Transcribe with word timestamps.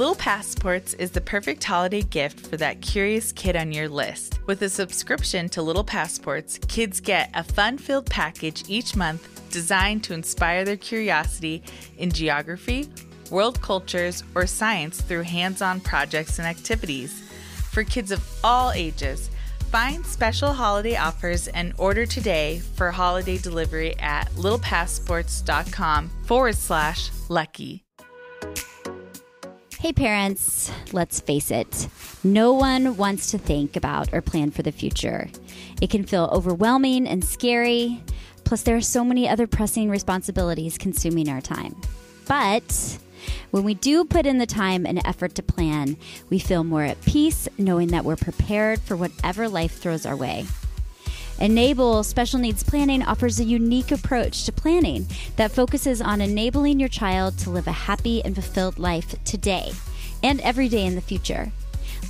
Little 0.00 0.14
Passports 0.14 0.94
is 0.94 1.10
the 1.10 1.20
perfect 1.20 1.62
holiday 1.62 2.00
gift 2.00 2.46
for 2.46 2.56
that 2.56 2.80
curious 2.80 3.32
kid 3.32 3.54
on 3.54 3.70
your 3.70 3.86
list. 3.86 4.40
With 4.46 4.62
a 4.62 4.70
subscription 4.70 5.50
to 5.50 5.60
Little 5.60 5.84
Passports, 5.84 6.58
kids 6.68 7.00
get 7.00 7.28
a 7.34 7.44
fun 7.44 7.76
filled 7.76 8.08
package 8.08 8.64
each 8.66 8.96
month 8.96 9.50
designed 9.50 10.02
to 10.04 10.14
inspire 10.14 10.64
their 10.64 10.78
curiosity 10.78 11.62
in 11.98 12.10
geography, 12.10 12.88
world 13.30 13.60
cultures, 13.60 14.24
or 14.34 14.46
science 14.46 15.02
through 15.02 15.24
hands 15.24 15.60
on 15.60 15.80
projects 15.80 16.38
and 16.38 16.48
activities. 16.48 17.20
For 17.70 17.84
kids 17.84 18.10
of 18.10 18.26
all 18.42 18.72
ages, 18.72 19.28
find 19.70 20.06
special 20.06 20.54
holiday 20.54 20.96
offers 20.96 21.46
and 21.48 21.74
order 21.76 22.06
today 22.06 22.60
for 22.74 22.90
holiday 22.90 23.36
delivery 23.36 23.98
at 23.98 24.30
littlepassports.com 24.30 26.08
forward 26.24 26.56
slash 26.56 27.10
lucky. 27.28 27.84
Hey, 29.80 29.94
parents, 29.94 30.70
let's 30.92 31.20
face 31.20 31.50
it. 31.50 31.88
No 32.22 32.52
one 32.52 32.98
wants 32.98 33.30
to 33.30 33.38
think 33.38 33.76
about 33.76 34.12
or 34.12 34.20
plan 34.20 34.50
for 34.50 34.60
the 34.60 34.72
future. 34.72 35.30
It 35.80 35.88
can 35.88 36.04
feel 36.04 36.28
overwhelming 36.30 37.08
and 37.08 37.24
scary. 37.24 38.02
Plus, 38.44 38.60
there 38.60 38.76
are 38.76 38.82
so 38.82 39.02
many 39.02 39.26
other 39.26 39.46
pressing 39.46 39.88
responsibilities 39.88 40.76
consuming 40.76 41.30
our 41.30 41.40
time. 41.40 41.74
But 42.28 42.98
when 43.52 43.64
we 43.64 43.72
do 43.72 44.04
put 44.04 44.26
in 44.26 44.36
the 44.36 44.44
time 44.44 44.84
and 44.84 45.00
effort 45.06 45.34
to 45.36 45.42
plan, 45.42 45.96
we 46.28 46.38
feel 46.38 46.62
more 46.62 46.84
at 46.84 47.00
peace 47.00 47.48
knowing 47.56 47.88
that 47.88 48.04
we're 48.04 48.16
prepared 48.16 48.80
for 48.80 48.96
whatever 48.96 49.48
life 49.48 49.78
throws 49.78 50.04
our 50.04 50.14
way. 50.14 50.44
Enable 51.40 52.02
Special 52.04 52.38
Needs 52.38 52.62
Planning 52.62 53.02
offers 53.02 53.40
a 53.40 53.44
unique 53.44 53.92
approach 53.92 54.44
to 54.44 54.52
planning 54.52 55.06
that 55.36 55.50
focuses 55.50 56.02
on 56.02 56.20
enabling 56.20 56.78
your 56.78 56.90
child 56.90 57.38
to 57.38 57.48
live 57.48 57.66
a 57.66 57.72
happy 57.72 58.22
and 58.22 58.34
fulfilled 58.34 58.78
life 58.78 59.14
today 59.24 59.72
and 60.22 60.42
every 60.42 60.68
day 60.68 60.84
in 60.84 60.96
the 60.96 61.00
future. 61.00 61.50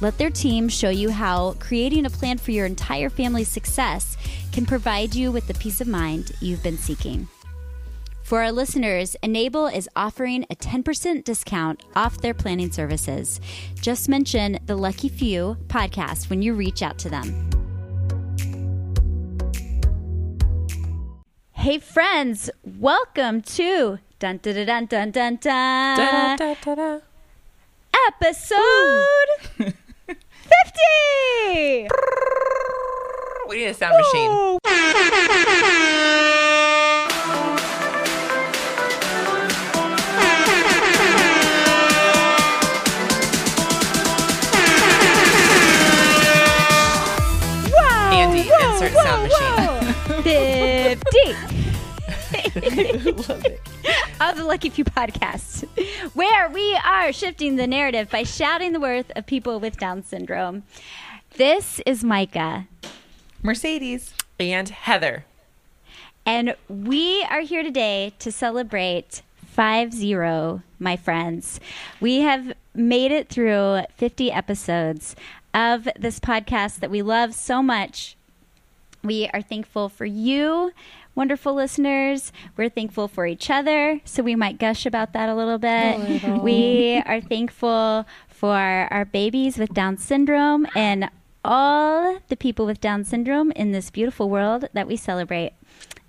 Let 0.01 0.19
their 0.19 0.31
team 0.31 0.69
show 0.69 0.91
you 0.91 1.11
how 1.11 1.53
creating 1.61 2.07
a 2.07 2.11
plan 2.11 2.39
for 2.39 2.51
your 2.51 2.67
entire 2.67 3.09
family's 3.09 3.47
success 3.47 4.17
can 4.51 4.67
provide 4.67 5.15
you 5.15 5.31
with 5.31 5.47
the 5.47 5.55
peace 5.55 5.81
of 5.81 5.87
mind 5.87 6.33
you've 6.41 6.65
been 6.65 6.79
seeking. 6.79 7.29
For 8.25 8.43
our 8.43 8.51
listeners, 8.51 9.15
Enable 9.23 9.69
is 9.69 9.89
offering 9.95 10.45
a 10.51 10.57
10% 10.57 11.23
discount 11.23 11.85
off 11.95 12.21
their 12.21 12.35
planning 12.35 12.73
services. 12.73 13.41
Just 13.81 14.09
mention 14.09 14.59
the 14.67 14.77
Lucky 14.77 15.09
Few 15.09 15.57
podcast 15.69 16.31
when 16.31 16.43
you 16.43 16.55
reach 16.55 16.83
out 16.83 16.99
to 16.99 17.09
them. 17.09 17.60
Hey, 21.61 21.79
friends, 21.79 22.49
welcome 22.65 23.43
to 23.57 23.99
dun 24.19 24.39
dun 24.39 24.55
dun 24.67 24.87
dun 24.87 25.11
dun 25.11 25.37
dun, 25.37 25.37
Da, 25.43 26.37
da, 26.37 26.55
da, 26.65 26.75
da. 26.75 26.99
episode 28.09 28.57
50. 30.09 31.89
We 33.49 33.57
need 33.59 33.67
a 33.67 33.75
sound 33.75 33.97
machine. 33.99 34.59
Andy, 48.13 48.41
insert 48.41 48.93
sound 48.93 49.23
machine. 49.25 49.70
50 52.51 52.99
of 54.21 54.37
the 54.37 54.45
Lucky 54.45 54.71
Few 54.71 54.85
podcast, 54.85 55.65
where 56.15 56.49
we 56.49 56.75
are 56.85 57.13
shifting 57.13 57.57
the 57.57 57.67
narrative 57.67 58.11
by 58.11 58.23
shouting 58.25 58.73
the 58.73 58.81
worth 58.81 59.11
of 59.17 59.27
people 59.27 59.61
with 59.61 59.79
Down 59.79 60.03
syndrome. 60.03 60.65
This 61.37 61.81
is 61.87 62.03
Micah, 62.03 62.67
Mercedes. 63.43 64.13
And 64.39 64.69
Heather. 64.69 65.25
and 66.27 66.57
we 66.69 67.23
are 67.31 67.41
here 67.41 67.63
today 67.63 68.13
to 68.19 68.33
celebrate 68.33 69.23
5 69.47 69.93
0, 69.93 70.63
my 70.79 70.97
friends. 70.97 71.61
We 72.01 72.21
have 72.21 72.53
made 72.75 73.13
it 73.13 73.29
through 73.29 73.83
50 73.97 74.33
episodes 74.33 75.15
of 75.55 75.89
this 75.99 76.19
podcast 76.21 76.81
that 76.81 76.91
we 76.91 77.03
love 77.03 77.35
so 77.35 77.63
much. 77.63 78.17
We 79.03 79.29
are 79.33 79.41
thankful 79.43 79.89
for 79.89 80.05
you, 80.05 80.73
wonderful 81.21 81.53
listeners. 81.53 82.33
We're 82.57 82.71
thankful 82.71 83.07
for 83.07 83.27
each 83.27 83.51
other, 83.51 84.01
so 84.07 84.23
we 84.23 84.35
might 84.35 84.59
gush 84.59 84.87
about 84.87 85.13
that 85.13 85.29
a 85.29 85.35
little 85.35 85.59
bit. 85.59 86.41
We 86.43 87.03
are 87.05 87.21
thankful 87.21 88.07
for 88.27 88.57
our 88.91 89.05
babies 89.05 89.59
with 89.59 89.75
Down 89.75 89.99
syndrome 89.99 90.67
and 90.75 91.11
all 91.45 92.21
the 92.29 92.37
people 92.39 92.65
with 92.65 92.81
Down 92.81 93.05
syndrome 93.05 93.53
in 93.53 93.73
this 93.73 93.91
beautiful 93.91 94.31
world 94.31 94.71
that 94.73 94.87
we 94.87 94.97
celebrate. 94.97 95.53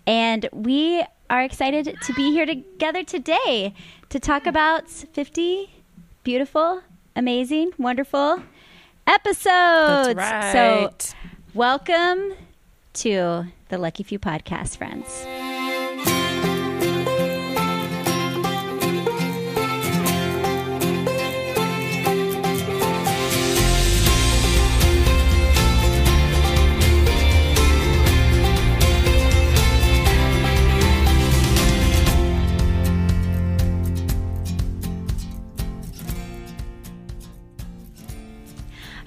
And 0.07 0.47
we 0.53 1.03
are 1.29 1.41
excited 1.41 1.97
to 2.01 2.13
be 2.13 2.31
here 2.31 2.45
together 2.45 3.03
today 3.03 3.73
to 4.07 4.17
talk 4.17 4.45
about 4.45 4.89
50 4.89 5.71
beautiful, 6.23 6.83
amazing, 7.17 7.71
wonderful 7.77 8.43
episodes. 9.05 10.15
That's 10.15 11.09
So, 11.09 11.17
welcome 11.53 12.31
to 12.93 13.47
the 13.71 13.77
Lucky 13.77 14.03
Few 14.03 14.19
podcast, 14.19 14.77
friends. 14.77 15.25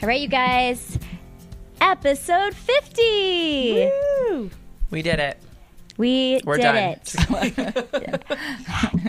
All 0.02 0.08
right, 0.08 0.20
you 0.20 0.28
guys. 0.28 0.98
Episode 1.80 2.54
50. 2.54 3.90
We 4.94 5.02
did 5.02 5.18
it. 5.18 5.36
We 5.96 6.40
We're 6.44 6.56
did 6.56 6.62
done. 6.62 6.76
it. 6.76 7.04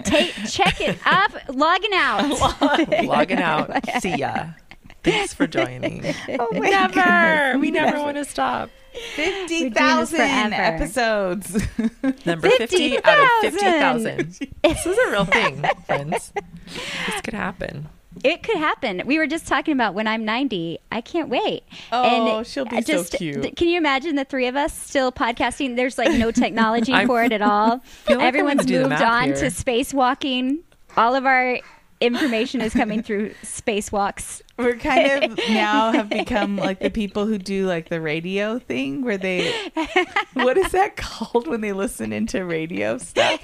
Take, 0.04 0.34
check 0.50 0.82
it 0.82 0.98
off. 1.06 1.36
Logging 1.50 1.94
out. 1.94 3.04
Logging 3.06 3.38
out. 3.38 3.72
See 4.02 4.16
ya. 4.16 4.48
Thanks 5.04 5.34
for 5.36 5.46
joining. 5.46 6.04
Oh 6.40 6.50
my 6.54 6.70
never. 6.70 7.60
We 7.60 7.70
never 7.70 8.00
want 8.00 8.18
to 8.18 8.26
stop. 8.26 8.72
50,000 9.16 10.20
episodes. 10.54 11.54
Number 12.26 12.50
50 12.50 13.04
out 13.04 13.44
of 13.46 13.54
50,000. 13.54 14.18
50,000. 14.34 14.56
This 14.64 14.86
is 14.86 14.98
a 14.98 15.12
real 15.12 15.26
thing, 15.26 15.64
friends. 15.86 16.34
This 16.66 17.22
could 17.22 17.34
happen. 17.36 17.90
It 18.24 18.44
could 18.44 18.58
happen. 18.58 19.02
We 19.06 19.18
were 19.18 19.28
just 19.28 19.46
talking 19.48 19.74
about 19.74 19.94
when 19.94 20.08
I'm 20.08 20.24
90. 20.24 20.80
I 20.92 21.02
can't 21.02 21.28
wait. 21.30 21.64
Oh, 21.92 22.44
she'll 22.44 22.66
be 22.66 22.78
I 22.78 22.80
so 22.82 22.94
just, 22.94 23.14
cute. 23.14 23.42
th- 23.42 23.56
Can 23.56 23.68
you 23.68 23.78
imagine 23.78 24.16
the 24.16 24.24
three 24.26 24.48
of 24.48 24.56
us 24.56 24.74
still 24.74 25.12
podcasting? 25.12 25.76
There's 25.76 25.98
like 25.98 26.12
no 26.18 26.32
technology 26.32 26.94
for 27.06 27.24
it 27.24 27.32
at 27.34 27.42
all. 27.42 27.80
feel 28.06 28.18
like 28.18 28.26
Everyone's 28.28 28.60
gonna 28.66 28.68
do 28.68 28.84
the 28.84 28.90
moved 28.90 29.02
on 29.02 29.24
here. 29.26 29.36
to 29.36 29.46
spacewalking. 29.48 30.60
All 30.98 31.14
of 31.16 31.26
our 31.26 31.60
information 32.06 32.62
is 32.62 32.74
coming 32.74 33.02
through 33.04 33.32
spacewalks. 33.44 34.42
We're 34.58 34.78
kind 34.78 35.24
of 35.32 35.38
now 35.50 35.92
have 35.92 36.10
become 36.10 36.56
like 36.58 36.80
the 36.80 36.90
people 37.02 37.26
who 37.26 37.38
do 37.38 37.66
like 37.68 37.90
the 37.90 38.00
radio 38.00 38.60
thing 38.60 39.04
where 39.04 39.18
they 39.18 39.54
what 40.34 40.58
is 40.58 40.72
that 40.72 40.96
called 40.96 41.48
when 41.48 41.62
they 41.62 41.74
listen 41.74 42.14
into 42.14 42.46
radio 42.46 42.98
stuff 42.98 43.42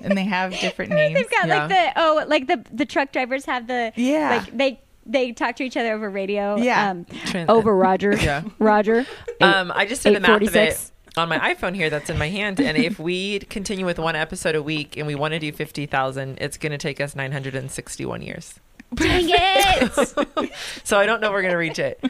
and 0.00 0.16
they 0.16 0.24
have 0.24 0.52
different 0.60 0.90
names. 0.94 1.14
They've 1.14 1.30
got 1.30 1.48
like 1.48 1.68
the 1.68 1.92
oh, 2.00 2.24
like 2.26 2.46
the 2.46 2.64
the 2.72 2.86
truck 2.86 3.12
drivers 3.12 3.44
have 3.44 3.66
the 3.66 3.92
Yeah. 3.96 4.30
like 4.42 4.56
they 4.56 4.80
they 5.06 5.32
talk 5.32 5.56
to 5.56 5.64
each 5.64 5.76
other 5.76 5.92
over 5.92 6.08
radio. 6.08 6.56
Yeah. 6.56 6.90
Um, 6.90 7.04
Tran- 7.04 7.50
over 7.50 7.76
Roger. 7.76 8.16
Yeah. 8.24 8.42
Roger. 8.58 9.04
Um, 9.42 9.70
I 9.74 9.84
just 9.84 10.02
did 10.02 10.16
the 10.16 10.20
math 10.20 10.30
of 10.40 10.42
it 10.42 10.56
846. 10.56 10.92
On 11.16 11.28
my 11.28 11.38
iPhone 11.54 11.74
here 11.74 11.90
that's 11.90 12.10
in 12.10 12.18
my 12.18 12.28
hand. 12.28 12.60
And 12.60 12.76
if 12.76 12.98
we 12.98 13.38
continue 13.40 13.86
with 13.86 13.98
one 13.98 14.16
episode 14.16 14.54
a 14.54 14.62
week 14.62 14.96
and 14.96 15.06
we 15.06 15.14
want 15.14 15.32
to 15.34 15.38
do 15.38 15.52
50,000, 15.52 16.38
it's 16.40 16.56
going 16.56 16.72
to 16.72 16.78
take 16.78 17.00
us 17.00 17.14
961 17.14 18.22
years. 18.22 18.54
Dang 18.94 19.26
it! 19.28 20.52
So 20.84 20.98
I 20.98 21.06
don't 21.06 21.20
know 21.20 21.28
if 21.28 21.32
we're 21.32 21.42
going 21.42 21.52
to 21.52 21.58
reach 21.58 21.78
it. 21.78 22.02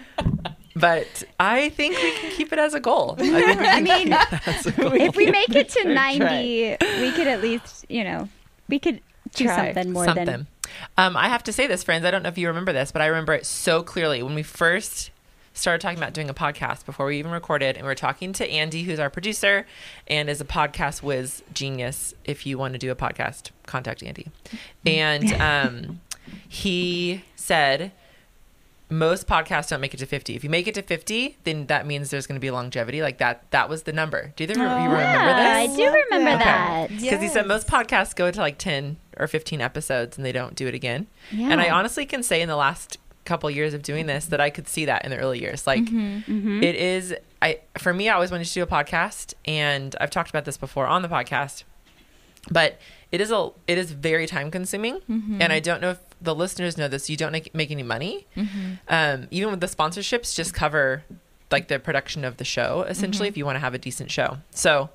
But 0.76 1.22
I 1.38 1.68
think 1.70 1.96
we 1.96 2.12
can 2.16 2.30
keep 2.32 2.52
it 2.52 2.58
as 2.58 2.74
a 2.74 2.80
goal. 2.80 3.14
I, 3.18 3.22
think 3.22 3.60
we 3.60 3.66
I 3.66 3.80
mean, 3.80 4.08
keep 4.08 4.32
it 4.32 4.48
as 4.48 4.66
a 4.66 4.72
goal. 4.72 4.92
if 4.92 5.14
we 5.16 5.26
make 5.30 5.50
it 5.50 5.68
to 5.70 5.82
Try. 5.82 6.18
90, 6.18 6.76
we 7.00 7.12
could 7.12 7.28
at 7.28 7.40
least, 7.40 7.86
you 7.88 8.02
know, 8.04 8.28
we 8.68 8.78
could 8.80 9.00
do 9.34 9.44
Try 9.44 9.72
something 9.72 9.92
more 9.92 10.04
something. 10.04 10.24
than 10.26 10.46
Um, 10.98 11.16
I 11.16 11.28
have 11.28 11.44
to 11.44 11.52
say 11.52 11.66
this, 11.68 11.84
friends. 11.84 12.04
I 12.04 12.10
don't 12.10 12.22
know 12.24 12.28
if 12.28 12.36
you 12.38 12.48
remember 12.48 12.72
this, 12.72 12.90
but 12.90 13.02
I 13.02 13.06
remember 13.06 13.32
it 13.34 13.46
so 13.46 13.82
clearly 13.84 14.22
when 14.22 14.34
we 14.34 14.42
first 14.42 15.10
started 15.54 15.80
talking 15.80 15.98
about 15.98 16.12
doing 16.12 16.28
a 16.28 16.34
podcast 16.34 16.84
before 16.84 17.06
we 17.06 17.18
even 17.18 17.30
recorded, 17.30 17.76
and 17.76 17.86
we 17.86 17.92
are 17.92 17.94
talking 17.96 18.32
to 18.34 18.48
Andy, 18.50 18.82
who's 18.82 18.98
our 18.98 19.08
producer 19.08 19.66
and 20.08 20.28
is 20.28 20.40
a 20.40 20.44
podcast 20.44 21.02
whiz 21.02 21.42
genius. 21.52 22.12
If 22.24 22.44
you 22.44 22.58
want 22.58 22.74
to 22.74 22.78
do 22.78 22.90
a 22.90 22.96
podcast, 22.96 23.50
contact 23.66 24.02
Andy. 24.02 24.26
And 24.84 25.32
um, 25.40 26.00
he 26.48 27.22
said 27.36 27.92
most 28.90 29.26
podcasts 29.26 29.70
don't 29.70 29.80
make 29.80 29.94
it 29.94 29.96
to 29.98 30.06
50. 30.06 30.36
If 30.36 30.44
you 30.44 30.50
make 30.50 30.66
it 30.68 30.74
to 30.74 30.82
50, 30.82 31.38
then 31.44 31.66
that 31.66 31.86
means 31.86 32.10
there's 32.10 32.26
going 32.26 32.36
to 32.36 32.40
be 32.40 32.50
longevity. 32.50 33.00
Like 33.02 33.18
that 33.18 33.50
that 33.50 33.68
was 33.68 33.84
the 33.84 33.92
number. 33.92 34.32
Do 34.36 34.44
either 34.44 34.52
of 34.54 34.58
you 34.58 34.64
Oh, 34.66 34.68
remember 34.90 34.98
Yeah, 34.98 35.56
I 35.56 35.66
do 35.66 35.82
remember 36.10 36.30
that. 36.44 36.88
that. 36.90 37.00
Because 37.00 37.20
he 37.22 37.28
said 37.28 37.46
most 37.46 37.66
podcasts 37.66 38.14
go 38.14 38.30
to 38.30 38.38
like 38.38 38.58
10 38.58 38.96
or 39.16 39.26
15 39.26 39.60
episodes 39.60 40.16
and 40.16 40.24
they 40.24 40.32
don't 40.32 40.54
do 40.54 40.66
it 40.68 40.74
again. 40.74 41.06
Yeah. 41.32 41.48
And 41.50 41.60
I 41.60 41.70
honestly 41.70 42.04
can 42.06 42.22
say 42.22 42.42
in 42.42 42.48
the 42.48 42.56
last 42.56 42.98
couple 43.24 43.50
years 43.50 43.72
of 43.74 43.82
doing 43.82 44.06
this 44.06 44.26
that 44.26 44.40
I 44.40 44.50
could 44.50 44.68
see 44.68 44.84
that 44.84 45.04
in 45.04 45.10
the 45.10 45.16
early 45.18 45.40
years. 45.40 45.66
Like 45.66 45.84
Mm-hmm. 45.84 46.62
it 46.62 46.74
is 46.76 47.14
I 47.42 47.60
for 47.78 47.92
me 47.94 48.08
I 48.08 48.14
always 48.14 48.30
wanted 48.30 48.46
to 48.46 48.54
do 48.54 48.62
a 48.62 48.66
podcast 48.66 49.34
and 49.44 49.96
I've 50.00 50.10
talked 50.10 50.30
about 50.30 50.44
this 50.44 50.56
before 50.56 50.86
on 50.86 51.02
the 51.02 51.08
podcast. 51.08 51.64
But 52.50 52.78
it 53.10 53.20
is 53.20 53.30
a 53.30 53.50
it 53.66 53.78
is 53.78 53.92
very 53.92 54.26
time 54.26 54.50
consuming 54.50 55.00
Mm-hmm. 55.10 55.40
and 55.40 55.52
I 55.52 55.60
don't 55.60 55.80
know 55.80 55.90
if 55.90 55.98
the 56.20 56.34
listeners 56.34 56.76
know 56.78 56.88
this 56.88 57.08
you 57.10 57.16
don't 57.16 57.32
make, 57.32 57.54
make 57.54 57.70
any 57.70 57.82
money. 57.82 58.26
Mm-hmm. 58.36 58.72
Um, 58.88 59.28
even 59.30 59.50
with 59.50 59.60
the 59.60 59.66
sponsorships 59.66 60.34
just 60.34 60.52
cover 60.54 61.04
like 61.50 61.68
the 61.68 61.78
production 61.78 62.24
of 62.24 62.36
the 62.38 62.44
show 62.44 62.82
essentially 62.88 63.28
Mm-hmm. 63.28 63.32
if 63.32 63.36
you 63.38 63.44
want 63.46 63.56
to 63.56 63.60
have 63.60 63.74
a 63.74 63.78
decent 63.78 64.10
show. 64.10 64.38
So 64.50 64.90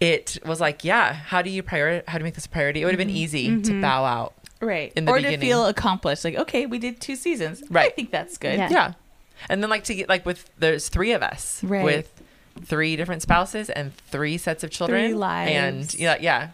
it 0.00 0.38
was 0.44 0.60
like, 0.60 0.84
yeah, 0.84 1.12
how 1.12 1.42
do 1.42 1.50
you 1.50 1.62
prior 1.62 2.02
how 2.08 2.18
to 2.18 2.24
make 2.24 2.34
this 2.34 2.46
a 2.46 2.48
priority? 2.48 2.82
It 2.82 2.84
would 2.86 2.94
have 2.94 2.98
been 2.98 3.10
easy 3.10 3.48
Mm-hmm. 3.48 3.62
to 3.62 3.80
bow 3.80 4.04
out. 4.04 4.34
Right. 4.62 4.92
In 4.96 5.04
the 5.04 5.12
or 5.12 5.16
beginning. 5.16 5.40
to 5.40 5.46
feel 5.46 5.66
accomplished. 5.66 6.24
Like, 6.24 6.36
okay, 6.36 6.66
we 6.66 6.78
did 6.78 7.00
two 7.00 7.16
seasons. 7.16 7.62
right 7.68 7.86
I 7.90 7.94
think 7.94 8.10
that's 8.10 8.38
good. 8.38 8.56
Yeah. 8.58 8.70
Yeah. 8.70 8.92
And 9.50 9.62
then 9.62 9.68
like 9.70 9.84
to 9.84 9.94
get 9.94 10.08
like 10.08 10.24
with 10.24 10.48
there's 10.58 10.88
three 10.88 11.12
of 11.12 11.22
us 11.22 11.62
Right. 11.64 11.84
with 11.84 12.12
three 12.64 12.96
different 12.96 13.22
spouses 13.22 13.68
and 13.70 13.94
three 13.96 14.38
sets 14.38 14.62
of 14.62 14.70
children 14.70 15.04
Three 15.10 15.14
lives. 15.14 15.50
and 15.52 15.94
yeah 15.94 16.16
yeah 16.20 16.48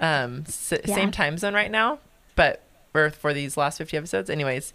um 0.00 0.44
s- 0.46 0.72
Yeah. 0.84 0.94
same 0.94 1.10
time 1.10 1.36
zone 1.36 1.52
right 1.52 1.70
now 1.70 1.98
but 2.36 2.62
for 2.92 3.10
for 3.10 3.34
these 3.34 3.56
last 3.56 3.78
50 3.78 3.96
episodes 3.96 4.30
anyways 4.30 4.72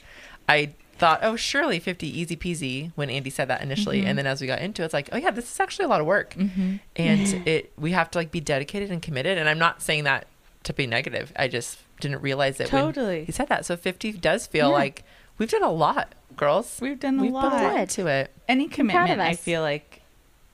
I 0.49 0.73
thought 0.97 1.21
oh 1.23 1.35
surely 1.37 1.79
50 1.79 2.05
easy 2.19 2.35
peasy 2.35 2.91
when 2.95 3.09
Andy 3.09 3.29
said 3.29 3.47
that 3.47 3.61
initially 3.61 3.99
Mm-hmm. 3.99 4.07
and 4.09 4.17
then 4.19 4.27
as 4.27 4.41
we 4.41 4.47
got 4.47 4.59
into 4.59 4.81
it 4.81 4.85
it's 4.85 4.93
like 4.93 5.09
oh 5.13 5.17
yeah 5.17 5.31
this 5.31 5.49
is 5.51 5.59
actually 5.59 5.85
a 5.85 5.87
lot 5.87 6.01
of 6.01 6.05
work 6.05 6.35
and 6.35 7.47
it 7.47 7.71
we 7.77 7.91
have 7.93 8.11
to 8.11 8.19
like 8.19 8.29
be 8.31 8.41
dedicated 8.41 8.91
and 8.91 9.01
committed 9.01 9.37
and 9.37 9.47
I'm 9.47 9.59
not 9.59 9.81
saying 9.81 10.03
that 10.03 10.27
to 10.63 10.73
be 10.73 10.85
negative 10.85 11.31
I 11.37 11.47
just 11.47 11.79
didn't 11.99 12.21
realize 12.21 12.59
it 12.59 12.71
when 12.71 12.81
Totally. 12.83 13.25
he 13.25 13.31
said 13.31 13.47
that 13.49 13.65
so 13.65 13.75
50 13.77 14.13
does 14.13 14.45
feel 14.47 14.69
Yeah. 14.69 14.75
like 14.75 15.03
we've 15.37 15.49
done 15.49 15.63
a 15.63 15.71
lot 15.71 16.13
girls 16.35 16.77
We've 16.81 16.99
done 16.99 17.19
a 17.19 17.21
We've 17.23 17.31
lot. 17.31 17.51
put 17.51 17.53
a 17.61 17.63
lot 17.63 17.71
Good. 17.73 17.81
into 17.81 18.07
it. 18.07 18.31
Any 18.47 18.67
commitment, 18.67 19.19
I 19.21 19.33
feel 19.35 19.61
like, 19.61 20.01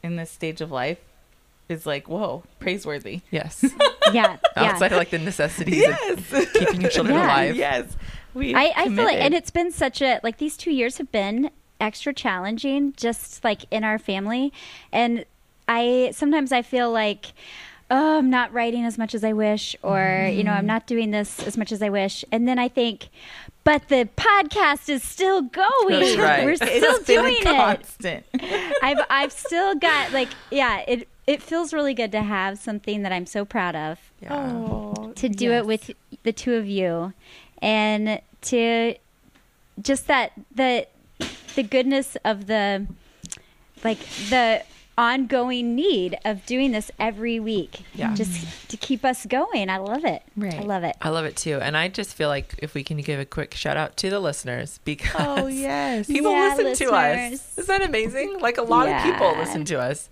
in 0.02 0.16
this 0.16 0.32
stage 0.32 0.62
of 0.62 0.72
life 0.72 1.00
is 1.70 1.86
like, 1.86 2.08
whoa, 2.08 2.44
praiseworthy. 2.60 3.22
Yes. 3.32 3.64
Yeah. 4.12 4.38
yeah. 4.58 4.64
Outside 4.72 4.92
of 4.92 4.98
like 4.98 5.12
the 5.12 5.18
necessities 5.20 5.86
of 6.10 6.30
keeping 6.54 6.82
your 6.82 6.90
children 6.90 7.16
Yeah. 7.16 7.26
alive. 7.26 7.56
yes. 7.56 7.96
We 8.34 8.54
I, 8.54 8.72
I 8.76 8.86
feel 8.90 9.06
like, 9.06 9.18
and 9.18 9.34
it's 9.34 9.50
been 9.52 9.72
such 9.72 10.02
a 10.02 10.20
like 10.24 10.38
these 10.40 10.58
two 10.58 10.72
years 10.72 10.98
have 10.98 11.10
been 11.12 11.50
extra 11.80 12.14
challenging, 12.14 12.94
just 12.98 13.44
like 13.46 13.62
in 13.72 13.84
our 13.86 13.98
family, 13.98 14.52
and 14.92 15.24
I 15.68 16.12
sometimes 16.14 16.52
I 16.52 16.62
feel 16.64 16.92
like. 16.92 17.28
Oh, 17.92 18.18
I'm 18.20 18.30
not 18.30 18.52
writing 18.54 18.86
as 18.86 18.98
much 18.98 19.14
as 19.14 19.24
I 19.24 19.34
wish, 19.34 19.76
or 19.84 20.30
you 20.32 20.44
know, 20.44 20.52
I'm 20.52 20.66
not 20.66 20.88
doing 20.88 21.12
this 21.12 21.46
as 21.46 21.58
much 21.58 21.72
as 21.72 21.82
I 21.82 21.90
wish, 21.90 22.26
and 22.32 22.48
then 22.48 22.58
I 22.58 22.68
think, 22.70 23.10
but 23.64 23.88
the 23.90 24.10
podcast 24.16 24.90
is 24.90 25.04
still 25.04 25.42
going. 25.42 26.00
That's 26.00 26.18
right. 26.18 26.44
We're 26.46 26.52
It's 26.52 26.64
still 26.66 27.00
been 27.04 27.20
a 27.20 27.30
doing 27.30 27.38
it. 27.42 27.44
constant. 27.44 28.26
I've 28.82 29.06
I've 29.10 29.32
still 29.32 29.76
got 29.76 30.12
like 30.12 30.30
yeah, 30.50 30.84
it 30.88 31.08
it 31.28 31.42
feels 31.42 31.72
really 31.74 31.94
good 31.94 32.12
to 32.14 32.22
have 32.24 32.58
something 32.58 33.04
that 33.04 33.12
I'm 33.12 33.26
so 33.26 33.46
proud 33.46 33.76
of 33.76 34.00
Yeah. 34.22 34.34
Oh, 34.36 35.14
to 35.16 35.30
do 35.30 35.50
yes. 35.50 35.60
it 35.62 35.66
with 35.68 35.92
the 36.24 36.34
two 36.34 36.54
of 36.56 36.68
you 36.68 37.14
and 37.62 38.20
to 38.42 38.96
just 39.82 40.08
that 40.08 40.32
the 40.54 40.88
the 41.56 41.64
goodness 41.64 42.18
of 42.26 42.48
the 42.48 42.88
like 43.84 44.00
the 44.30 44.64
ongoing 44.98 45.76
need 45.76 46.18
of 46.24 46.46
doing 46.46 46.72
this 46.72 46.92
every 47.00 47.40
week 47.40 47.82
Yeah. 47.96 48.14
just 48.14 48.70
to 48.70 48.78
keep 48.78 49.04
us 49.04 49.26
going 49.26 49.70
i 49.70 49.78
love 49.78 50.06
it 50.06 50.22
Right. 50.38 50.54
i 50.54 50.62
love 50.62 50.84
it 50.84 50.96
I 51.02 51.10
love 51.10 51.26
it 51.26 51.36
too. 51.36 51.60
And 51.62 51.76
I 51.76 51.88
just 51.88 52.14
feel 52.14 52.30
like 52.30 52.56
if 52.60 52.74
we 52.74 52.84
can 52.84 52.98
give 52.98 53.20
a 53.20 53.26
quick 53.26 53.54
shout 53.56 53.76
out 53.78 53.98
to 53.98 54.10
the 54.10 54.20
listeners 54.20 54.80
because 54.86 55.16
Oh 55.20 55.48
yes. 55.48 56.08
people 56.08 56.32
Yeah, 56.32 56.56
listen 56.58 56.88
to 56.88 56.94
us. 56.94 57.58
Isn't 57.58 57.68
that 57.68 57.82
amazing? 57.88 58.40
Like 58.40 58.58
a 58.58 58.62
lot 58.62 58.88
of 58.88 59.02
people 59.04 59.36
listen 59.38 59.66
to 59.66 59.80
us. 59.80 60.10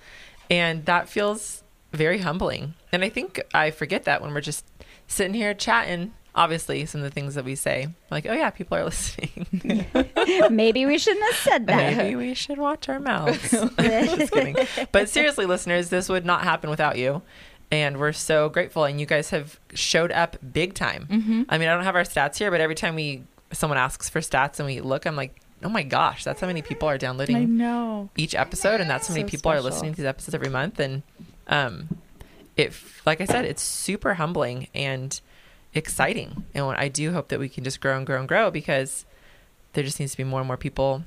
And 0.50 0.86
that 0.86 1.08
feels 1.08 1.64
very 1.94 2.20
humbling. 2.20 2.74
And 2.92 3.04
I 3.04 3.10
think 3.10 3.42
I 3.54 3.72
forget 3.72 4.04
that 4.06 4.22
when 4.22 4.34
we're 4.34 4.42
just 4.42 4.66
sitting 5.08 5.34
here 5.34 5.54
chatting. 5.54 6.14
Obviously, 6.34 6.86
some 6.86 7.02
of 7.02 7.06
the 7.06 7.12
things 7.12 7.36
that 7.36 7.44
we 7.44 7.56
say, 7.56 7.90
like, 8.10 8.26
oh, 8.26 8.34
yeah, 8.34 8.50
people 8.52 8.78
are 8.78 8.84
listening. 8.86 9.48
maybe 10.50 10.86
we 10.86 10.98
shouldn't 10.98 11.26
have 11.26 11.36
said 11.36 11.68
that 11.68 11.98
Maybe 11.98 12.16
we 12.16 12.34
should 12.34 12.58
watch 12.58 12.88
our 12.88 13.00
mouths. 13.00 13.52
Just 13.80 14.32
kidding. 14.32 14.56
But 14.92 15.10
seriously, 15.10 15.46
listeners, 15.46 15.90
this 15.90 16.08
would 16.08 16.26
not 16.26 16.44
happen 16.44 16.70
without 16.70 16.98
you. 16.98 17.22
And 17.70 18.00
we're 18.00 18.14
so 18.14 18.50
grateful. 18.50 18.86
And 18.86 19.00
you 19.00 19.06
guys 19.06 19.30
have 19.32 19.60
showed 19.74 20.12
up 20.12 20.38
big 20.54 20.74
time. 20.74 21.08
Mm-hmm. 21.10 21.44
I 21.50 21.58
mean, 21.58 21.68
I 21.68 21.74
don't 21.74 21.84
have 21.84 21.96
our 21.96 22.04
stats 22.04 22.38
here, 22.38 22.52
but 22.52 22.62
every 22.62 22.76
time 22.76 22.96
we 22.96 23.24
someone 23.54 23.78
asks 23.78 24.10
for 24.10 24.20
stats 24.20 24.60
and 24.60 24.66
we 24.66 24.82
look, 24.82 25.06
I'm 25.06 25.16
like, 25.16 25.42
oh 25.64 25.70
my 25.70 25.84
gosh, 25.84 26.24
that's 26.24 26.42
how 26.42 26.48
many 26.48 26.62
people 26.62 26.88
are 26.90 26.94
I 26.94 26.98
downloading 26.98 27.58
know. 27.58 28.10
each 28.18 28.36
episode, 28.36 28.82
and 28.82 28.90
that's 28.90 29.08
how 29.08 29.14
many 29.14 29.28
So 29.28 29.32
people 29.32 29.52
are 29.52 29.62
listening 29.62 29.92
to 29.94 29.98
these 29.98 30.06
episodes 30.06 30.34
every 30.34 30.50
month. 30.50 30.80
And 30.80 31.04
um, 31.48 32.00
it, 32.58 32.74
like 33.06 33.22
I 33.22 33.26
said, 33.26 33.46
it's 33.46 33.62
super 33.62 34.16
humbling 34.16 34.68
and 34.74 35.20
exciting. 35.74 36.46
And 36.54 36.66
I 36.66 36.88
do 36.88 37.12
hope 37.14 37.30
that 37.30 37.40
we 37.40 37.50
can 37.50 37.64
just 37.64 37.80
grow 37.82 37.98
and 37.98 38.06
grow 38.06 38.20
and 38.20 38.28
grow 38.28 38.52
because 38.52 39.06
there 39.74 39.84
just 39.84 40.00
needs 40.00 40.12
to 40.14 40.18
be 40.18 40.24
more 40.24 40.40
and 40.42 40.48
more 40.48 40.58
people 40.58 41.04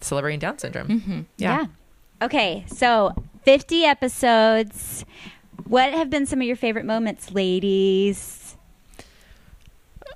celebrating 0.00 0.40
Down 0.40 0.58
syndrome. 0.58 0.88
Mm-hmm. 0.88 1.20
Yeah. 1.36 1.66
okay 2.22 2.64
so 2.68 3.14
50 3.44 3.84
episodes 3.84 5.04
what 5.66 5.92
have 5.92 6.08
been 6.10 6.26
some 6.26 6.40
of 6.40 6.46
your 6.46 6.56
favorite 6.56 6.84
moments 6.84 7.32
ladies 7.32 8.56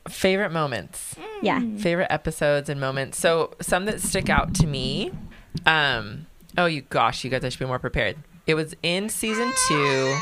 Favorite 0.09 0.51
moments. 0.51 1.15
yeah 1.43 1.61
favorite 1.79 2.09
episodes 2.11 2.69
and 2.69 2.81
moments. 2.81 3.19
So 3.19 3.55
some 3.61 3.85
that 3.85 4.01
stick 4.01 4.29
out 4.29 4.53
to 4.57 4.67
me. 4.67 5.13
Um, 5.65 6.27
oh, 6.59 6.67
you 6.67 6.81
gosh, 6.83 7.23
you 7.23 7.31
guys, 7.31 7.45
I 7.45 7.51
should 7.51 7.61
be 7.61 7.67
more 7.67 7.79
prepared. 7.79 8.17
It 8.47 8.55
was 8.55 8.75
in 8.83 9.09
season 9.09 9.53
2 9.69 10.19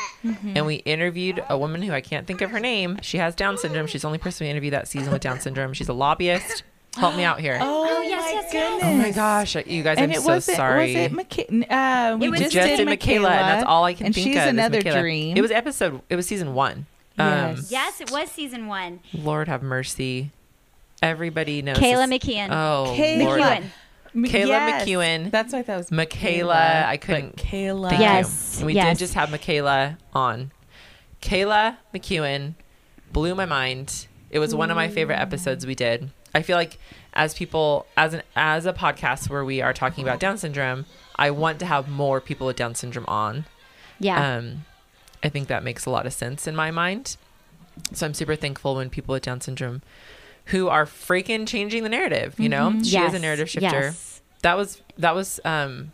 and 0.54 0.66
we 0.66 0.76
interviewed 0.76 1.42
a 1.48 1.56
woman 1.56 1.80
who 1.82 1.92
I 1.92 2.02
can't 2.02 2.26
think 2.26 2.42
of 2.42 2.50
her 2.50 2.60
name. 2.60 2.98
She 3.00 3.16
has 3.16 3.34
Down 3.34 3.56
syndrome. 3.56 3.86
She's 3.86 4.02
the 4.02 4.08
only 4.08 4.18
person 4.18 4.44
we 4.46 4.50
interviewed 4.50 4.74
that 4.74 4.88
season 4.88 5.10
with 5.12 5.22
Down 5.22 5.40
syndrome. 5.40 5.72
She's 5.72 5.88
a 5.88 5.94
lobbyist. 5.94 6.62
Help 6.96 7.16
me 7.16 7.24
out 7.24 7.40
here. 7.40 7.58
Oh, 7.62 7.86
Oh, 7.88 8.02
yes, 8.02 8.20
my 8.22 8.30
yes, 8.42 8.52
yes. 8.52 8.82
goodness. 8.82 9.06
my 9.06 9.10
gosh, 9.12 9.54
you 9.66 9.82
guys, 9.82 9.96
And 9.98 10.10
I'm 10.12 10.18
it 10.18 10.22
so 10.22 10.38
sorry. 10.40 10.86
Was 10.88 10.96
it 10.96 11.12
Michaela? 11.12 11.64
Uh, 12.12 12.16
we 12.18 12.28
It 12.28 12.30
just, 12.40 12.52
just 12.52 12.68
did 12.68 12.76
did 12.78 12.86
Michaela, 12.86 13.28
and 13.30 13.48
that's 13.48 13.64
all 13.66 13.84
I 13.84 13.94
can 13.94 14.06
and 14.06 14.14
think 14.14 14.26
she's 14.26 14.36
of. 14.36 14.42
is 14.42 14.48
another 14.48 14.78
Michaela. 14.78 15.00
dream. 15.00 15.36
It 15.36 15.40
was 15.40 15.50
episode. 15.50 16.02
It 16.10 16.16
was 16.16 16.26
season 16.26 16.54
one. 16.54 16.86
Um, 17.18 17.26
Yes. 17.56 17.70
yes 17.70 18.00
it 18.00 18.10
was 18.10 18.30
season 18.30 18.66
one 18.66 19.00
Lord 19.14 19.46
have 19.48 19.62
mercy. 19.62 20.30
Everybody 21.02 21.62
knows. 21.62 21.76
kayla 21.78 22.08
this- 22.08 22.18
mckeon 22.20 22.48
Oh, 22.50 22.94
Kayla. 22.98 23.24
Lord. 23.24 23.62
McKeon. 24.14 24.16
M- 24.16 24.24
Kayla 24.24 24.46
yes. 24.48 24.88
McKeon. 24.88 25.30
That's 25.30 25.52
why 25.52 25.62
that 25.62 25.76
was 25.76 25.90
Michaela, 25.90 26.84
I 26.86 26.96
couldn't- 26.96 27.36
Kayla. 27.36 27.90
Thank 27.90 28.00
Yes, 28.00 28.58
you. 28.60 28.66
We 28.66 28.74
yes. 28.74 28.96
did 28.98 29.04
just 29.04 29.14
have 29.14 29.30
Michaela 29.30 29.98
on. 30.12 30.50
Kayla 31.22 31.76
McKeon 31.94 32.54
blew 33.12 33.34
my 33.34 33.44
mind. 33.46 34.06
It 34.30 34.38
was 34.38 34.54
one 34.54 34.70
of 34.70 34.76
my 34.76 34.88
favorite 34.88 35.18
episodes 35.18 35.66
we 35.66 35.74
did. 35.74 36.10
I 36.34 36.42
feel 36.42 36.56
like 36.56 36.78
as 37.12 37.34
people 37.34 37.86
as 37.96 38.14
an 38.14 38.22
as 38.36 38.64
a 38.66 38.72
podcast 38.72 39.28
where 39.28 39.44
we 39.44 39.60
are 39.60 39.72
talking 39.72 40.04
about 40.04 40.20
Down 40.20 40.38
syndrome, 40.38 40.86
I 41.16 41.30
want 41.32 41.58
to 41.58 41.66
have 41.66 41.88
more 41.88 42.20
people 42.20 42.46
with 42.46 42.56
Down 42.56 42.74
syndrome 42.74 43.06
on. 43.08 43.44
yeah 43.98 44.36
Um, 44.36 44.64
I 45.22 45.28
think 45.28 45.48
that 45.48 45.62
makes 45.64 45.84
a 45.86 45.90
lot 45.90 46.06
of 46.06 46.12
sense 46.12 46.46
in 46.46 46.54
my 46.56 46.70
mind. 46.70 47.16
So 47.92 48.06
I'm 48.06 48.14
super 48.14 48.36
thankful 48.36 48.76
when 48.76 48.90
people 48.90 49.12
with 49.12 49.22
Down 49.24 49.40
syndrome 49.40 49.82
who 50.50 50.68
are 50.68 50.84
freaking 50.84 51.46
changing 51.46 51.82
the 51.82 51.88
narrative, 51.88 52.38
you 52.38 52.48
know? 52.48 52.82
She 52.82 52.98
is 52.98 53.14
a 53.14 53.18
narrative 53.18 53.48
shifter 53.48 53.80
yes. 53.80 54.20
that 54.42 54.56
was 54.56 54.80
that 54.98 55.14
was 55.14 55.40
um 55.44 55.92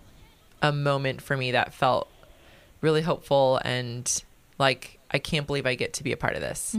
a 0.62 0.72
moment 0.72 1.20
for 1.20 1.36
me 1.36 1.52
that 1.52 1.75
felt 1.75 2.08
really 2.80 3.02
hopeful 3.02 3.60
and 3.64 4.25
like 4.58 4.98
I 5.10 5.18
can't 5.18 5.46
believe 5.46 5.66
I 5.66 5.75
get 5.75 5.92
to 5.94 6.02
be 6.02 6.12
a 6.12 6.16
part 6.16 6.34
of 6.34 6.40
this. 6.40 6.76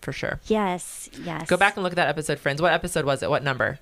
For 0.00 0.12
sure. 0.12 0.40
yes 0.46 1.08
yes 1.22 1.48
Go 1.48 1.56
back 1.56 1.76
and 1.76 1.82
look 1.82 1.92
at 1.92 1.96
that 1.96 2.08
episode, 2.08 2.38
friends. 2.38 2.60
What 2.60 2.72
episode 2.72 3.04
was 3.04 3.22
it? 3.22 3.30
What 3.30 3.42
number? 3.42 3.78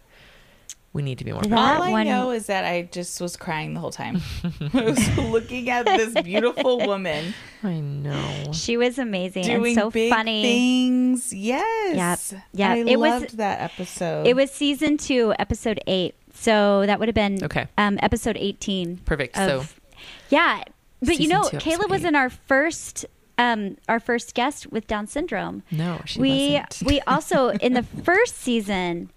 We 0.94 1.00
need 1.02 1.18
to 1.18 1.24
be 1.24 1.32
more. 1.32 1.40
That. 1.42 1.52
All 1.78 1.82
I 1.82 1.90
one- 1.90 2.06
know 2.06 2.30
is 2.32 2.46
that 2.46 2.64
I 2.66 2.82
just 2.92 3.18
was 3.20 3.34
crying 3.36 3.72
the 3.72 3.80
whole 3.80 3.90
time. 3.90 4.20
I 4.74 4.82
was 4.82 5.16
looking 5.18 5.70
at 5.70 5.86
this 5.86 6.20
beautiful 6.22 6.80
woman 6.86 7.32
I 7.62 7.80
know. 7.80 8.52
she 8.52 8.76
was 8.76 8.98
amazing 8.98 9.44
doing 9.44 9.64
and 9.66 9.74
so 9.74 9.90
big 9.90 10.12
funny 10.12 10.42
things. 10.42 11.32
Yes. 11.32 12.32
Yep. 12.32 12.42
Yep. 12.52 12.70
I 12.70 12.90
It 12.90 12.98
was- 13.00 13.10
loved 13.22 13.36
that 13.38 13.60
episode. 13.62 14.26
it 14.26 14.36
was 14.36 14.50
season 14.50 14.98
two 14.98 15.32
episode 15.38 15.80
eight 15.86 16.14
so 16.34 16.84
that 16.86 16.98
would 16.98 17.08
have 17.08 17.14
been 17.14 17.42
Okay. 17.44 17.66
um 17.78 17.98
episode 18.02 18.36
18 18.38 18.98
Perfect. 19.04 19.36
of 19.38 19.68
so 19.68 19.98
yeah 20.30 20.62
but 21.00 21.20
you 21.20 21.28
know 21.28 21.48
two, 21.48 21.56
kayla 21.58 21.88
was 21.88 22.04
eight. 22.04 22.08
in 22.08 22.16
our 22.16 22.28
first 22.30 23.06
um, 23.38 23.76
our 23.88 23.98
first 23.98 24.34
guest 24.34 24.70
with 24.70 24.86
Down 24.86 25.06
syndrome. 25.06 25.62
No, 25.70 26.00
she 26.04 26.20
we 26.20 26.52
wasn't. 26.52 26.82
we 26.86 27.00
also 27.06 27.48
in 27.48 27.72
the 27.72 27.82
first 28.04 28.36
season 28.36 29.10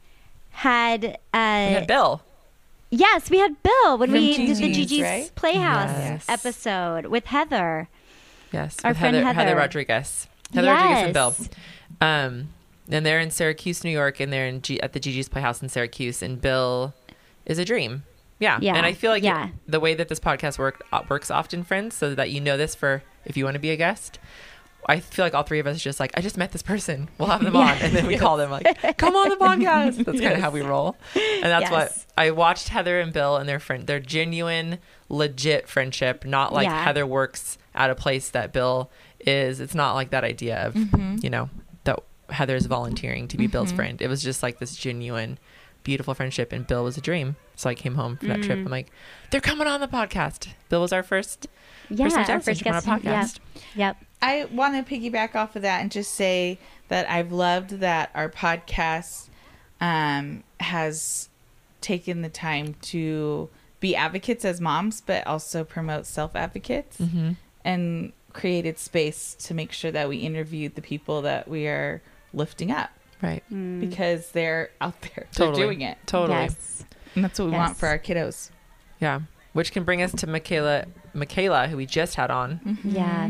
had 0.55 1.05
uh, 1.33 1.65
We 1.69 1.73
had 1.73 1.87
Bill. 1.87 2.21
yes 2.89 3.29
we 3.29 3.39
had 3.39 3.61
Bill 3.63 3.97
when 3.97 4.09
From 4.09 4.19
we 4.19 4.37
did 4.37 4.49
the 4.49 4.61
Gigi's, 4.61 4.77
Gigi's 4.89 5.01
right? 5.03 5.31
Playhouse 5.35 5.89
Yes. 5.97 6.25
episode 6.29 7.07
with 7.07 7.25
Heather. 7.25 7.89
Yes, 8.51 8.77
Our 8.83 8.91
with 8.91 8.99
friend 8.99 9.15
Heather, 9.17 9.33
Heather. 9.33 9.55
Rodriguez. 9.55 10.27
Heather 10.53 10.67
Rodriguez 10.69 11.03
and 11.05 11.13
Bill. 11.13 11.35
Um, 12.01 12.47
and 12.89 13.05
they're 13.05 13.19
in 13.19 13.31
Syracuse, 13.31 13.83
New 13.83 13.89
York, 13.91 14.19
and 14.19 14.31
they're 14.31 14.47
in 14.47 14.61
G- 14.61 14.79
at 14.81 14.93
the 14.93 14.99
Gigi's 14.99 15.27
Playhouse 15.27 15.61
in 15.61 15.67
Syracuse. 15.69 16.21
And 16.21 16.39
Bill 16.39 16.93
is 17.45 17.57
a 17.57 17.65
dream. 17.65 18.03
Yeah, 18.39 18.59
Yeah, 18.61 18.75
And 18.75 18.85
I 18.85 18.93
feel 18.93 19.11
like 19.11 19.23
yeah. 19.23 19.49
the 19.67 19.79
way 19.79 19.93
that 19.95 20.07
this 20.07 20.19
podcast 20.19 20.57
work, 20.59 20.83
uh, 20.93 21.01
works 21.09 21.31
often, 21.31 21.63
friends, 21.63 21.95
so 21.95 22.13
that 22.15 22.31
you 22.31 22.39
know 22.39 22.55
this 22.57 22.75
for 22.75 23.01
if 23.25 23.35
you 23.35 23.43
want 23.45 23.55
to 23.55 23.59
be 23.59 23.71
a 23.71 23.75
guest. 23.77 24.19
I 24.87 24.99
feel 24.99 25.25
like 25.25 25.33
all 25.33 25.43
three 25.43 25.59
of 25.59 25.67
us 25.67 25.81
just 25.81 25.99
like 25.99 26.11
I 26.15 26.21
just 26.21 26.37
met 26.37 26.51
this 26.51 26.61
person. 26.61 27.09
We'll 27.17 27.29
have 27.29 27.41
them 27.43 27.53
Yeah. 27.55 27.61
on, 27.71 27.77
and 27.79 27.93
then 27.95 28.05
we 28.07 28.17
call 28.17 28.37
them 28.37 28.51
like, 28.51 28.97
"Come 28.97 29.15
on 29.15 29.29
the 29.29 29.35
podcast." 29.35 30.03
That's 30.05 30.19
kind 30.21 30.33
of 30.33 30.39
how 30.39 30.51
we 30.51 30.61
roll, 30.61 30.95
and 31.15 31.43
that's 31.43 31.71
what 31.71 32.05
I 32.17 32.31
watched 32.31 32.69
Heather 32.69 32.99
and 32.99 33.11
Bill 33.11 33.37
and 33.37 33.47
their 33.49 33.59
friend, 33.59 33.87
their 33.87 33.99
genuine, 33.99 34.79
legit 35.09 35.67
friendship. 35.67 36.25
Not 36.25 36.53
like 36.53 36.65
Yeah. 36.67 36.83
Heather 36.83 37.05
works 37.05 37.57
at 37.73 37.89
a 37.89 37.95
place 37.95 38.29
that 38.29 38.53
Bill 38.53 38.89
is. 39.19 39.59
It's 39.59 39.75
not 39.75 39.93
like 39.93 40.11
that 40.11 40.23
idea 40.23 40.57
of 40.67 40.73
Mm-hmm. 40.75 41.17
you 41.21 41.29
know 41.29 41.49
that 41.85 41.99
Heather's 42.29 42.65
volunteering 42.65 43.27
to 43.29 43.37
be 43.37 43.47
Bill's 43.47 43.71
friend. 43.71 44.01
It 44.01 44.07
was 44.07 44.21
just 44.23 44.41
like 44.43 44.59
this 44.59 44.75
genuine, 44.75 45.37
beautiful 45.83 46.13
friendship, 46.13 46.51
and 46.53 46.65
Bill 46.67 46.83
was 46.83 46.97
a 46.97 47.01
dream. 47.01 47.35
So 47.55 47.69
I 47.69 47.75
came 47.75 47.95
home 47.95 48.17
from 48.17 48.27
that 48.29 48.39
Mm. 48.39 48.45
trip. 48.45 48.57
I'm 48.59 48.65
like, 48.65 48.91
they're 49.31 49.39
coming 49.41 49.65
on 49.67 49.79
the 49.79 49.87
podcast. 49.87 50.49
Bill 50.69 50.81
was 50.81 50.91
our 50.93 51.03
first. 51.03 51.47
Yeah, 51.89 52.05
First 52.05 52.15
time 52.15 52.29
our 52.29 52.41
first 52.41 52.63
guest. 52.63 52.87
on 52.87 52.99
a 52.99 53.03
Yeah. 53.03 53.21
podcast. 53.23 53.39
Yep. 53.75 53.97
I 54.21 54.45
want 54.51 54.87
to 54.87 54.95
piggyback 54.95 55.35
off 55.35 55.55
of 55.55 55.61
that 55.61 55.81
and 55.81 55.91
just 55.91 56.13
say 56.13 56.57
that 56.87 57.09
I've 57.09 57.31
loved 57.31 57.79
that 57.81 58.09
our 58.15 58.29
podcast 58.29 59.29
um, 59.81 60.43
has 60.59 61.29
taken 61.81 62.21
the 62.21 62.29
time 62.29 62.75
to 62.81 63.49
be 63.79 63.95
advocates 63.95 64.45
as 64.45 64.59
moms, 64.61 65.01
but 65.01 65.25
also 65.27 65.63
promote 65.63 66.05
self 66.05 66.35
advocates 66.35 66.97
Mm-hmm. 66.97 67.31
and 67.63 68.13
created 68.33 68.77
space 68.79 69.35
to 69.39 69.53
make 69.53 69.71
sure 69.71 69.91
that 69.91 70.09
we 70.09 70.17
interviewed 70.17 70.75
the 70.75 70.81
people 70.81 71.21
that 71.21 71.47
we 71.47 71.67
are 71.67 72.01
lifting 72.33 72.69
up 72.71 72.89
Right. 73.21 73.43
Mm. 73.51 73.79
because 73.79 74.31
they're 74.31 74.71
out 74.81 74.99
there. 75.01 75.27
Totally. 75.33 75.57
They're 75.57 75.65
doing 75.67 75.81
it. 75.81 75.97
Totally. 76.05 76.39
Yes. 76.39 76.83
And 77.15 77.23
that's 77.23 77.39
what 77.39 77.45
we 77.45 77.51
want 77.51 77.77
for 77.77 77.87
our 77.87 77.97
kiddos. 77.99 78.49
Yeah. 78.99 79.21
Which 79.55 79.71
can 79.71 79.83
bring 79.85 80.01
us 80.01 80.11
to 80.11 80.27
Michaela, 80.27 80.85
Michaela, 81.13 81.67
who 81.69 81.77
we 81.77 81.85
just 81.85 82.15
had 82.15 82.29
on, 82.29 82.59
Mm-hmm. 82.65 82.89
Yeah. 82.89 83.29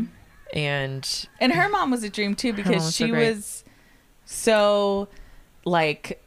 and 0.52 1.26
And 1.40 1.52
her 1.52 1.68
mom 1.68 1.90
was 1.92 2.02
a 2.02 2.10
dream 2.10 2.34
too 2.34 2.52
because 2.52 2.82
was 2.84 2.96
she 2.96 3.08
great. 3.08 3.28
was 3.34 3.64
so 4.24 5.08
like 5.64 6.22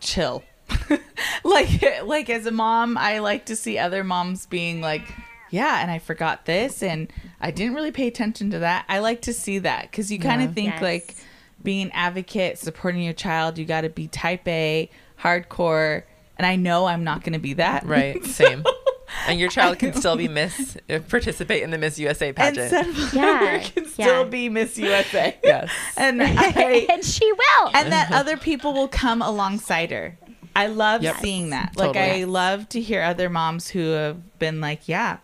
chill. 0.00 0.44
like 1.44 1.82
like 2.04 2.28
as 2.30 2.46
a 2.46 2.50
mom, 2.50 2.96
I 2.98 3.18
like 3.20 3.46
to 3.46 3.56
see 3.56 3.78
other 3.78 4.04
moms 4.04 4.46
being 4.46 4.80
like, 4.80 5.02
yeah, 5.50 5.80
and 5.80 5.90
I 5.90 5.98
forgot 5.98 6.44
this 6.44 6.82
and 6.82 7.10
I 7.40 7.50
didn't 7.50 7.74
really 7.74 7.90
pay 7.90 8.06
attention 8.06 8.50
to 8.50 8.58
that. 8.60 8.84
I 8.88 8.98
like 8.98 9.22
to 9.22 9.32
see 9.32 9.58
that 9.60 9.90
cuz 9.92 10.12
you 10.12 10.18
kind 10.18 10.42
Yeah. 10.42 10.48
of 10.48 10.54
think 10.54 10.72
Yes. 10.74 10.82
like 10.82 11.14
being 11.62 11.86
an 11.86 11.90
advocate, 11.92 12.58
supporting 12.58 13.02
your 13.02 13.14
child, 13.14 13.58
you 13.58 13.64
got 13.64 13.80
to 13.80 13.88
be 13.88 14.06
type 14.08 14.46
A, 14.46 14.88
hardcore, 15.22 16.02
and 16.36 16.46
I 16.46 16.54
know 16.56 16.86
I'm 16.86 17.02
not 17.02 17.24
going 17.24 17.32
to 17.32 17.38
be 17.40 17.54
that. 17.54 17.84
right, 17.86 18.22
same. 18.24 18.62
And 19.26 19.38
your 19.40 19.48
child 19.50 19.78
can 19.78 19.92
still 19.94 20.16
be 20.16 20.28
Miss, 20.28 20.76
uh, 20.88 21.00
participate 21.08 21.62
in 21.62 21.70
the 21.70 21.78
Miss 21.78 21.98
USA 21.98 22.32
pageant. 22.32 22.70
Seth 22.70 23.12
Yeah, 23.14 23.22
Miller 23.40 23.58
can 23.60 23.84
yeah. 23.84 23.90
still 23.90 24.24
be 24.24 24.48
Miss 24.48 24.78
USA. 24.78 25.36
yes. 25.42 25.70
And 25.96 26.22
I 26.24 26.86
and 26.90 27.04
she 27.04 27.30
will. 27.32 27.70
and 27.74 27.92
that 27.92 28.12
other 28.12 28.36
people 28.36 28.72
will 28.72 28.88
come 28.88 29.20
alongside 29.22 29.90
her. 29.90 30.16
I 30.56 30.66
love 30.66 31.02
Yep. 31.02 31.16
seeing 31.20 31.50
that. 31.50 31.76
Like 31.76 31.96
I 31.96 32.24
love 32.24 32.68
to 32.70 32.80
hear 32.80 33.02
other 33.02 33.28
moms 33.28 33.68
who 33.68 33.90
have 33.90 34.38
been 34.38 34.60
like, 34.60 34.88
yeah, 34.88 35.18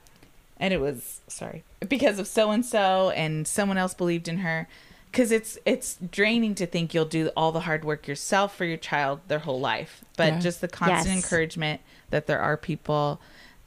and 0.59 0.73
it 0.75 0.81
was 0.81 1.21
sorry 1.29 1.65
because 1.89 2.19
of 2.19 2.27
so 2.27 2.51
and 2.51 2.65
so, 2.65 3.11
and 3.11 3.47
someone 3.49 3.79
else 3.79 3.95
believed 3.95 4.29
in 4.29 4.39
her. 4.39 4.69
Because 5.11 5.31
it's 5.31 5.59
it's 5.65 5.97
draining 6.11 6.55
to 6.57 6.67
think 6.67 6.93
you'll 6.93 7.05
do 7.05 7.31
all 7.37 7.53
the 7.53 7.61
hard 7.61 7.85
work 7.85 8.09
yourself 8.09 8.57
for 8.57 8.65
your 8.65 8.77
child 8.77 9.21
their 9.29 9.39
whole 9.41 9.61
life, 9.61 10.05
but 10.17 10.33
Yeah. 10.35 10.39
just 10.41 10.61
the 10.61 10.67
constant 10.69 11.15
Yes. 11.15 11.25
encouragement 11.25 11.81
that 12.11 12.27
there 12.27 12.41
are 12.41 12.57
people 12.57 13.21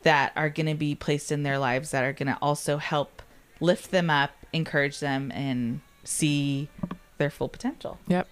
that 0.08 0.32
are 0.38 0.50
going 0.50 0.68
to 0.68 0.74
be 0.76 0.96
placed 0.96 1.34
in 1.34 1.44
their 1.44 1.60
lives 1.60 1.92
that 1.92 2.06
are 2.06 2.14
going 2.14 2.32
to 2.34 2.38
also 2.42 2.78
help 2.78 3.22
lift 3.60 3.92
them 3.92 4.10
up, 4.10 4.32
encourage 4.54 5.02
them, 5.02 5.34
and 5.34 5.82
see 6.06 6.70
their 7.18 7.30
full 7.30 7.50
potential. 7.50 8.00
Yep. 8.08 8.30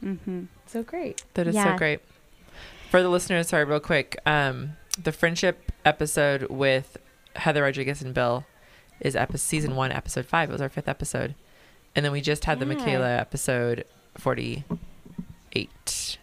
So 0.67 0.83
great. 0.83 1.23
That 1.33 1.47
is 1.47 1.55
Yeah. 1.55 1.73
so 1.73 1.77
great. 1.77 1.99
For 2.91 3.03
the 3.03 3.09
listeners, 3.09 3.49
sorry, 3.49 3.65
real 3.65 3.81
quick. 3.81 4.17
Um, 4.25 4.77
the 4.97 5.11
friendship 5.11 5.69
episode 5.83 6.43
with 6.49 6.95
Heather 7.35 7.63
Rodriguez 7.63 8.01
and 8.01 8.13
Bill 8.13 8.45
is 9.01 9.17
episode 9.17 9.41
season 9.45 9.75
one, 9.75 9.91
episode 9.91 10.25
five. 10.25 10.47
It 10.49 10.53
was 10.53 10.61
our 10.61 10.69
fifth 10.69 10.87
episode, 10.87 11.35
and 11.93 12.05
then 12.05 12.13
we 12.13 12.21
just 12.21 12.45
had 12.45 12.61
the 12.61 12.65
Michaela 12.65 13.17
episode 13.17 13.83
forty-eight. 14.17 16.17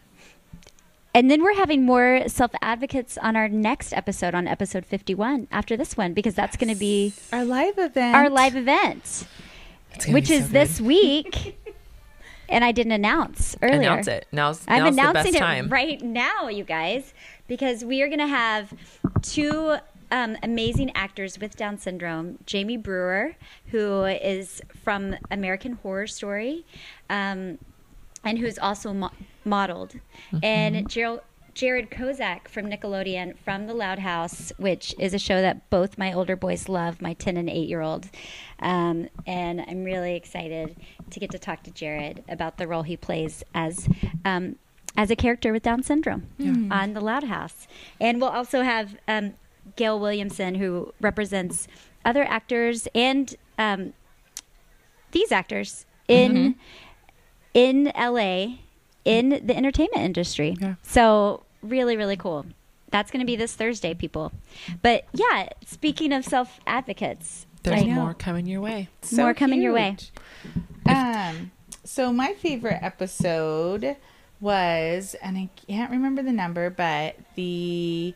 And 1.15 1.31
then 1.31 1.43
we're 1.43 1.57
having 1.57 1.85
more 1.85 2.23
self 2.27 2.53
advocates 2.63 3.19
on 3.19 3.37
our 3.37 3.49
next 3.49 3.93
episode, 3.93 4.35
on 4.35 4.49
episode 4.49 4.87
51, 4.87 5.49
after 5.51 5.77
this 5.77 5.97
one, 5.97 6.15
because 6.15 6.35
that's 6.35 6.57
going 6.57 6.73
to 6.73 6.79
be 6.79 7.13
Our 7.33 7.45
live 7.45 7.79
event. 7.79 8.17
our 8.17 8.31
live 8.31 8.57
event, 8.57 9.27
which 10.09 10.31
is 10.31 10.47
so 10.47 10.53
this 10.53 10.81
week. 10.81 11.59
and 12.49 12.65
I 12.65 12.73
didn't 12.73 12.93
announce 12.93 13.57
earlier. 13.63 13.81
Announce 13.81 14.09
it. 14.09 14.27
Now's, 14.33 14.65
I'm 14.69 14.85
now's 14.85 14.97
the 14.97 15.01
announcing 15.01 15.33
best 15.33 15.35
it 15.37 15.39
time. 15.39 15.69
right 15.69 16.01
now, 16.03 16.49
you 16.49 16.65
guys, 16.65 17.13
because 17.47 17.85
we 17.85 18.03
are 18.03 18.09
going 18.09 18.19
to 18.19 18.27
have 18.27 18.73
two 19.23 19.77
um, 20.11 20.37
amazing 20.43 20.93
actors 20.95 21.39
with 21.39 21.57
Down 21.57 21.79
syndrome 21.79 22.39
Jamie 22.47 22.77
Brewer, 22.77 23.37
who 23.67 24.05
is 24.05 24.61
from 24.85 25.17
American 25.31 25.73
Horror 25.83 26.07
Story, 26.07 26.67
um, 27.09 27.59
and 28.25 28.39
who's 28.39 28.59
also 28.59 28.93
mo- 28.93 29.11
modeled, 29.45 29.95
and 30.43 30.89
Gerald. 30.89 31.21
Jared 31.55 31.91
Kozak 31.91 32.49
from 32.49 32.71
Nickelodeon 32.71 33.37
from 33.37 33.67
The 33.67 33.75
Loud 33.75 33.99
House, 33.99 34.53
which 34.57 34.95
is 34.99 35.13
a 35.13 35.19
show 35.19 35.43
that 35.43 35.69
both 35.69 35.99
my 35.99 36.11
older 36.11 36.35
boys 36.35 36.67
love, 36.67 37.03
my 37.03 37.13
10 37.13 37.37
and 37.37 37.51
8 37.51 37.69
year 37.69 37.83
old. 37.83 38.09
Um, 38.59 39.11
and 39.27 39.61
I'm 39.61 39.85
really 39.85 40.17
excited 40.17 40.75
to 41.11 41.21
get 41.21 41.31
to 41.33 41.39
talk 41.39 41.63
to 41.65 41.71
Jared 41.71 42.25
about 42.27 42.57
the 42.57 42.67
role 42.67 42.85
he 42.85 42.97
plays 42.97 43.45
as 43.55 43.87
um, 44.25 44.57
as 44.97 45.11
a 45.11 45.15
character 45.17 45.53
with 45.53 45.63
Down 45.63 45.83
syndrome 45.83 46.29
on 46.73 46.95
The 46.95 47.03
Loud 47.03 47.25
House. 47.25 47.67
And 48.01 48.19
we'll 48.19 48.31
also 48.31 48.63
have 48.63 48.97
um, 49.07 49.35
Gail 49.77 50.01
Williamson, 50.01 50.55
who 50.55 50.95
represents 51.03 51.69
other 52.03 52.25
actors 52.25 52.89
and 52.95 53.35
um, 53.59 53.93
these 55.11 55.31
actors 55.31 55.85
in 56.09 56.55
in 57.55 57.93
LA 57.99 58.57
in 59.05 59.41
the 59.45 59.57
entertainment 59.57 60.03
industry. 60.03 60.57
Yeah. 60.61 60.75
So 60.83 61.45
really, 61.63 61.97
really 61.97 62.17
cool. 62.17 62.47
That's 62.91 63.11
going 63.11 63.21
to 63.21 63.27
be 63.27 63.37
this 63.37 63.55
Thursday, 63.55 63.95
people. 63.95 64.33
But 64.83 65.07
yeah, 65.13 65.49
speaking 65.67 66.13
of 66.13 66.25
self 66.25 66.61
advocates, 66.67 67.47
There's 67.63 67.87
more 67.87 68.15
coming 68.15 68.47
your 68.47 68.61
way. 68.61 68.89
So 69.01 69.23
More 69.23 69.35
coming 69.35 69.63
your 69.63 69.73
way. 69.73 69.97
Um, 70.87 71.53
so 71.85 72.13
my 72.13 72.35
favorite 72.35 72.81
episode 72.83 73.97
was, 74.41 75.15
and 75.23 75.39
I 75.39 75.49
can't 75.69 75.91
remember 75.91 76.23
the 76.23 76.33
number, 76.33 76.69
but 76.69 77.17
the 77.35 78.15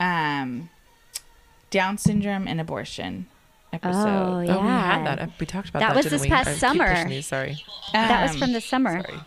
um, 0.00 0.70
Down 1.70 1.98
syndrome 1.98 2.48
and 2.48 2.60
abortion 2.60 3.26
episode. 3.72 3.98
Oh, 3.98 4.40
yeah. 4.40 4.56
Oh, 4.56 4.60
we 4.62 4.68
had 4.68 5.04
that. 5.06 5.30
We 5.38 5.46
talked 5.46 5.68
about 5.68 5.80
That 5.80 5.88
that. 5.90 5.96
was 5.96 6.06
this 6.06 6.22
we? 6.22 6.28
past 6.28 6.48
I 6.48 6.52
summer. 6.54 7.08
these, 7.08 7.26
sorry. 7.26 7.62
that 7.92 8.22
was 8.22 8.32
Um, 8.32 8.38
from 8.38 8.52
the 8.52 8.60
summer. 8.60 9.02
Sorry. 9.02 9.18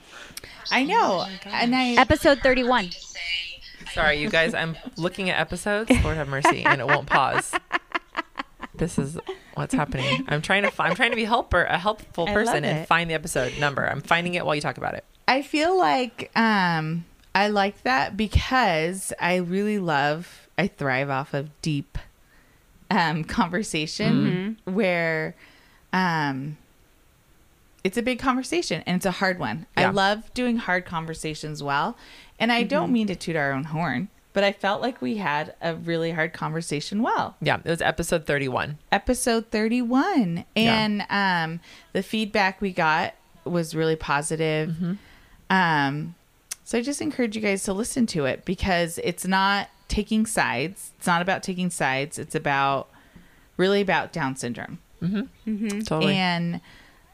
I 0.72 0.84
know, 0.86 1.26
and 1.46 1.76
I 1.76 1.92
Episode 1.94 2.40
31. 2.40 2.90
Sorry, 3.94 4.20
you 4.20 4.30
guys. 4.30 4.54
I'm 4.54 4.76
looking 4.98 5.30
at 5.30 5.40
episodes. 5.40 5.92
Lord 6.04 6.16
have 6.18 6.28
mercy, 6.28 6.64
and 6.64 6.82
it 6.82 6.88
won't 6.88 7.06
pause. 7.08 7.54
This 8.76 8.98
is 8.98 9.20
what's 9.54 9.74
happening. 9.74 10.26
I'm 10.28 10.42
trying 10.42 10.64
to. 10.64 10.72
Fi- 10.72 10.88
I'm 10.88 10.96
trying 10.96 11.12
to 11.12 11.16
be 11.16 11.26
helper, 11.26 11.64
a 11.64 11.78
helpful 11.78 12.26
person, 12.26 12.66
and 12.66 12.88
find 12.88 13.08
the 13.10 13.14
episode 13.14 13.54
number. 13.60 13.88
I'm 13.88 14.02
finding 14.02 14.34
it 14.34 14.46
while 14.46 14.56
you 14.56 14.62
talk 14.62 14.78
about 14.78 14.96
it. 14.96 15.06
I 15.28 15.42
feel 15.44 15.78
like 15.78 16.32
um 16.36 17.06
I 17.36 17.50
like 17.50 17.84
that 17.84 18.18
because 18.18 19.14
I 19.20 19.36
really 19.36 19.78
love 19.80 20.48
I 20.58 20.68
thrive 20.68 21.10
off 21.12 21.34
of 21.36 21.50
deep 21.62 21.98
um 22.92 23.24
conversation 23.24 24.58
where 24.66 25.36
um 25.92 26.58
it's 27.84 27.98
a 27.98 28.02
big 28.02 28.20
conversation 28.20 28.82
and 28.86 28.96
it's 28.96 29.06
a 29.06 29.12
hard 29.12 29.40
one. 29.40 29.66
I 29.76 29.90
love 29.90 30.34
doing 30.34 30.58
hard 30.58 30.86
conversations 30.86 31.62
well. 31.62 31.98
And 32.40 32.52
I 32.52 32.64
don't 32.64 32.92
mean 32.92 33.08
to 33.08 33.16
toot 33.16 33.36
our 33.36 33.52
own 33.52 33.66
horn, 33.66 34.08
but 34.32 34.44
I 34.44 34.52
felt 34.52 34.82
like 34.82 35.02
we 35.02 35.18
had 35.18 35.54
a 35.62 35.76
really 35.76 36.12
hard 36.12 36.34
conversation 36.34 37.02
well. 37.02 37.36
Yeah, 37.42 37.60
it 37.64 37.70
was 37.70 37.82
episode 37.82 38.26
31. 38.26 38.78
Episode 38.92 39.52
31. 39.52 40.38
Yeah. 40.38 40.44
And 40.56 41.06
um, 41.10 41.60
the 41.92 42.04
feedback 42.04 42.62
we 42.62 42.72
got 42.72 43.16
was 43.44 43.76
really 43.76 43.98
positive. 43.98 44.70
Mm-hmm. 44.70 44.94
Um, 45.50 46.16
so 46.64 46.78
I 46.78 46.82
just 46.82 47.02
encourage 47.02 47.36
you 47.36 47.42
guys 47.42 47.64
to 47.64 47.74
listen 47.74 48.06
to 48.08 48.26
it 48.26 48.46
because 48.46 48.98
it's 49.04 49.28
not 49.28 49.70
taking 49.94 50.26
sides. 50.26 50.92
It's 50.98 51.06
not 51.06 51.22
about 51.22 51.44
taking 51.44 51.70
sides. 51.70 52.18
It's 52.18 52.34
about 52.34 52.90
really 53.58 53.80
about 53.80 54.12
Down 54.12 54.36
syndrome 54.36 54.80
mm-hmm. 55.00 55.22
Mm-hmm. 55.48 55.82
Totally. 55.82 56.16
and 56.16 56.62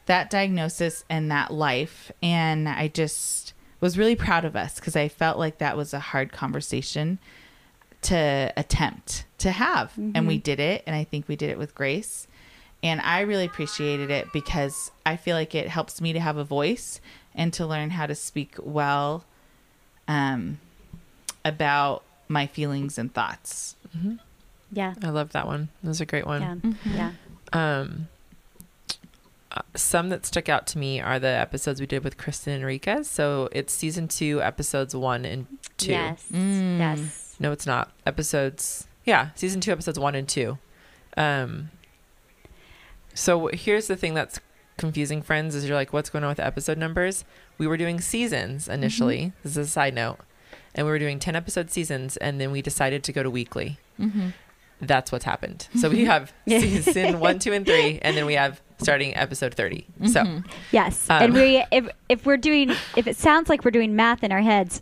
that 0.05 0.29
diagnosis 0.29 1.03
and 1.09 1.29
that 1.29 1.51
life. 1.51 2.09
And 2.23 2.69
I 2.69 2.87
just 2.87 3.53
was 3.81 3.97
really 3.97 4.15
proud 4.15 4.45
of 4.45 4.55
us 4.55 4.75
because 4.75 4.95
I 4.95 5.09
felt 5.09 5.37
like 5.37 5.57
that 5.57 5.75
was 5.75 5.93
a 5.93 5.99
hard 5.99 6.31
conversation 6.31 7.19
to 8.03 8.53
attempt 8.55 9.25
to 9.39 9.51
have. 9.51 9.91
And 9.97 10.25
we 10.25 10.35
mm-hmm. 10.35 10.43
did 10.43 10.59
it. 10.61 10.83
And 10.87 10.95
I 10.95 11.03
think 11.03 11.27
we 11.27 11.35
did 11.35 11.49
it 11.49 11.57
with 11.57 11.75
grace. 11.75 12.27
And 12.81 13.01
I 13.01 13.21
really 13.21 13.43
appreciated 13.43 14.09
it 14.09 14.31
because 14.31 14.91
I 15.05 15.17
feel 15.17 15.35
like 15.35 15.53
it 15.53 15.67
helps 15.67 15.99
me 15.99 16.13
to 16.13 16.19
have 16.21 16.37
a 16.37 16.45
voice 16.45 17.01
and 17.35 17.51
to 17.53 17.65
learn 17.65 17.89
how 17.89 18.05
to 18.05 18.15
speak 18.15 18.55
well 18.57 19.25
um, 20.07 20.59
about 21.43 22.03
my 22.29 22.47
feelings 22.47 22.97
and 22.97 23.13
thoughts. 23.13 23.75
Yeah. 24.71 24.93
I 25.03 25.09
love 25.09 25.31
that 25.33 25.47
one. 25.47 25.69
That 25.83 25.89
was 25.89 25.99
a 25.99 26.05
great 26.05 26.25
one. 26.25 26.77
Yeah. 26.85 27.11
Yeah. 27.53 27.79
Um, 27.81 28.07
uh, 29.51 29.61
some 29.75 30.09
that 30.09 30.25
stuck 30.27 30.47
out 30.47 30.67
to 30.67 30.77
me 30.77 31.01
are 31.01 31.17
the 31.19 31.27
episodes 31.27 31.81
we 31.81 31.87
did 31.87 32.03
with 32.03 32.17
Kristen 32.17 32.53
Enriquez. 32.53 33.09
So 33.09 33.49
it's 33.51 33.73
season 33.73 34.07
two, 34.07 34.41
episodes 34.41 34.95
one 34.95 35.25
and 35.25 35.47
two. 35.77 35.91
Yes. 35.91 36.23
Mm. 36.31 36.77
Yes. 36.77 37.35
No, 37.39 37.51
it's 37.51 37.65
not. 37.65 37.91
Episodes, 38.05 38.87
yeah, 39.05 39.29
season 39.33 39.59
two, 39.59 39.71
episodes 39.71 39.97
one 39.97 40.13
and 40.13 40.29
two. 40.29 40.59
Um, 41.17 41.71
so 43.15 43.47
here's 43.47 43.87
the 43.87 43.95
thing 43.95 44.13
that's 44.13 44.39
confusing, 44.77 45.23
friends, 45.23 45.55
is 45.55 45.67
you're 45.67 45.75
like, 45.75 45.91
what's 45.91 46.11
going 46.11 46.23
on 46.23 46.29
with 46.29 46.37
the 46.37 46.45
episode 46.45 46.77
numbers? 46.77 47.25
We 47.57 47.65
were 47.65 47.75
doing 47.75 47.99
seasons 47.99 48.69
initially. 48.69 49.33
This 49.43 49.53
is 49.53 49.57
a 49.57 49.65
side 49.67 49.95
note. 49.95 50.19
And 50.75 50.85
we 50.85 50.91
were 50.91 50.99
doing 50.99 51.19
10 51.19 51.35
episode 51.35 51.71
seasons, 51.71 52.17
and 52.17 52.39
then 52.39 52.51
we 52.51 52.61
decided 52.61 53.03
to 53.05 53.11
go 53.11 53.23
to 53.23 53.29
weekly. 53.29 53.79
That's 54.81 55.11
what's 55.11 55.25
happened. 55.25 55.67
So 55.75 55.89
we 55.89 56.05
have 56.05 56.31
season 56.47 57.19
one, 57.19 57.39
two, 57.39 57.51
and 57.51 57.65
three, 57.65 57.99
and 58.01 58.15
then 58.15 58.25
we 58.25 58.35
have 58.35 58.61
starting 58.77 59.15
episode 59.15 59.53
30. 59.53 59.85
So 60.07 60.41
Yes. 60.71 61.09
Um, 61.09 61.23
and 61.23 61.33
we 61.33 61.63
if 61.71 61.89
if 62.07 62.25
we're 62.25 62.37
doing 62.37 62.69
if 62.95 63.05
it 63.07 63.17
sounds 63.17 63.49
like 63.49 63.65
we're 63.65 63.71
doing 63.71 63.95
math 63.95 64.23
in 64.23 64.31
our 64.31 64.41
heads 64.41 64.81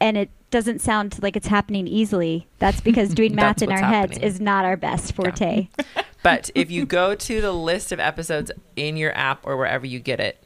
and 0.00 0.16
it 0.16 0.30
doesn't 0.50 0.80
sound 0.80 1.22
like 1.22 1.36
it's 1.36 1.46
happening 1.46 1.86
easily, 1.86 2.48
that's 2.58 2.80
because 2.88 3.14
doing 3.14 3.36
math 3.36 3.62
in 3.62 3.70
our 3.70 3.80
what's 3.80 3.94
heads 4.14 4.18
is 4.18 4.40
not 4.40 4.64
our 4.64 4.76
best 4.76 5.14
forte. 5.14 5.68
But 6.22 6.50
if 6.54 6.70
you 6.70 6.84
go 6.84 7.14
to 7.14 7.40
the 7.40 7.50
list 7.52 7.92
of 7.92 8.00
episodes 8.00 8.52
in 8.76 8.98
your 8.98 9.16
app 9.16 9.46
or 9.46 9.56
wherever 9.56 9.86
you 9.86 10.00
get 10.00 10.20
it, 10.20 10.36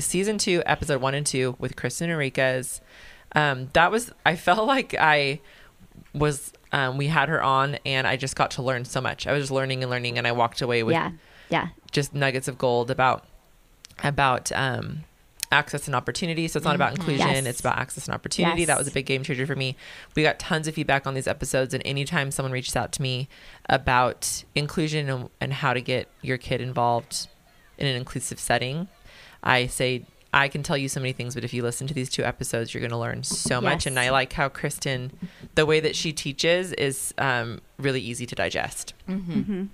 season 0.00 0.38
two, 0.38 0.62
episode 0.64 1.02
one 1.02 1.12
and 1.14 1.26
two 1.26 1.54
with 1.58 1.76
Kristen 1.76 2.08
Enriquez, 2.08 2.80
um, 3.36 3.68
that 3.74 3.92
was, 3.92 4.10
I 4.24 4.34
felt 4.34 4.66
like 4.76 4.94
I 4.98 5.40
was, 6.12 6.52
um, 6.72 6.96
we 6.96 7.06
had 7.06 7.28
her 7.28 7.40
on 7.42 7.76
and 7.86 8.06
I 8.06 8.16
just 8.16 8.34
got 8.34 8.50
to 8.52 8.62
learn 8.62 8.84
so 8.84 9.00
much. 9.00 9.26
I 9.28 9.32
was 9.32 9.42
just 9.44 9.52
learning 9.52 9.82
and 9.84 9.90
learning 9.90 10.18
and 10.18 10.26
I 10.26 10.32
walked 10.32 10.60
away 10.62 10.82
with 10.82 10.94
yeah. 10.94 11.12
Yeah. 11.50 11.68
just 11.92 12.12
nuggets 12.14 12.48
of 12.48 12.58
gold 12.58 12.90
about, 12.90 13.24
about, 14.02 14.50
um, 14.52 15.04
access 15.52 15.86
and 15.86 15.94
opportunity. 15.94 16.48
So 16.48 16.56
it's 16.56 16.64
not 16.64 16.74
about 16.74 16.96
inclusion, 16.96 17.28
Yes. 17.28 17.46
it's 17.46 17.60
about 17.60 17.78
access 17.78 18.06
and 18.08 18.14
opportunity. 18.14 18.62
Yes. 18.62 18.66
That 18.66 18.78
was 18.78 18.88
a 18.88 18.90
big 18.90 19.06
game 19.06 19.22
changer 19.22 19.46
for 19.46 19.54
me. 19.54 19.76
We 20.16 20.24
got 20.24 20.40
tons 20.40 20.66
of 20.66 20.74
feedback 20.74 21.06
on 21.06 21.14
these 21.14 21.28
episodes, 21.28 21.72
and 21.72 21.82
anytime 21.86 22.32
someone 22.32 22.50
reaches 22.50 22.74
out 22.74 22.90
to 22.92 23.02
me 23.02 23.28
about 23.68 24.42
inclusion 24.56 25.08
and, 25.08 25.30
and 25.40 25.52
how 25.52 25.72
to 25.72 25.80
get 25.80 26.08
your 26.20 26.36
kid 26.36 26.60
involved 26.60 27.28
in 27.78 27.86
an 27.86 27.94
inclusive 27.94 28.40
setting, 28.40 28.88
I 29.40 29.68
say, 29.68 30.04
I 30.36 30.48
can 30.48 30.62
tell 30.62 30.76
you 30.76 30.88
so 30.88 31.00
many 31.00 31.12
things, 31.12 31.34
but 31.34 31.44
if 31.44 31.54
you 31.54 31.62
listen 31.62 31.86
to 31.86 31.94
these 31.94 32.10
two 32.10 32.22
episodes, 32.22 32.74
you're 32.74 32.82
going 32.82 32.90
to 32.90 32.98
learn 32.98 33.22
so 33.22 33.60
much. 33.60 33.84
Yes. 33.84 33.86
And 33.86 33.98
I 33.98 34.10
like 34.10 34.34
how 34.34 34.48
Kristen, 34.50 35.10
the 35.54 35.64
way 35.64 35.80
that 35.80 35.96
she 35.96 36.12
teaches 36.12 36.72
is 36.74 37.14
um, 37.16 37.62
really 37.78 38.00
easy 38.00 38.26
to 38.26 38.34
digest. 38.34 38.92
Mm-hmm. 39.08 39.32
Mm-hmm. 39.32 39.64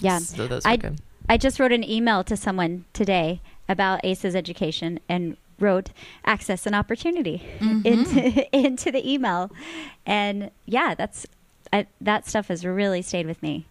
Yeah. 0.00 0.18
So 0.18 0.46
those 0.46 0.64
were 0.64 0.70
I 0.70 0.76
good. 0.76 1.00
I 1.28 1.38
just 1.38 1.58
wrote 1.58 1.72
an 1.72 1.88
email 1.88 2.24
to 2.24 2.36
someone 2.36 2.84
today 2.92 3.40
about 3.68 4.04
ACE's 4.04 4.34
education 4.34 5.00
and 5.08 5.36
wrote 5.58 5.90
access 6.26 6.66
and 6.66 6.74
opportunity 6.74 7.42
mm-hmm. 7.58 7.86
into 7.86 8.56
into 8.56 8.90
the 8.90 9.10
email, 9.10 9.50
and 10.04 10.50
yeah, 10.66 10.94
that's 10.94 11.26
I, 11.72 11.86
that 12.00 12.28
stuff 12.28 12.48
has 12.48 12.66
really 12.66 13.00
stayed 13.00 13.26
with 13.26 13.42
me. 13.42 13.66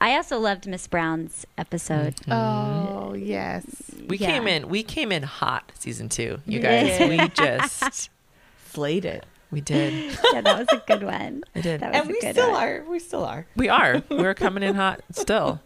I 0.00 0.16
also 0.16 0.38
loved 0.38 0.66
Miss 0.66 0.86
Brown's 0.86 1.46
episode. 1.58 2.16
Mm-hmm. 2.16 2.32
Oh, 2.32 3.14
yes. 3.14 3.66
We 4.08 4.16
Yeah. 4.16 4.28
came 4.28 4.48
in. 4.48 4.68
We 4.68 4.82
came 4.82 5.12
in 5.12 5.22
hot 5.22 5.72
season 5.78 6.08
two. 6.08 6.40
You 6.46 6.60
guys. 6.60 6.98
we 7.08 7.28
just. 7.28 8.08
Slayed 8.72 9.04
it. 9.04 9.26
We 9.50 9.60
did. 9.60 10.16
yeah, 10.32 10.40
that 10.42 10.58
was 10.60 10.68
a 10.72 10.82
good 10.86 11.02
one. 11.02 11.42
I 11.56 11.60
did. 11.60 11.80
That 11.80 11.90
was 11.92 12.00
And 12.00 12.10
a 12.10 12.12
we 12.12 12.20
good 12.20 12.34
still 12.36 12.52
one. 12.52 12.62
are. 12.62 12.84
We 12.88 12.98
still 13.00 13.24
are. 13.24 13.46
We 13.56 13.68
are. 13.68 14.02
We 14.08 14.16
were 14.22 14.32
coming 14.34 14.62
in 14.62 14.76
hot 14.76 15.00
still. 15.12 15.60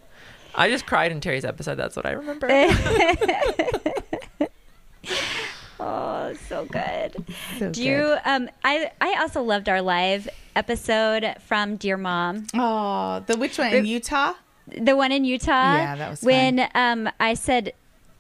I 0.55 0.71
just 0.71 0.87
cried 0.87 1.13
in 1.13 1.21
Terry's 1.21 1.45
episode. 1.45 1.75
That's 1.75 1.95
what 1.95 2.07
I 2.07 2.13
remember. 2.13 2.47
Oh, 5.81 6.33
so 6.49 6.65
good. 6.67 7.25
So 7.59 7.71
Do 7.71 7.83
you? 7.83 8.17
Um, 8.25 8.49
I 8.65 8.91
I 9.01 9.21
also 9.21 9.43
loved 9.43 9.69
our 9.69 9.83
live 9.83 10.29
episode 10.57 11.35
from 11.47 11.77
Dear 11.77 11.97
Mom. 11.97 12.47
Oh, 12.55 13.23
the 13.27 13.37
which 13.37 13.59
one 13.59 13.73
in 13.73 13.87
Utah? 13.87 14.35
the 14.67 14.97
one 14.97 15.13
in 15.13 15.25
Utah. 15.25 15.77
Yeah, 15.77 15.97
that 15.97 16.11
was 16.11 16.23
when 16.23 16.69
um 16.75 17.09
I 17.21 17.35
said 17.35 17.73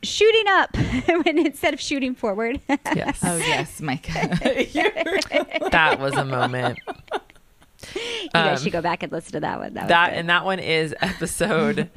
shooting 0.02 0.44
up 0.48 0.76
when 1.24 1.38
instead 1.38 1.72
of 1.74 1.80
shooting 1.80 2.14
forward. 2.14 2.60
yes. 2.68 3.20
Oh 3.24 3.36
yes, 3.36 3.80
Micah. 3.80 4.28
That 5.70 5.98
was 6.00 6.14
a 6.14 6.24
moment. 6.24 6.78
you 7.94 8.28
guys 8.32 8.58
Um, 8.58 8.62
should 8.64 8.72
go 8.72 8.82
back 8.82 9.02
and 9.02 9.10
listen 9.12 9.32
to 9.32 9.40
that 9.40 9.58
one. 9.58 9.74
That, 9.74 9.82
was 9.84 9.88
That 9.88 10.12
and 10.14 10.28
that 10.28 10.44
one 10.44 10.58
is 10.58 10.94
episode 11.00 11.88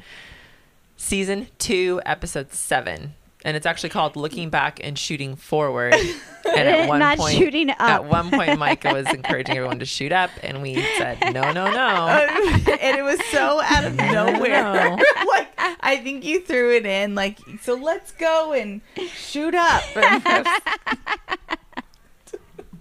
season 0.96 1.48
two, 1.58 2.00
episode 2.06 2.52
seven. 2.52 3.14
And 3.48 3.56
it's 3.56 3.64
actually 3.64 3.88
called 3.88 4.14
Looking 4.14 4.50
Back 4.50 4.78
and 4.84 4.98
Shooting 4.98 5.34
Forward. 5.34 5.94
And 6.48 6.66
at 6.66 6.88
one 6.88 6.98
Not 6.98 7.18
point, 7.18 7.36
shooting 7.36 7.68
up. 7.68 7.80
At 7.80 8.04
one 8.06 8.30
point, 8.30 8.58
Micah 8.58 8.94
was 8.94 9.06
encouraging 9.12 9.54
everyone 9.58 9.80
to 9.80 9.84
shoot 9.84 10.12
up, 10.12 10.30
and 10.42 10.62
we 10.62 10.80
said, 10.96 11.20
no, 11.34 11.52
no, 11.52 11.70
no. 11.70 11.70
Um, 12.28 12.54
and 12.80 12.96
it 12.96 13.04
was 13.04 13.22
so 13.26 13.60
out 13.62 13.84
of 13.84 13.94
nowhere. 13.96 14.62
No. 14.62 14.98
like 15.28 15.48
I 15.80 15.98
think 16.02 16.24
you 16.24 16.40
threw 16.40 16.74
it 16.74 16.86
in, 16.86 17.14
like 17.14 17.38
so. 17.60 17.74
Let's 17.74 18.12
go 18.12 18.54
and 18.54 18.80
shoot 18.96 19.54
up. 19.54 19.82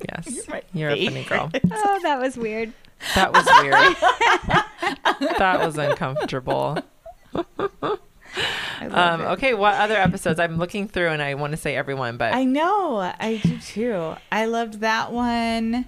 Yes. 0.09 0.47
You're 0.47 0.61
You're 0.73 0.89
a 0.91 1.05
funny 1.05 1.23
girl. 1.25 1.51
oh, 1.53 1.99
that 2.03 2.21
was 2.21 2.37
weird. 2.37 2.71
That 3.15 3.33
was 3.33 3.45
weird. 3.61 3.97
that 5.37 5.59
was 5.59 5.77
uncomfortable. 5.77 6.77
I 8.79 8.87
love 8.87 9.19
Um, 9.21 9.27
okay, 9.33 9.53
what 9.53 9.75
other 9.75 9.95
episodes? 9.95 10.39
I'm 10.39 10.57
looking 10.57 10.87
through 10.87 11.09
and 11.09 11.21
I 11.21 11.33
want 11.35 11.51
to 11.51 11.57
say 11.57 11.75
everyone, 11.75 12.17
but 12.17 12.33
I 12.33 12.43
know. 12.43 12.97
I 12.99 13.39
do 13.43 13.57
too. 13.59 14.15
I 14.31 14.45
loved 14.45 14.81
that 14.81 15.11
one. 15.11 15.85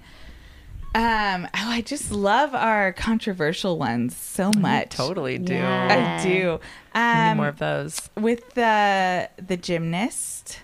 Um, 0.92 1.46
oh, 1.54 1.70
I 1.70 1.82
just 1.82 2.10
love 2.10 2.52
our 2.52 2.92
controversial 2.92 3.78
ones 3.78 4.16
so 4.16 4.50
much. 4.58 4.90
totally 4.90 5.38
do. 5.38 5.54
Yeah. 5.54 6.18
I 6.20 6.22
do. 6.24 6.58
We 6.94 7.00
need 7.00 7.30
Um, 7.30 7.36
more 7.36 7.48
of 7.48 7.58
those. 7.58 8.10
with 8.16 8.54
the 8.54 9.28
the 9.44 9.56
gymnast. 9.56 10.58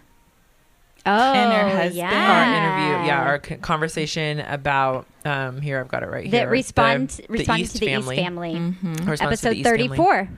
Oh, 1.09 1.33
And 1.33 1.53
her 1.53 1.69
husband. 1.77 1.95
yeah. 1.95 2.11
Our 2.11 2.89
interview, 2.97 3.07
yeah, 3.07 3.23
our 3.23 3.39
conversation 3.39 4.41
about 4.41 5.07
um 5.25 5.61
here 5.61 5.79
I've 5.79 5.87
got 5.87 6.03
it 6.03 6.07
right 6.11 6.29
that 6.33 6.37
here. 6.41 6.49
respond 6.51 7.11
the, 7.11 7.27
respond 7.29 7.61
East 7.61 7.75
to 7.75 7.79
the 7.79 7.87
family. 7.87 8.17
East 8.17 8.25
family. 8.25 8.55
Mm-hmm. 8.55 8.87
Our 9.05 9.11
response 9.13 9.41
to 9.43 9.51
the 9.51 9.61
Episode 9.61 9.81
East 9.81 9.95
family. 9.95 10.29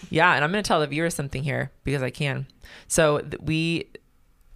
34. 0.00 0.08
Yeah, 0.10 0.34
and 0.34 0.44
I'm 0.44 0.50
going 0.52 0.62
to 0.62 0.68
tell 0.68 0.80
the 0.80 0.86
viewers 0.86 1.14
something 1.14 1.42
here 1.42 1.70
because 1.84 2.02
I 2.02 2.10
can. 2.10 2.46
So 2.86 3.22
we 3.40 3.88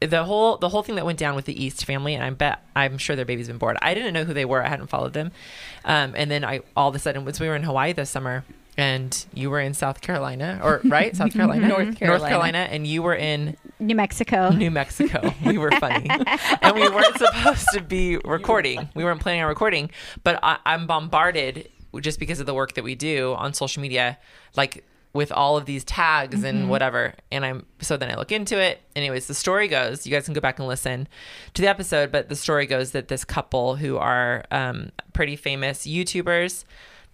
the 0.00 0.24
whole 0.24 0.56
the 0.56 0.68
whole 0.68 0.82
thing 0.82 0.96
that 0.96 1.06
went 1.06 1.18
down 1.18 1.34
with 1.34 1.44
the 1.44 1.64
East 1.64 1.84
family, 1.84 2.14
and 2.14 2.24
I 2.24 2.30
bet 2.30 2.64
I'm 2.74 2.98
sure 2.98 3.16
their 3.16 3.24
baby's 3.24 3.48
been 3.48 3.58
bored. 3.58 3.76
I 3.82 3.94
didn't 3.94 4.14
know 4.14 4.24
who 4.24 4.34
they 4.34 4.44
were. 4.44 4.62
I 4.64 4.68
hadn't 4.68 4.88
followed 4.88 5.12
them, 5.12 5.32
um, 5.84 6.14
and 6.16 6.30
then 6.30 6.44
I 6.44 6.60
all 6.76 6.88
of 6.88 6.94
a 6.94 6.98
sudden 6.98 7.24
was 7.24 7.40
we 7.40 7.48
were 7.48 7.56
in 7.56 7.62
Hawaii 7.62 7.92
this 7.92 8.10
summer, 8.10 8.44
and 8.76 9.24
you 9.34 9.50
were 9.50 9.60
in 9.60 9.74
South 9.74 10.00
Carolina, 10.00 10.60
or 10.62 10.80
right, 10.84 11.14
South 11.14 11.32
Carolina, 11.32 11.68
North 11.68 11.84
North 11.86 11.98
Carolina. 11.98 12.28
Carolina, 12.28 12.58
and 12.70 12.86
you 12.86 13.02
were 13.02 13.14
in 13.14 13.56
New 13.78 13.94
Mexico. 13.94 14.50
New 14.50 14.70
Mexico. 14.70 15.34
We 15.44 15.58
were 15.58 15.70
funny. 15.72 16.08
and 16.08 16.74
we 16.74 16.88
weren't 16.88 17.18
supposed 17.18 17.68
to 17.72 17.80
be 17.82 18.16
recording. 18.24 18.88
We 18.94 19.04
weren't 19.04 19.20
planning 19.20 19.42
on 19.42 19.48
recording, 19.48 19.90
but 20.24 20.38
I, 20.42 20.58
I'm 20.64 20.86
bombarded 20.86 21.68
just 22.00 22.18
because 22.18 22.40
of 22.40 22.46
the 22.46 22.54
work 22.54 22.74
that 22.74 22.84
we 22.84 22.94
do 22.94 23.34
on 23.34 23.52
social 23.54 23.82
media. 23.82 24.18
Like 24.56 24.84
with 25.12 25.30
all 25.30 25.56
of 25.56 25.66
these 25.66 25.84
tags 25.84 26.42
and 26.42 26.60
mm-hmm. 26.60 26.68
whatever. 26.68 27.14
And 27.30 27.44
I'm 27.44 27.66
so 27.80 27.96
then 27.96 28.10
I 28.10 28.14
look 28.16 28.32
into 28.32 28.58
it. 28.58 28.80
Anyways, 28.96 29.26
the 29.26 29.34
story 29.34 29.68
goes. 29.68 30.06
You 30.06 30.12
guys 30.12 30.24
can 30.24 30.34
go 30.34 30.40
back 30.40 30.58
and 30.58 30.66
listen 30.66 31.08
to 31.54 31.62
the 31.62 31.68
episode, 31.68 32.10
but 32.10 32.28
the 32.28 32.36
story 32.36 32.66
goes 32.66 32.92
that 32.92 33.08
this 33.08 33.24
couple 33.24 33.76
who 33.76 33.98
are 33.98 34.44
um, 34.50 34.90
pretty 35.12 35.36
famous 35.36 35.86
YouTubers. 35.86 36.64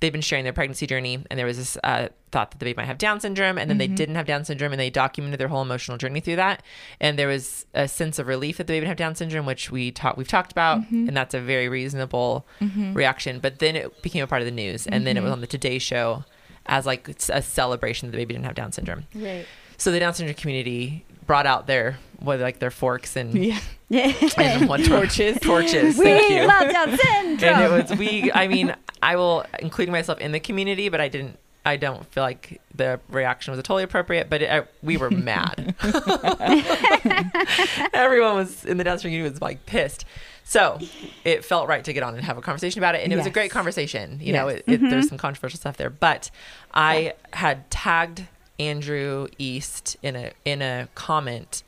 They've 0.00 0.12
been 0.12 0.20
sharing 0.20 0.44
their 0.44 0.52
pregnancy 0.52 0.87
journey, 0.87 1.24
and 1.28 1.37
there 1.37 1.44
was 1.44 1.56
this 1.56 1.76
uh, 1.82 2.06
thought 2.30 2.52
that 2.52 2.61
the 2.61 2.64
baby 2.64 2.76
might 2.76 2.87
have 2.87 2.98
Down 2.98 3.18
syndrome, 3.18 3.58
and 3.58 3.68
then 3.68 3.78
they 3.78 3.87
mm-hmm. 3.87 3.96
didn't 3.96 4.14
have 4.14 4.26
Down 4.26 4.44
syndrome, 4.44 4.70
and 4.72 4.78
they 4.78 4.90
documented 4.90 5.40
their 5.40 5.48
whole 5.48 5.61
emotional 5.61 5.98
journey 5.98 6.20
through 6.20 6.37
that. 6.37 6.62
And 7.00 7.18
there 7.18 7.26
was 7.26 7.66
a 7.74 7.88
sense 7.88 8.20
of 8.20 8.28
relief 8.28 8.58
that 8.58 8.68
the 8.68 8.74
baby 8.74 8.84
would 8.84 8.88
have 8.88 8.96
Down 8.96 9.16
syndrome, 9.16 9.44
which 9.44 9.72
we 9.72 9.90
talk 9.90 10.16
we've 10.16 10.28
talked 10.28 10.52
about, 10.52 10.82
mm-hmm. 10.82 11.08
and 11.08 11.16
that's 11.16 11.34
a 11.34 11.40
very 11.40 11.68
reasonable 11.68 12.46
reaction. 12.94 13.40
But 13.40 13.58
then 13.58 13.74
it 13.74 14.00
became 14.00 14.22
a 14.22 14.28
part 14.28 14.40
of 14.40 14.46
the 14.46 14.52
news, 14.52 14.87
and 14.87 15.04
then 15.04 15.16
it 15.16 15.22
was 15.24 15.32
on 15.32 15.40
the 15.40 15.48
Today 15.48 15.80
Show 15.80 16.24
as 16.68 16.87
like 16.87 17.09
a 17.31 17.42
celebration 17.42 18.09
that 18.09 18.12
the 18.12 18.18
baby 18.18 18.35
didn't 18.35 18.46
have 18.46 18.54
Down 18.54 18.72
syndrome. 18.72 19.07
Right. 19.14 19.46
So 19.76 19.90
the 19.90 20.00
Down 20.00 20.14
syndrome 20.14 20.35
community 20.37 21.04
brought 21.26 21.46
out 21.46 21.66
their 21.66 21.98
what 22.20 22.40
like 22.40 22.59
their 22.59 22.70
forks 22.70 23.16
and, 23.16 23.35
Yeah. 23.35 23.59
and 24.37 24.68
what 24.68 24.85
Torches. 24.85 25.38
torches. 25.40 25.96
we 25.98 26.04
Thank 26.04 26.31
you. 26.31 26.46
love 26.46 26.70
Down 26.72 26.96
syndrome. 26.98 27.54
and 27.54 27.64
it 27.64 27.70
was 27.90 27.98
we. 27.98 28.31
I 28.33 28.48
mean, 28.48 28.74
I 29.02 29.16
will 29.16 29.44
include 29.61 29.88
myself 29.88 30.18
in 30.20 30.33
the 30.33 30.40
community, 30.40 30.88
but 30.88 31.00
I 31.00 31.09
didn't. 31.09 31.38
I 31.66 31.76
don't 31.76 32.07
feel 32.12 32.22
like 32.22 32.61
the 32.74 32.98
reaction 33.11 33.52
was 33.52 33.59
totally 33.62 33.83
appropriate, 33.83 34.31
but 34.31 34.42
it, 34.42 34.50
I, 34.50 34.62
we 34.83 34.96
were 34.96 35.11
mad. 35.11 35.74
Everyone 37.92 38.37
was 38.37 38.64
in 38.64 38.78
the 38.78 38.85
Down 38.85 38.98
syndrome 38.98 39.12
community 39.12 39.31
was 39.33 39.42
like 39.42 39.66
pissed. 39.66 40.04
So 40.48 40.78
it 41.24 41.44
felt 41.44 41.68
right 41.68 41.84
to 41.84 41.92
get 41.92 42.02
on 42.02 42.14
and 42.14 42.24
have 42.24 42.38
a 42.38 42.40
conversation 42.40 42.80
about 42.80 42.94
it, 42.94 43.04
and 43.04 43.12
it 43.12 43.16
was 43.16 43.26
a 43.26 43.30
great 43.30 43.50
conversation. 43.50 44.18
You 44.22 44.32
know, 44.32 44.48
Yes. 44.48 44.61
it, 44.61 44.72
it, 44.72 44.80
there's 44.80 45.04
mm-hmm. 45.04 45.08
some 45.08 45.18
controversial 45.18 45.58
stuff 45.58 45.76
there, 45.76 45.90
but 45.90 46.30
I 46.72 47.12
had 47.34 47.70
tagged 47.70 48.24
Andrew 48.58 49.28
East 49.37 49.98
in 50.02 50.16
a 50.16 50.32
in 50.46 50.62
a 50.62 50.88
comment, 50.94 51.62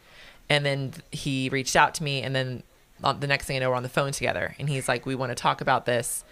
and 0.48 0.64
then 0.64 0.94
he 1.12 1.50
reached 1.50 1.76
out 1.76 1.94
to 1.96 2.02
me, 2.02 2.22
and 2.22 2.34
then 2.34 2.62
the 3.02 3.26
next 3.26 3.44
thing 3.44 3.56
I 3.56 3.60
know, 3.60 3.68
we're 3.68 3.76
on 3.76 3.82
the 3.82 3.90
phone 3.90 4.12
together, 4.12 4.56
and 4.58 4.66
he's 4.66 4.88
like, 4.88 5.04
"We 5.04 5.14
want 5.14 5.28
to 5.30 5.36
talk 5.36 5.60
about 5.60 5.84
this, 5.84 6.24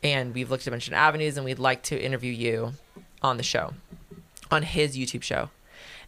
and 0.00 0.32
we've 0.32 0.52
looked 0.52 0.62
at 0.62 0.68
a 0.68 0.70
bunch 0.70 0.86
of 0.86 0.94
avenues, 0.94 1.36
and 1.36 1.44
we'd 1.44 1.58
like 1.58 1.82
to 1.84 2.00
interview 2.00 2.32
you 2.32 2.74
on 3.22 3.38
the 3.38 3.42
show, 3.42 3.74
on 4.52 4.62
his 4.62 4.96
YouTube 4.96 5.24
show." 5.24 5.50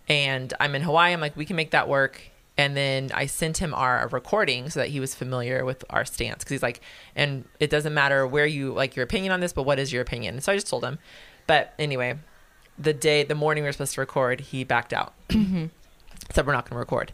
And 0.09 0.55
I'm 0.61 0.77
in 0.77 0.83
Hawaii. 0.83 1.13
I'm 1.13 1.21
like, 1.21 1.37
we 1.37 1.45
can 1.45 1.57
make 1.57 1.73
that 1.73 1.89
work. 1.89 2.30
And 2.61 2.77
then 2.77 3.11
I 3.15 3.25
sent 3.25 3.57
him 3.57 3.73
our 3.73 4.07
recording 4.09 4.69
so 4.69 4.81
that 4.81 4.91
he 4.91 5.01
was 5.01 5.15
familiar 5.15 5.65
with 5.65 5.83
our 5.89 6.05
stance. 6.05 6.45
Because 6.45 6.51
he's 6.51 6.63
like, 6.63 6.83
and 7.17 7.47
it 7.59 7.71
doesn't 7.71 7.95
matter 7.95 8.27
where 8.27 8.45
you 8.45 8.75
like 8.75 8.95
your 8.95 9.03
opinion 9.03 9.33
on 9.33 9.41
this, 9.41 9.55
but 9.55 9.63
what 9.63 9.79
is 9.79 9.95
your 9.95 10.03
opinion? 10.03 10.35
And 10.35 10.45
so 10.45 10.53
I 10.53 10.57
just 10.57 10.69
told 10.69 10.85
him. 10.85 10.99
But 11.47 11.73
anyway, 11.79 12.19
the 12.79 12.93
day, 12.93 13.23
the 13.23 13.35
morning 13.35 13.65
we 13.65 13.69
were 13.69 13.73
supposed 13.73 13.95
to 13.95 14.03
record, 14.03 14.43
he 14.43 14.63
backed 14.63 14.93
out. 14.93 15.15
Said 15.31 16.47
we're 16.47 16.53
not 16.53 16.69
going 16.69 16.75
to 16.75 16.81
record 16.81 17.13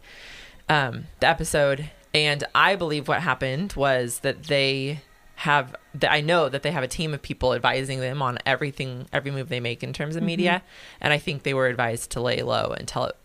um, 0.67 1.05
the 1.21 1.29
episode. 1.29 1.91
And 2.13 2.43
I 2.53 2.75
believe 2.75 3.07
what 3.07 3.21
happened 3.21 3.71
was 3.77 4.19
that 4.19 4.43
they 4.43 4.99
have, 5.35 5.77
that 5.95 6.11
I 6.11 6.19
know 6.19 6.49
that 6.49 6.61
they 6.61 6.71
have 6.71 6.83
a 6.83 6.89
team 6.89 7.13
of 7.13 7.21
people 7.21 7.53
advising 7.53 8.01
them 8.01 8.21
on 8.21 8.37
everything, 8.45 9.07
every 9.13 9.31
move 9.31 9.47
they 9.47 9.61
make 9.61 9.81
in 9.81 9.93
terms 9.93 10.17
of 10.17 10.23
media. 10.23 10.61
And 10.99 11.13
I 11.13 11.19
think 11.19 11.43
they 11.43 11.53
were 11.53 11.67
advised 11.67 12.11
to 12.11 12.19
lay 12.19 12.41
low 12.41 12.75
until 12.77 13.05
it 13.05 13.15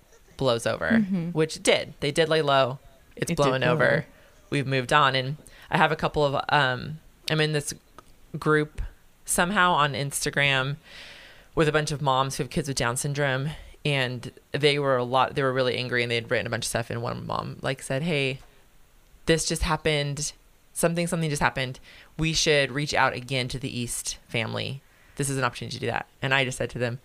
blows 0.43 0.67
over, 0.67 0.99
which 1.33 1.57
it 1.57 1.63
did. 1.63 1.95
They 2.01 2.11
did 2.11 2.29
lay 2.29 2.43
low. 2.43 2.79
It's 3.17 3.25
It 3.25 3.29
did 3.29 3.37
blown 3.37 3.61
blow 3.61 3.71
over. 3.73 3.85
over. 3.85 4.07
We've 4.51 4.67
moved 4.67 4.93
on. 4.93 5.15
And 5.15 5.37
I 5.71 5.79
have 5.79 5.93
a 5.93 5.97
couple 5.97 6.25
of, 6.25 6.45
um, 6.49 6.99
I'm 7.31 7.41
in 7.41 7.53
this 7.53 7.73
group 8.39 8.83
somehow 9.25 9.73
on 9.73 9.93
Instagram 9.95 10.77
with 11.55 11.69
a 11.69 11.73
bunch 11.73 11.91
of 11.93 12.03
moms 12.03 12.37
who 12.37 12.43
have 12.43 12.51
kids 12.51 12.69
with 12.69 12.77
Down 12.77 12.97
syndrome, 12.97 13.51
and 13.85 14.33
they 14.53 14.79
were 14.79 14.97
a 14.97 15.05
lot. 15.05 15.35
They 15.35 15.43
were 15.43 15.53
really 15.53 15.77
angry, 15.77 16.03
and 16.03 16.11
they 16.11 16.15
had 16.17 16.31
written 16.31 16.47
a 16.47 16.51
bunch 16.51 16.65
of 16.65 16.69
stuff. 16.69 16.89
And 16.91 17.03
one 17.03 17.27
mom 17.27 17.59
like 17.63 17.83
said, 17.83 18.03
"Hey, 18.03 18.39
this 19.27 19.45
just 19.47 19.63
happened. 19.63 20.33
Something, 20.73 21.07
something 21.07 21.29
just 21.29 21.43
happened. 21.43 21.79
We 22.19 22.33
should 22.33 22.73
reach 22.73 22.95
out 22.95 23.13
again 23.13 23.49
to 23.49 23.59
the 23.59 23.69
East 23.79 24.17
family. 24.29 24.81
This 25.17 25.29
is 25.29 25.37
an 25.37 25.45
opportunity 25.45 25.77
to 25.77 25.81
do 25.81 25.87
that." 25.91 26.07
And 26.23 26.33
I 26.33 26.45
just 26.45 26.57
said 26.59 26.71
to 26.71 26.79
them, 26.79 27.01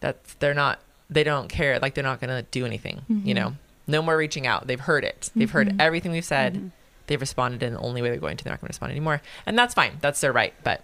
"That 0.00 0.16
they're 0.40 0.54
not. 0.54 0.80
They 1.12 1.24
don't 1.24 1.48
care. 1.48 1.78
Like 1.78 1.94
they're 1.94 2.04
not 2.04 2.20
going 2.20 2.30
to 2.30 2.42
do 2.50 2.64
anything. 2.64 3.02
You 3.08 3.14
mm-hmm. 3.16 3.32
know, 3.32 3.56
no 3.86 4.02
more 4.02 4.16
reaching 4.16 4.46
out. 4.46 4.66
They've 4.66 4.80
heard 4.80 5.04
it. 5.04 5.30
They've 5.34 5.50
heard 5.50 5.68
mm-hmm. 5.68 5.80
everything 5.80 6.12
we've 6.12 6.24
said." 6.24 6.54
Mm-hmm. 6.54 6.68
They've 7.08 7.20
responded 7.20 7.64
in 7.64 7.74
the 7.74 7.80
only 7.80 8.00
way 8.00 8.10
they're 8.10 8.20
going 8.20 8.36
to. 8.36 8.44
They're 8.44 8.52
not 8.52 8.60
going 8.60 8.68
to 8.68 8.74
respond 8.74 8.92
anymore, 8.92 9.20
and 9.44 9.58
that's 9.58 9.74
fine. 9.74 9.98
That's 10.00 10.20
their 10.20 10.32
right. 10.32 10.54
But 10.62 10.82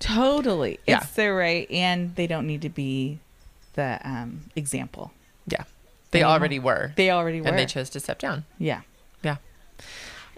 Totally. 0.00 0.80
Yeah. 0.86 0.98
It's 1.02 1.12
their 1.12 1.36
right, 1.36 1.70
and 1.70 2.16
they 2.16 2.26
don't 2.26 2.46
need 2.46 2.62
to 2.62 2.68
be 2.68 3.20
the 3.74 4.00
um, 4.02 4.40
example. 4.56 5.12
yeah, 5.46 5.64
they 6.10 6.20
Anymore. 6.20 6.32
already 6.32 6.58
were, 6.58 6.92
They 6.96 7.10
already 7.10 7.40
were. 7.40 7.48
and 7.48 7.58
they 7.58 7.66
chose 7.66 7.90
to 7.90 8.00
step 8.00 8.18
down. 8.18 8.44
yeah. 8.58 8.80
Yeah. 9.22 9.36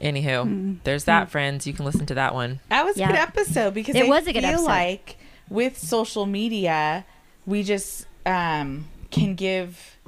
Anywho, 0.01 0.79
there's 0.83 1.05
that, 1.05 1.31
friends. 1.31 1.65
You 1.65 1.73
can 1.73 1.85
listen 1.85 2.07
to 2.07 2.15
that 2.15 2.35
one. 2.35 2.59
That 2.69 2.85
was 2.85 2.97
a 2.97 3.07
good 3.07 3.15
episode 3.15 3.73
because 3.73 3.95
It 3.95 4.07
I 4.07 4.09
was 4.09 4.27
a 4.27 4.33
good 4.33 4.43
feel 4.43 4.51
episode. 4.51 4.67
like 4.67 5.17
with 5.49 5.79
social 5.79 6.27
media, 6.27 7.05
we 7.47 7.63
just 7.63 8.07
um, 8.27 8.89
can 9.11 9.35
give 9.35 9.99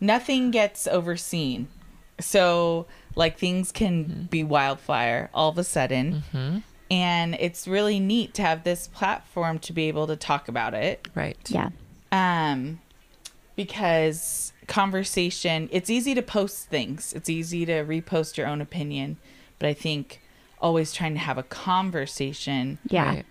nothing 0.00 0.50
gets 0.50 0.86
overseen. 0.86 1.68
So 2.20 2.86
like 3.14 3.38
things 3.38 3.72
can 3.72 4.28
be 4.30 4.44
wildfire 4.44 5.30
all 5.34 5.50
of 5.50 5.58
a 5.58 5.64
sudden. 5.64 6.22
Mm-hmm. 6.32 6.58
And 6.90 7.36
it's 7.38 7.68
really 7.68 8.00
neat 8.00 8.34
to 8.34 8.42
have 8.42 8.64
this 8.64 8.88
platform 8.88 9.58
to 9.60 9.72
be 9.72 9.88
able 9.88 10.06
to 10.06 10.16
talk 10.16 10.48
about 10.48 10.74
it. 10.74 11.06
Right. 11.14 11.36
yeah. 11.48 11.70
Um, 12.10 12.80
because 13.56 14.52
conversation, 14.68 15.68
it's 15.70 15.90
easy 15.90 16.14
to 16.14 16.22
post 16.22 16.68
things. 16.68 17.12
It's 17.12 17.28
easy 17.28 17.66
to 17.66 17.84
repost 17.84 18.36
your 18.36 18.46
own 18.46 18.60
opinion, 18.60 19.18
but 19.58 19.68
I 19.68 19.74
think 19.74 20.20
always 20.60 20.92
trying 20.92 21.14
to 21.14 21.20
have 21.20 21.38
a 21.38 21.42
conversation 21.42 22.78
Yeah. 22.88 23.06
Right. 23.06 23.26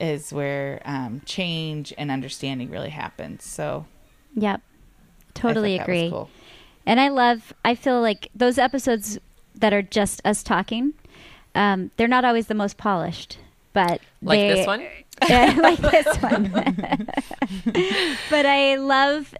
Is 0.00 0.32
where 0.32 0.80
um, 0.84 1.22
change 1.24 1.92
and 1.98 2.10
understanding 2.10 2.70
really 2.70 2.90
happens. 2.90 3.44
So 3.44 3.86
Yep. 4.34 4.60
I 4.60 5.30
Totally 5.34 5.76
that 5.78 5.86
was 5.88 5.96
agree. 5.98 6.10
cool. 6.10 6.30
And 6.86 6.98
I 7.00 7.08
love, 7.08 7.52
I 7.64 7.74
feel 7.74 8.00
like 8.00 8.28
those 8.34 8.58
episodes 8.58 9.18
that 9.54 9.72
are 9.72 9.82
just 9.82 10.20
us 10.24 10.42
talking, 10.42 10.94
um, 11.54 11.90
they're 11.96 12.08
not 12.08 12.24
always 12.24 12.46
the 12.46 12.54
most 12.54 12.76
polished, 12.76 13.38
but 13.72 14.00
Like 14.22 14.40
they, 14.40 14.54
this 14.54 14.66
one? 14.66 14.86
Yeah, 15.28 15.54
like 15.60 15.78
this 15.78 16.16
one. 16.22 16.50
but 18.30 18.46
I 18.46 18.76
love 18.76 19.34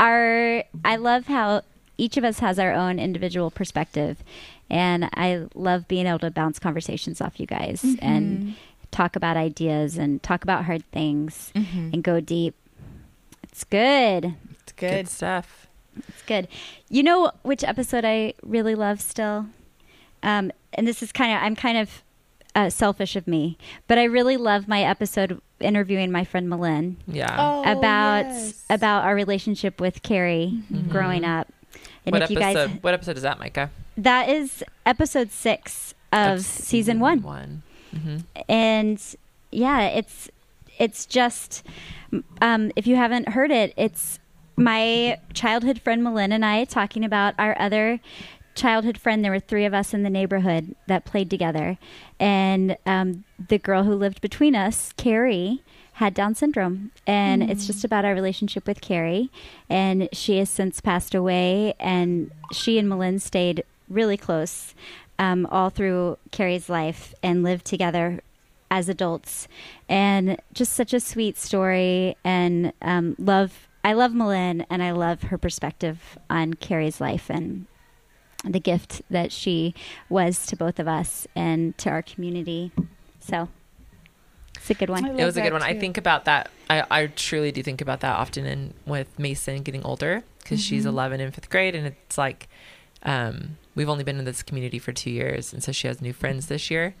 our, 0.00 0.64
I 0.84 0.96
love 0.96 1.26
how 1.26 1.62
each 1.96 2.16
of 2.16 2.24
us 2.24 2.40
has 2.40 2.58
our 2.58 2.72
own 2.72 2.98
individual 2.98 3.50
perspective. 3.50 4.22
And 4.68 5.08
I 5.14 5.46
love 5.54 5.86
being 5.88 6.06
able 6.06 6.18
to 6.20 6.30
bounce 6.30 6.58
conversations 6.58 7.20
off 7.20 7.38
you 7.38 7.46
guys 7.46 7.84
and 8.00 8.56
talk 8.96 9.14
about 9.14 9.36
ideas 9.36 9.98
and 9.98 10.22
talk 10.22 10.42
about 10.42 10.64
hard 10.64 10.82
things 10.90 11.52
and 11.54 12.02
go 12.02 12.18
deep. 12.20 12.54
It's 13.42 13.62
good. 13.64 14.34
It's 14.62 14.72
Good 14.72 14.90
good. 14.90 15.08
stuff. 15.08 15.66
It's 16.08 16.22
good. 16.22 16.48
You 16.88 17.02
know 17.02 17.30
which 17.42 17.62
episode 17.62 18.04
I 18.06 18.32
really 18.42 18.74
love 18.74 19.00
still? 19.00 19.46
Um, 20.22 20.50
and 20.72 20.86
this 20.88 21.02
is 21.02 21.12
kind 21.12 21.32
of, 21.36 21.42
I'm 21.42 21.54
kind 21.56 21.78
of 21.78 22.02
uh, 22.54 22.70
selfish 22.70 23.16
of 23.16 23.26
me, 23.26 23.58
but 23.86 23.98
I 23.98 24.04
really 24.04 24.36
love 24.38 24.66
my 24.66 24.82
episode 24.82 25.40
interviewing 25.60 26.10
my 26.10 26.24
friend 26.24 26.48
Malin 26.48 26.96
Yeah. 27.06 27.34
Oh, 27.38 27.62
about 27.70 28.24
yes. 28.26 28.64
about 28.70 29.04
our 29.04 29.14
relationship 29.14 29.80
with 29.80 30.02
Carrie 30.02 30.62
growing 30.88 31.24
up. 31.24 31.48
And 32.06 32.12
what 32.12 32.22
if 32.22 32.30
you 32.30 32.38
episode? 32.38 32.70
guys, 32.72 32.82
what 32.82 32.94
episode 32.94 33.16
is 33.16 33.22
that, 33.22 33.38
Micah? 33.38 33.70
that 33.98 34.28
is 34.28 34.62
episode 34.84 35.30
six 35.32 35.94
of, 36.12 36.40
season 36.42 37.00
one. 37.00 37.22
One. 37.22 37.62
Hmm 37.92 38.18
and 38.48 39.16
yeah 39.50 39.82
it's 39.82 40.28
it's 40.78 41.06
just 41.06 41.62
um, 42.40 42.70
if 42.76 42.86
you 42.86 42.96
haven't 42.96 43.30
heard 43.30 43.50
it 43.50 43.72
it's 43.76 44.18
my 44.56 45.18
childhood 45.34 45.80
friend 45.80 46.02
Malin 46.02 46.32
and 46.32 46.44
I 46.44 46.64
talking 46.64 47.04
about 47.04 47.34
our 47.38 47.58
other 47.58 48.00
childhood 48.56 48.98
friend. 48.98 49.22
There 49.22 49.30
were 49.30 49.38
three 49.38 49.64
of 49.64 49.74
us 49.74 49.94
in 49.94 50.02
the 50.02 50.10
neighborhood 50.10 50.74
that 50.88 51.04
played 51.04 51.30
together. 51.30 51.78
And 52.18 52.76
um, 52.86 53.24
the 53.48 53.58
girl 53.58 53.84
who 53.84 53.94
lived 53.94 54.20
between 54.20 54.56
us 54.56 54.92
Carrie 54.96 55.62
had 55.94 56.14
Down 56.14 56.34
syndrome. 56.34 56.90
And 57.06 57.42
it's 57.42 57.66
just 57.66 57.84
about 57.84 58.04
our 58.04 58.14
relationship 58.14 58.66
with 58.66 58.80
Carrie. 58.80 59.30
And 59.70 60.08
she 60.12 60.38
has 60.38 60.50
since 60.50 60.80
passed 60.80 61.14
away. 61.14 61.74
And 61.78 62.30
she 62.52 62.78
and 62.78 62.88
Malin 62.88 63.18
stayed 63.18 63.64
really 63.88 64.16
close 64.16 64.74
um, 65.18 65.46
all 65.46 65.70
through 65.70 66.18
Carrie's 66.30 66.68
life 66.68 67.14
and 67.22 67.42
lived 67.42 67.64
together 67.64 68.20
as 68.70 68.88
adults 68.88 69.46
and 69.88 70.36
just 70.52 70.72
such 70.72 70.92
a 70.92 70.98
sweet 70.98 71.38
story 71.38 72.16
and 72.24 72.72
um, 72.82 73.14
love 73.16 73.68
i 73.84 73.92
love 73.92 74.12
malin 74.12 74.66
and 74.68 74.82
i 74.82 74.90
love 74.90 75.22
her 75.22 75.38
perspective 75.38 76.18
on 76.28 76.52
carrie's 76.54 77.00
life 77.00 77.30
and 77.30 77.66
the 78.42 78.58
gift 78.58 79.02
that 79.08 79.30
she 79.30 79.72
was 80.08 80.46
to 80.46 80.56
both 80.56 80.80
of 80.80 80.88
us 80.88 81.28
and 81.36 81.78
to 81.78 81.88
our 81.88 82.02
community 82.02 82.72
so 83.20 83.48
It's 84.56 84.68
a 84.70 84.74
good 84.74 84.90
one. 84.90 85.04
It 85.06 85.24
was 85.24 85.36
a 85.36 85.40
good 85.40 85.52
that 85.52 85.60
one. 85.60 85.62
I 85.62 85.78
think 85.78 85.96
about 85.96 86.24
that. 86.24 86.50
I, 86.68 86.82
I 86.90 87.06
truly 87.06 87.52
do 87.52 87.62
think 87.62 87.80
about 87.80 88.00
that 88.00 88.16
often 88.18 88.46
in 88.46 88.74
with 88.84 89.16
Mason 89.16 89.62
getting 89.62 89.84
older 89.84 90.24
because 90.42 90.60
she's 90.60 90.82
Mm-hmm. 90.82 90.88
11 90.98 91.20
in 91.20 91.30
fifth 91.30 91.50
grade, 91.50 91.74
and 91.76 91.86
it's 91.86 92.18
like 92.18 92.48
um, 93.04 93.58
we've 93.76 93.88
only 93.88 94.02
been 94.02 94.18
in 94.18 94.24
this 94.24 94.42
community 94.42 94.80
for 94.80 94.90
two 94.92 95.10
years, 95.10 95.52
and 95.52 95.62
so 95.62 95.70
she 95.70 95.86
has 95.86 96.02
new 96.02 96.12
friends 96.12 96.46
this 96.48 96.68
year. 96.70 96.94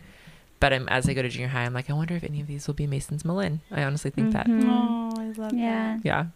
But 0.60 0.72
I'm, 0.72 0.88
as 0.88 1.08
I 1.08 1.12
go 1.14 1.20
to 1.22 1.28
junior 1.28 1.48
high, 1.48 1.64
I'm 1.64 1.74
like, 1.74 1.90
I 1.90 1.92
wonder 1.92 2.14
if 2.14 2.22
any 2.24 2.40
of 2.40 2.46
these 2.46 2.66
will 2.68 2.74
be 2.74 2.86
Mason's 2.86 3.24
Malin. 3.24 3.60
I 3.70 3.82
honestly 3.82 4.10
think 4.10 4.32
that. 4.32 4.46
Mhm. 4.46 4.64
Oh, 4.66 5.20
I 5.20 5.32
love 5.40 5.52
Yeah, 5.52 5.98
Yeah, 6.04 6.26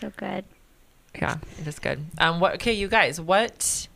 so 0.00 0.10
good. 0.16 0.44
yeah, 1.20 1.36
it 1.60 1.66
is 1.66 1.78
good. 1.78 2.04
Um, 2.18 2.40
what? 2.40 2.54
Okay, 2.54 2.72
you 2.72 2.88
guys, 2.88 3.20
what? 3.20 3.86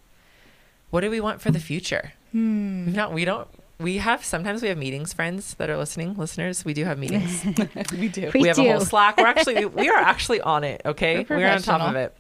What 0.91 1.01
do 1.01 1.11
we 1.11 1.21
want 1.21 1.41
for 1.41 1.51
the 1.51 1.59
future? 1.59 2.13
that. 2.33 2.39
Hmm. 2.39 2.87
We've 2.87 2.95
not. 2.95 3.13
We 3.13 3.25
don't. 3.25 3.49
We 3.81 3.97
have 3.99 4.25
sometimes 4.25 4.63
we 4.63 4.69
have 4.69 4.79
meetings. 4.79 5.13
Friends 5.13 5.55
that 5.55 5.69
are 5.69 5.77
listening, 5.77 6.15
listeners, 6.15 6.65
we 6.65 6.75
do 6.75 6.85
have 6.85 6.97
meetings. 6.99 7.45
we 7.99 8.07
do. 8.09 8.31
We 8.33 8.43
we 8.43 8.49
have 8.49 8.59
a 8.59 8.63
whole. 8.73 8.81
Slack. 8.83 9.17
We're 9.17 9.27
actually 9.27 9.65
we 9.81 9.89
are 9.89 9.97
actually 9.99 10.41
on 10.43 10.63
it. 10.63 10.83
Okay, 10.85 11.27
We're 11.29 11.39
we're 11.39 11.49
on 11.49 11.61
top 11.61 11.81
of 11.81 11.97
it. 11.97 12.15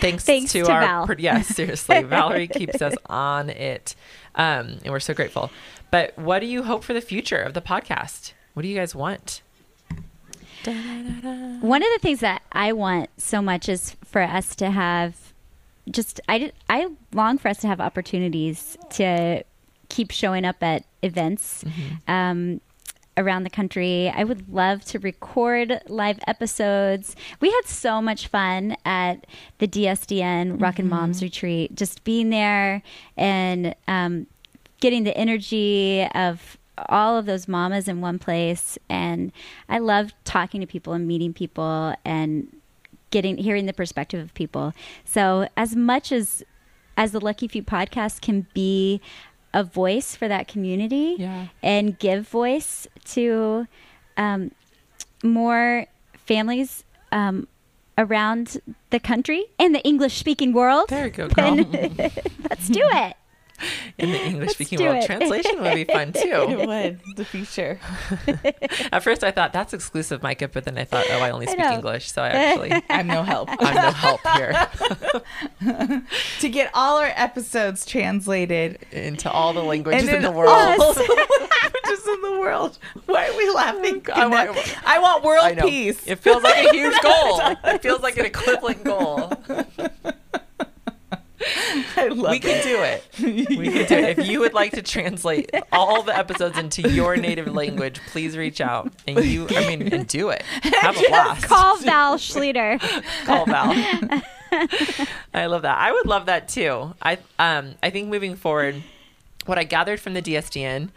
Thanks, 0.00 0.24
Thanks 0.24 0.52
to, 0.52 0.64
to 0.64 0.70
our 0.70 0.80
Val. 0.80 1.06
pro- 1.06 1.16
yes, 1.18 1.48
seriously, 1.48 2.02
Valerie 2.04 2.48
keeps 2.48 2.82
us 2.82 2.94
on 3.06 3.50
it, 3.50 3.94
um, 4.34 4.78
and 4.84 4.90
we're 4.92 5.00
so 5.00 5.14
grateful. 5.14 5.50
But 5.90 6.16
what 6.18 6.40
do 6.40 6.46
you 6.46 6.62
hope 6.62 6.84
for 6.84 6.92
the 6.92 7.00
future 7.00 7.40
of 7.40 7.54
the 7.54 7.60
podcast? 7.60 8.32
What 8.54 8.62
do 8.62 8.68
you 8.68 8.76
guys 8.76 8.94
want? 8.94 9.42
One 10.64 11.82
of 11.82 11.88
the 11.92 11.98
things 12.00 12.20
that 12.20 12.42
I 12.52 12.72
want 12.72 13.10
so 13.16 13.42
much 13.42 13.68
is 13.68 13.96
for 14.04 14.22
us 14.22 14.54
to 14.56 14.70
have 14.70 15.32
just 15.90 16.20
I 16.28 16.38
did, 16.38 16.52
I 16.70 16.88
long 17.12 17.38
for 17.38 17.48
us 17.48 17.58
to 17.58 17.66
have 17.66 17.80
opportunities 17.80 18.76
to 18.90 19.42
keep 19.88 20.10
showing 20.10 20.44
up 20.44 20.62
at 20.62 20.84
events 21.02 21.64
um, 22.06 22.60
around 23.16 23.44
the 23.44 23.50
country. 23.50 24.12
I 24.14 24.24
would 24.24 24.52
love 24.52 24.84
to 24.86 24.98
record 24.98 25.80
live 25.88 26.18
episodes. 26.26 27.14
We 27.40 27.50
had 27.50 27.66
so 27.66 28.00
much 28.00 28.28
fun 28.28 28.76
at 28.84 29.26
the 29.58 29.68
DSDN 29.68 30.60
Rockin' 30.60 30.88
Moms 30.88 31.22
retreat, 31.22 31.74
just 31.74 32.04
being 32.04 32.30
there 32.30 32.82
and 33.16 33.74
um, 33.86 34.26
getting 34.80 35.04
the 35.04 35.16
energy 35.16 36.06
of 36.14 36.58
all 36.88 37.18
of 37.18 37.26
those 37.26 37.46
mamas 37.46 37.86
in 37.86 38.00
one 38.00 38.18
place 38.18 38.78
and 38.88 39.30
i 39.68 39.78
love 39.78 40.12
talking 40.24 40.60
to 40.60 40.66
people 40.66 40.94
and 40.94 41.06
meeting 41.06 41.32
people 41.32 41.94
and 42.04 42.48
getting 43.10 43.36
hearing 43.36 43.66
the 43.66 43.74
perspective 43.74 44.20
of 44.20 44.32
people 44.32 44.72
so 45.04 45.46
as 45.56 45.76
much 45.76 46.10
as 46.10 46.42
as 46.96 47.12
the 47.12 47.20
lucky 47.20 47.46
few 47.46 47.62
podcast 47.62 48.20
can 48.20 48.46
be 48.54 49.00
a 49.54 49.62
voice 49.64 50.14
for 50.16 50.28
that 50.28 50.48
community 50.48 51.16
Yeah. 51.18 51.48
and 51.62 51.98
give 51.98 52.28
voice 52.28 52.86
to 53.06 53.66
um, 54.16 54.50
more 55.22 55.86
families 56.26 56.84
um, 57.10 57.46
around 57.98 58.60
the 58.90 58.98
country 58.98 59.44
and 59.58 59.74
the 59.74 59.82
english 59.86 60.16
speaking 60.16 60.52
world 60.52 60.88
There 60.88 61.06
you 61.06 61.12
go, 61.12 61.28
girl. 61.28 61.54
then 61.56 61.70
let's 62.50 62.68
do 62.68 62.80
it 62.82 63.16
In 63.98 64.10
the 64.12 64.20
English 64.24 64.50
speaking 64.52 64.80
world, 64.80 64.96
it. 64.96 65.06
translation 65.06 65.60
would 65.62 65.74
be 65.74 65.84
fun 65.84 66.12
too. 66.12 66.20
It 66.52 66.66
would 66.66 67.00
the 67.16 67.24
future. 67.24 67.78
At 68.92 69.02
first, 69.02 69.22
I 69.24 69.30
thought 69.30 69.52
that's 69.52 69.72
exclusive, 69.72 70.22
Micah, 70.22 70.48
but 70.48 70.64
then 70.64 70.76
I 70.78 70.84
thought, 70.84 71.04
oh, 71.10 71.18
I 71.20 71.30
only 71.30 71.46
speak 71.46 71.58
know. 71.60 71.72
English, 71.72 72.10
so 72.10 72.22
I 72.22 72.28
actually 72.30 72.82
I'm 72.90 73.06
no 73.06 73.22
help. 73.22 73.48
I'm 73.58 73.74
no 73.74 73.90
help 73.90 74.20
here 74.36 76.02
to 76.40 76.48
get 76.48 76.70
all 76.74 76.98
our 76.98 77.12
episodes 77.16 77.84
translated 77.86 78.78
into 78.90 79.30
all 79.30 79.52
the 79.52 79.62
languages 79.62 80.08
and 80.08 80.16
in 80.16 80.22
the 80.22 80.30
world. 80.30 80.50
all 80.50 80.92
languages 80.94 82.06
in 82.08 82.22
the 82.22 82.38
world. 82.40 82.78
Why 83.06 83.28
are 83.28 83.36
we 83.36 83.50
laughing? 83.50 84.04
Oh, 84.08 84.12
I 84.14 84.26
want- 84.26 84.86
I 84.86 84.98
want 84.98 85.24
world 85.24 85.44
I 85.44 85.54
peace. 85.54 86.06
It 86.06 86.16
feels 86.16 86.42
like 86.42 86.66
a 86.66 86.70
huge 86.72 87.00
goal. 87.02 87.40
It 87.64 87.82
feels 87.82 88.00
like 88.00 88.16
an 88.16 88.26
equivalent 88.26 88.84
goal. 88.84 89.32
I 91.96 92.08
love 92.08 92.30
We 92.30 92.40
can 92.40 92.62
do 92.62 92.82
it. 92.82 93.04
We 93.58 93.68
can 93.68 93.86
do 93.86 93.94
it. 93.94 94.18
If 94.18 94.26
you 94.26 94.40
would 94.40 94.54
like 94.54 94.72
to 94.72 94.82
translate 94.82 95.50
all 95.72 96.02
the 96.02 96.16
episodes 96.16 96.58
into 96.58 96.88
your 96.90 97.16
native 97.16 97.52
language, 97.52 98.00
please 98.10 98.36
reach 98.36 98.60
out 98.60 98.92
and 99.06 99.24
you. 99.24 99.46
I 99.50 99.66
mean, 99.66 99.82
and 99.92 100.06
do 100.06 100.30
it. 100.30 100.42
Have 100.80 100.96
a 100.96 101.08
blast. 101.08 101.44
call 101.44 101.76
val 101.78 102.16
schluter 102.16 102.80
Call 103.24 103.46
Val. 103.46 103.72
I 105.34 105.46
love 105.46 105.62
that. 105.62 105.78
I 105.78 105.92
would 105.92 106.06
love 106.06 106.26
that 106.26 106.48
too. 106.48 106.94
I 107.02 107.18
um 107.38 107.74
I 107.82 107.90
think 107.90 108.08
moving 108.08 108.36
forward, 108.36 108.82
what 109.46 109.58
I 109.58 109.64
gathered 109.64 110.00
from 110.00 110.14
the 110.14 110.22
DSDN, 110.22 110.90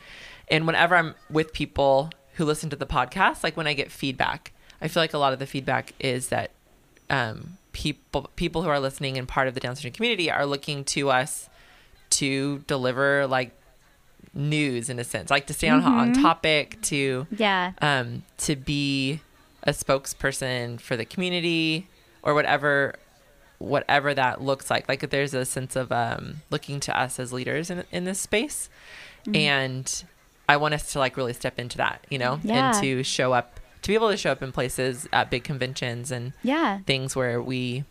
and 0.49 0.67
whenever 0.67 0.95
I'm 0.95 1.15
with 1.29 1.53
people 1.53 2.09
who 2.33 2.45
listen 2.45 2.69
to 2.69 2.75
the 2.75 2.85
podcast, 2.85 3.43
like 3.43 3.55
when 3.55 3.67
I 3.67 3.73
get 3.73 3.91
feedback, 3.91 4.51
I 4.81 4.87
feel 4.89 5.01
like 5.01 5.13
a 5.13 5.17
lot 5.17 5.33
of 5.33 5.39
the 5.39 5.47
feedback 5.47 5.93
is 5.99 6.29
that 6.29 6.51
um 7.09 7.57
people 7.75 8.29
people 8.37 8.63
who 8.63 8.69
are 8.69 8.79
listening 8.79 9.17
and 9.17 9.27
part 9.27 9.49
of 9.49 9.53
the 9.53 9.59
Down 9.59 9.75
syndrome 9.75 9.91
community 9.93 10.31
are 10.31 10.45
looking 10.45 10.85
to 10.85 11.09
us 11.09 11.49
to 12.11 12.59
deliver 12.67 13.27
like 13.27 13.51
news 14.33 14.89
in 14.89 14.97
a 14.97 15.03
sense, 15.03 15.29
like 15.29 15.45
to 15.47 15.53
stay 15.53 15.67
on 15.67 15.83
on 15.83 16.13
topic, 16.13 16.81
to 16.83 17.27
yeah. 17.37 17.73
um, 17.81 18.23
to 18.37 18.55
be 18.55 19.19
a 19.63 19.71
spokesperson 19.71 20.79
for 20.79 20.95
the 20.95 21.03
community 21.03 21.87
or 22.23 22.33
whatever 22.33 22.95
whatever 23.59 24.13
that 24.13 24.41
looks 24.41 24.69
like. 24.69 24.87
Like 24.87 25.09
there's 25.09 25.33
a 25.33 25.43
sense 25.43 25.75
of 25.75 25.91
um, 25.91 26.37
looking 26.49 26.79
to 26.81 26.97
us 26.97 27.19
as 27.19 27.33
leaders 27.33 27.69
in, 27.69 27.83
in 27.91 28.05
this 28.05 28.19
space. 28.19 28.69
And 29.33 30.03
i 30.47 30.55
want 30.57 30.75
us 30.75 30.93
to 30.93 30.99
like 30.99 31.17
really 31.17 31.33
step 31.33 31.57
into 31.57 31.75
that 31.77 32.05
you 32.11 32.19
know 32.19 32.39
Yeah. 32.43 32.69
and 32.75 32.83
to 32.83 33.01
show 33.01 33.33
up 33.33 33.59
to 33.85 33.89
be 33.91 33.93
able 33.95 34.09
to 34.09 34.17
show 34.17 34.31
up 34.31 34.41
in 34.41 34.51
places 34.51 35.07
at 35.13 35.29
big 35.29 35.43
conventions 35.43 36.11
and 36.11 36.33
yeah 36.43 36.79
things 36.85 37.15
where 37.15 37.39
we 37.41 37.83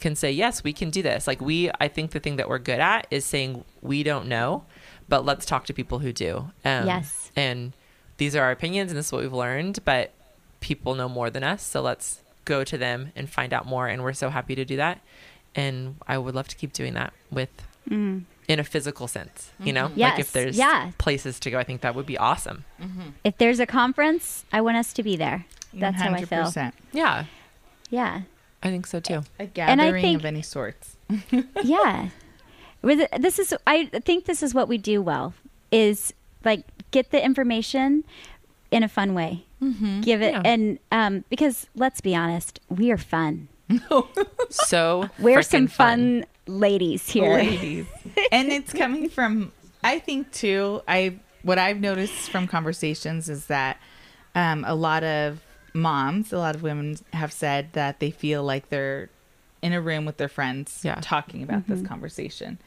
can 0.00 0.14
say 0.14 0.30
yes 0.30 0.62
we 0.64 0.72
can 0.72 0.90
do 0.90 1.02
this 1.02 1.26
like 1.26 1.40
we 1.40 1.70
i 1.80 1.88
think 1.88 2.10
the 2.10 2.20
thing 2.20 2.36
that 2.36 2.48
we're 2.48 2.58
good 2.58 2.80
at 2.80 3.06
is 3.10 3.24
saying 3.24 3.64
we 3.80 4.02
don't 4.02 4.26
know 4.26 4.64
but 5.08 5.24
let's 5.24 5.46
talk 5.46 5.64
to 5.66 5.72
people 5.72 6.00
who 6.00 6.12
do 6.12 6.50
um, 6.64 6.86
Yes. 6.86 7.30
and 7.36 7.72
these 8.18 8.34
are 8.36 8.42
our 8.42 8.50
opinions 8.50 8.90
and 8.90 8.98
this 8.98 9.06
is 9.06 9.12
what 9.12 9.22
we've 9.22 9.32
learned 9.32 9.78
but 9.84 10.12
people 10.60 10.94
know 10.94 11.08
more 11.08 11.30
than 11.30 11.42
us 11.42 11.62
so 11.62 11.80
let's 11.80 12.20
go 12.44 12.62
to 12.64 12.76
them 12.76 13.12
and 13.16 13.30
find 13.30 13.52
out 13.52 13.66
more 13.66 13.86
and 13.88 14.02
we're 14.02 14.12
so 14.12 14.28
happy 14.30 14.54
to 14.54 14.64
do 14.64 14.76
that 14.76 15.00
and 15.54 15.96
i 16.06 16.18
would 16.18 16.34
love 16.34 16.48
to 16.48 16.56
keep 16.56 16.72
doing 16.72 16.94
that 16.94 17.12
with 17.30 17.50
Mm. 17.88 18.24
In 18.48 18.60
a 18.60 18.64
physical 18.64 19.08
sense 19.08 19.50
you 19.58 19.72
know? 19.72 19.88
Mm-hmm. 19.88 20.00
Like 20.00 20.18
if 20.20 20.32
there's 20.32 20.56
yeah. 20.56 20.90
places 20.98 21.40
to 21.40 21.50
go 21.50 21.58
i 21.58 21.64
think 21.64 21.80
that 21.80 21.94
would 21.94 22.06
be 22.06 22.16
awesome. 22.18 22.64
Mm-hmm. 22.80 23.08
If 23.24 23.38
there's 23.38 23.60
a 23.60 23.66
conference 23.66 24.44
i 24.52 24.60
want 24.60 24.76
us 24.76 24.92
to 24.94 25.02
be 25.02 25.16
there. 25.16 25.44
That's 25.74 26.00
how 26.00 26.12
i 26.12 26.24
feel. 26.24 26.52
yeah. 26.92 27.24
Yeah. 27.90 28.22
I 28.62 28.68
think 28.70 28.86
so 28.86 29.00
too. 29.00 29.22
A 29.38 29.42
And 29.42 29.80
I 29.80 29.86
gathering 29.86 30.02
think- 30.02 30.18
of 30.20 30.24
any 30.24 30.42
sorts. 30.42 30.96
yeah. 31.62 32.08
With 32.82 33.08
this 33.18 33.38
is 33.38 33.54
i 33.66 33.86
think 33.86 34.24
this 34.26 34.42
is 34.42 34.54
what 34.54 34.68
we 34.68 34.78
do 34.78 35.02
well 35.02 35.34
is 35.72 36.12
like 36.44 36.62
get 36.92 37.10
the 37.10 37.22
information 37.24 38.04
in 38.70 38.82
a 38.82 38.88
fun 38.88 39.14
way. 39.14 39.44
Mm-hmm. 39.62 40.00
Give 40.02 40.22
it 40.22 40.32
Yeah. 40.34 40.42
and 40.44 40.78
um 40.92 41.24
because 41.30 41.66
let's 41.74 42.00
be 42.00 42.14
honest 42.14 42.60
we 42.68 42.90
are 42.90 42.98
fun. 42.98 43.48
So 44.50 45.10
we're 45.18 45.42
some 45.42 45.66
frickin' 45.66 45.70
fun, 45.72 46.24
ladies 46.46 47.08
here. 47.10 47.34
Ladies. 47.34 47.86
And 48.32 48.48
it's 48.50 48.72
coming 48.72 49.08
from 49.08 49.52
I 49.84 49.98
think 49.98 50.32
too, 50.32 50.82
I 50.88 51.18
what 51.42 51.58
I've 51.58 51.80
noticed 51.80 52.30
from 52.30 52.46
conversations 52.48 53.28
is 53.28 53.46
that 53.46 53.78
um, 54.34 54.64
a 54.66 54.74
lot 54.74 55.04
of 55.04 55.40
moms, 55.74 56.32
a 56.32 56.38
lot 56.38 56.54
of 56.56 56.62
women 56.62 56.98
have 57.12 57.32
said 57.32 57.72
that 57.74 58.00
they 58.00 58.10
feel 58.10 58.42
like 58.42 58.68
they're 58.68 59.10
in 59.62 59.72
a 59.72 59.80
room 59.80 60.04
with 60.04 60.16
their 60.16 60.28
friends 60.28 60.80
Yeah. 60.84 60.98
talking 61.00 61.42
about 61.42 61.66
this 61.68 61.82
conversation. 61.86 62.58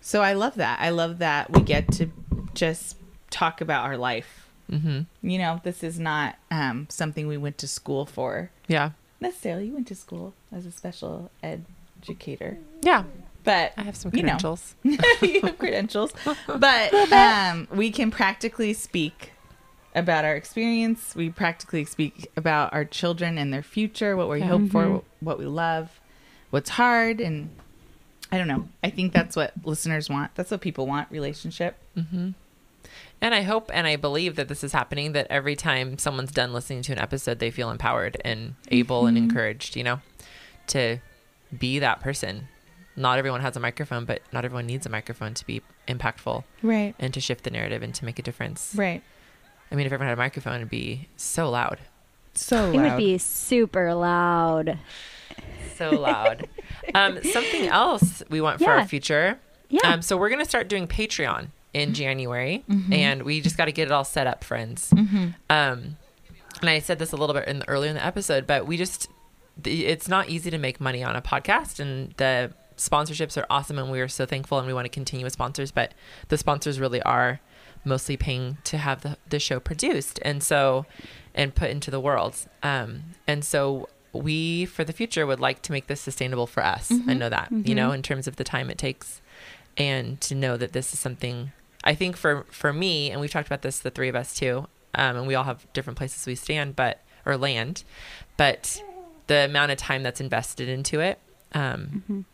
So 0.00 0.22
I 0.22 0.34
love 0.34 0.54
that. 0.56 0.78
I 0.80 0.90
love 0.90 1.18
that 1.18 1.50
we 1.50 1.62
get 1.62 1.90
to 1.92 2.10
just 2.54 2.96
talk 3.30 3.60
about 3.60 3.84
our 3.84 3.96
life. 3.96 4.48
mm-hmm. 4.70 5.00
You 5.28 5.38
know, 5.38 5.60
this 5.64 5.82
is 5.82 5.98
not 5.98 6.36
um, 6.50 6.86
something 6.90 7.26
we 7.26 7.36
went 7.36 7.58
to 7.58 7.68
school 7.68 8.04
for. 8.06 8.50
yeah 8.68 8.90
Necessarily, 9.20 9.66
you 9.68 9.72
went 9.74 9.86
to 9.88 9.94
school 9.94 10.34
as 10.52 10.66
a 10.66 10.70
special 10.70 11.30
educator, 11.42 12.58
yeah 12.82 13.04
but 13.46 13.72
i 13.78 13.82
have 13.82 13.96
some 13.96 14.10
you 14.12 14.22
know, 14.22 14.34
credentials 14.36 14.74
you 15.22 15.40
have 15.40 15.56
credentials, 15.58 16.12
but 16.46 16.92
um, 17.12 17.66
we 17.72 17.90
can 17.90 18.10
practically 18.10 18.74
speak 18.74 19.32
about 19.94 20.26
our 20.26 20.36
experience. 20.36 21.14
We 21.16 21.30
practically 21.30 21.86
speak 21.86 22.28
about 22.36 22.74
our 22.74 22.84
children 22.84 23.38
and 23.38 23.50
their 23.50 23.62
future, 23.62 24.14
what 24.14 24.28
we 24.28 24.40
Yeah. 24.40 24.48
hope 24.48 24.68
for, 24.70 25.02
what 25.20 25.38
we 25.38 25.46
love, 25.46 25.98
what's 26.50 26.68
hard, 26.68 27.18
and 27.18 27.48
I 28.30 28.36
don't 28.36 28.46
know. 28.48 28.68
I 28.84 28.90
think 28.90 29.14
that's 29.14 29.34
what 29.36 29.52
listeners 29.64 30.10
want. 30.10 30.34
That's 30.34 30.50
what 30.50 30.60
people 30.60 30.86
want. 30.86 31.10
Relationship. 31.10 31.78
Mm-hmm. 31.96 32.32
And 33.22 33.34
I 33.34 33.40
hope 33.40 33.70
and 33.72 33.86
I 33.86 33.96
believe 33.96 34.36
that 34.36 34.48
this 34.48 34.62
is 34.62 34.72
happening 34.72 35.12
that 35.12 35.28
every 35.30 35.56
time 35.56 35.96
someone's 35.96 36.30
done 36.32 36.52
listening 36.52 36.82
to 36.82 36.92
an 36.92 36.98
episode, 36.98 37.38
they 37.38 37.50
feel 37.50 37.70
empowered 37.70 38.18
and 38.22 38.54
able 38.70 39.06
and 39.06 39.16
encouraged, 39.16 39.76
you 39.76 39.82
know, 39.84 40.00
to 40.66 40.98
be 41.58 41.78
that 41.78 42.00
person. 42.00 42.48
Not 42.96 43.18
everyone 43.18 43.40
has 43.42 43.56
a 43.56 43.60
microphone, 43.60 44.04
but 44.06 44.22
not 44.32 44.44
everyone 44.44 44.66
needs 44.66 44.86
a 44.86 44.88
microphone 44.88 45.34
to 45.34 45.46
be 45.46 45.62
impactful 45.86 46.44
Right. 46.62 46.94
and 46.98 47.12
to 47.14 47.20
shift 47.20 47.44
the 47.44 47.50
narrative 47.50 47.82
and 47.82 47.94
to 47.94 48.04
make 48.04 48.18
a 48.18 48.22
difference. 48.22 48.72
Right. 48.74 49.02
I 49.70 49.74
mean, 49.74 49.86
if 49.86 49.92
everyone 49.92 50.08
had 50.08 50.18
a 50.18 50.22
microphone, 50.22 50.56
it'd 50.56 50.70
be 50.70 51.08
so 51.16 51.50
loud, 51.50 51.78
So 52.34 52.70
It 52.72 52.76
would 52.80 52.96
be 52.96 53.18
super 53.18 53.94
loud. 53.94 54.78
so 55.76 55.90
loud. 55.90 56.48
um, 56.94 57.22
something 57.32 57.66
else 57.68 58.22
we 58.30 58.40
want 58.40 58.60
for 58.60 58.70
our 58.70 58.86
future. 58.86 59.38
Yeah. 59.68 59.80
Um, 59.84 60.02
so 60.02 60.16
we're 60.16 60.28
gonna 60.30 60.44
start 60.44 60.68
doing 60.68 60.86
Patreon 60.86 61.48
in 61.74 61.92
January, 61.92 62.64
and 62.90 63.22
we 63.24 63.40
just 63.42 63.56
got 63.58 63.66
to 63.66 63.72
get 63.72 63.88
it 63.88 63.92
all 63.92 64.04
set 64.04 64.26
up, 64.26 64.42
friends. 64.44 64.90
Um, 64.94 65.36
and 66.60 66.70
I 66.70 66.78
said 66.78 66.98
this 66.98 67.12
a 67.12 67.16
little 67.16 67.34
bit 67.34 67.46
in 67.48 67.58
the, 67.58 67.68
earlier 67.68 67.90
in 67.90 67.96
the 67.96 68.04
episode, 68.06 68.46
but 68.46 68.66
we 68.66 68.76
just 68.78 69.08
it's 69.64 70.08
not 70.08 70.28
easy 70.30 70.50
to 70.50 70.58
make 70.58 70.80
money 70.80 71.02
on 71.02 71.16
a 71.16 71.20
podcast, 71.22 71.80
and 71.80 72.14
the 72.16 72.52
sponsorships 72.76 73.40
are 73.40 73.46
awesome, 73.50 73.78
and 73.78 73.90
we 73.90 74.00
are 74.00 74.08
so 74.08 74.26
thankful, 74.26 74.58
and 74.58 74.66
we 74.66 74.74
want 74.74 74.84
to 74.84 74.90
continue 74.90 75.24
with 75.24 75.32
sponsors, 75.32 75.70
but 75.70 75.92
the 76.28 76.38
sponsors 76.38 76.78
really 76.80 77.02
are 77.02 77.40
mostly 77.84 78.16
paying 78.16 78.58
to 78.64 78.78
have 78.78 79.02
the, 79.02 79.16
the 79.28 79.38
show 79.38 79.60
produced, 79.60 80.18
and 80.22 80.42
so 80.42 80.86
and 81.34 81.54
put 81.54 81.70
into 81.70 81.90
the 81.90 82.00
world. 82.00 82.34
Um, 82.62 83.02
and 83.26 83.44
so 83.44 83.88
we 84.12 84.64
for 84.64 84.84
the 84.84 84.92
future 84.92 85.26
would 85.26 85.40
like 85.40 85.62
to 85.62 85.72
make 85.72 85.86
this 85.86 86.00
sustainable 86.00 86.46
for 86.46 86.64
us. 86.64 86.90
I 87.06 87.14
know 87.14 87.28
that 87.28 87.52
you 87.52 87.74
know 87.74 87.92
in 87.92 88.02
terms 88.02 88.26
of 88.26 88.36
the 88.36 88.44
time 88.44 88.70
it 88.70 88.78
takes 88.78 89.20
and 89.76 90.18
to 90.22 90.34
know 90.34 90.56
that 90.56 90.72
this 90.72 90.94
is 90.94 90.98
something 91.00 91.52
I 91.84 91.94
think 91.94 92.16
for 92.16 92.46
for 92.50 92.72
me, 92.72 93.10
and 93.10 93.20
we've 93.20 93.30
talked 93.30 93.46
about 93.46 93.62
this, 93.62 93.78
the 93.78 93.90
three 93.90 94.08
of 94.08 94.16
us 94.16 94.34
too, 94.34 94.66
um, 94.94 95.16
and 95.16 95.26
we 95.26 95.34
all 95.34 95.44
have 95.44 95.70
different 95.72 95.96
places 95.96 96.26
we 96.26 96.34
stand, 96.34 96.74
but 96.76 97.02
or 97.24 97.36
land, 97.36 97.84
but 98.36 98.82
the 99.26 99.44
amount 99.44 99.72
of 99.72 99.78
time 99.78 100.02
that's 100.02 100.20
invested 100.20 100.68
into 100.68 101.00
it, 101.00 101.18
um, 101.52 102.02
it 102.18 102.24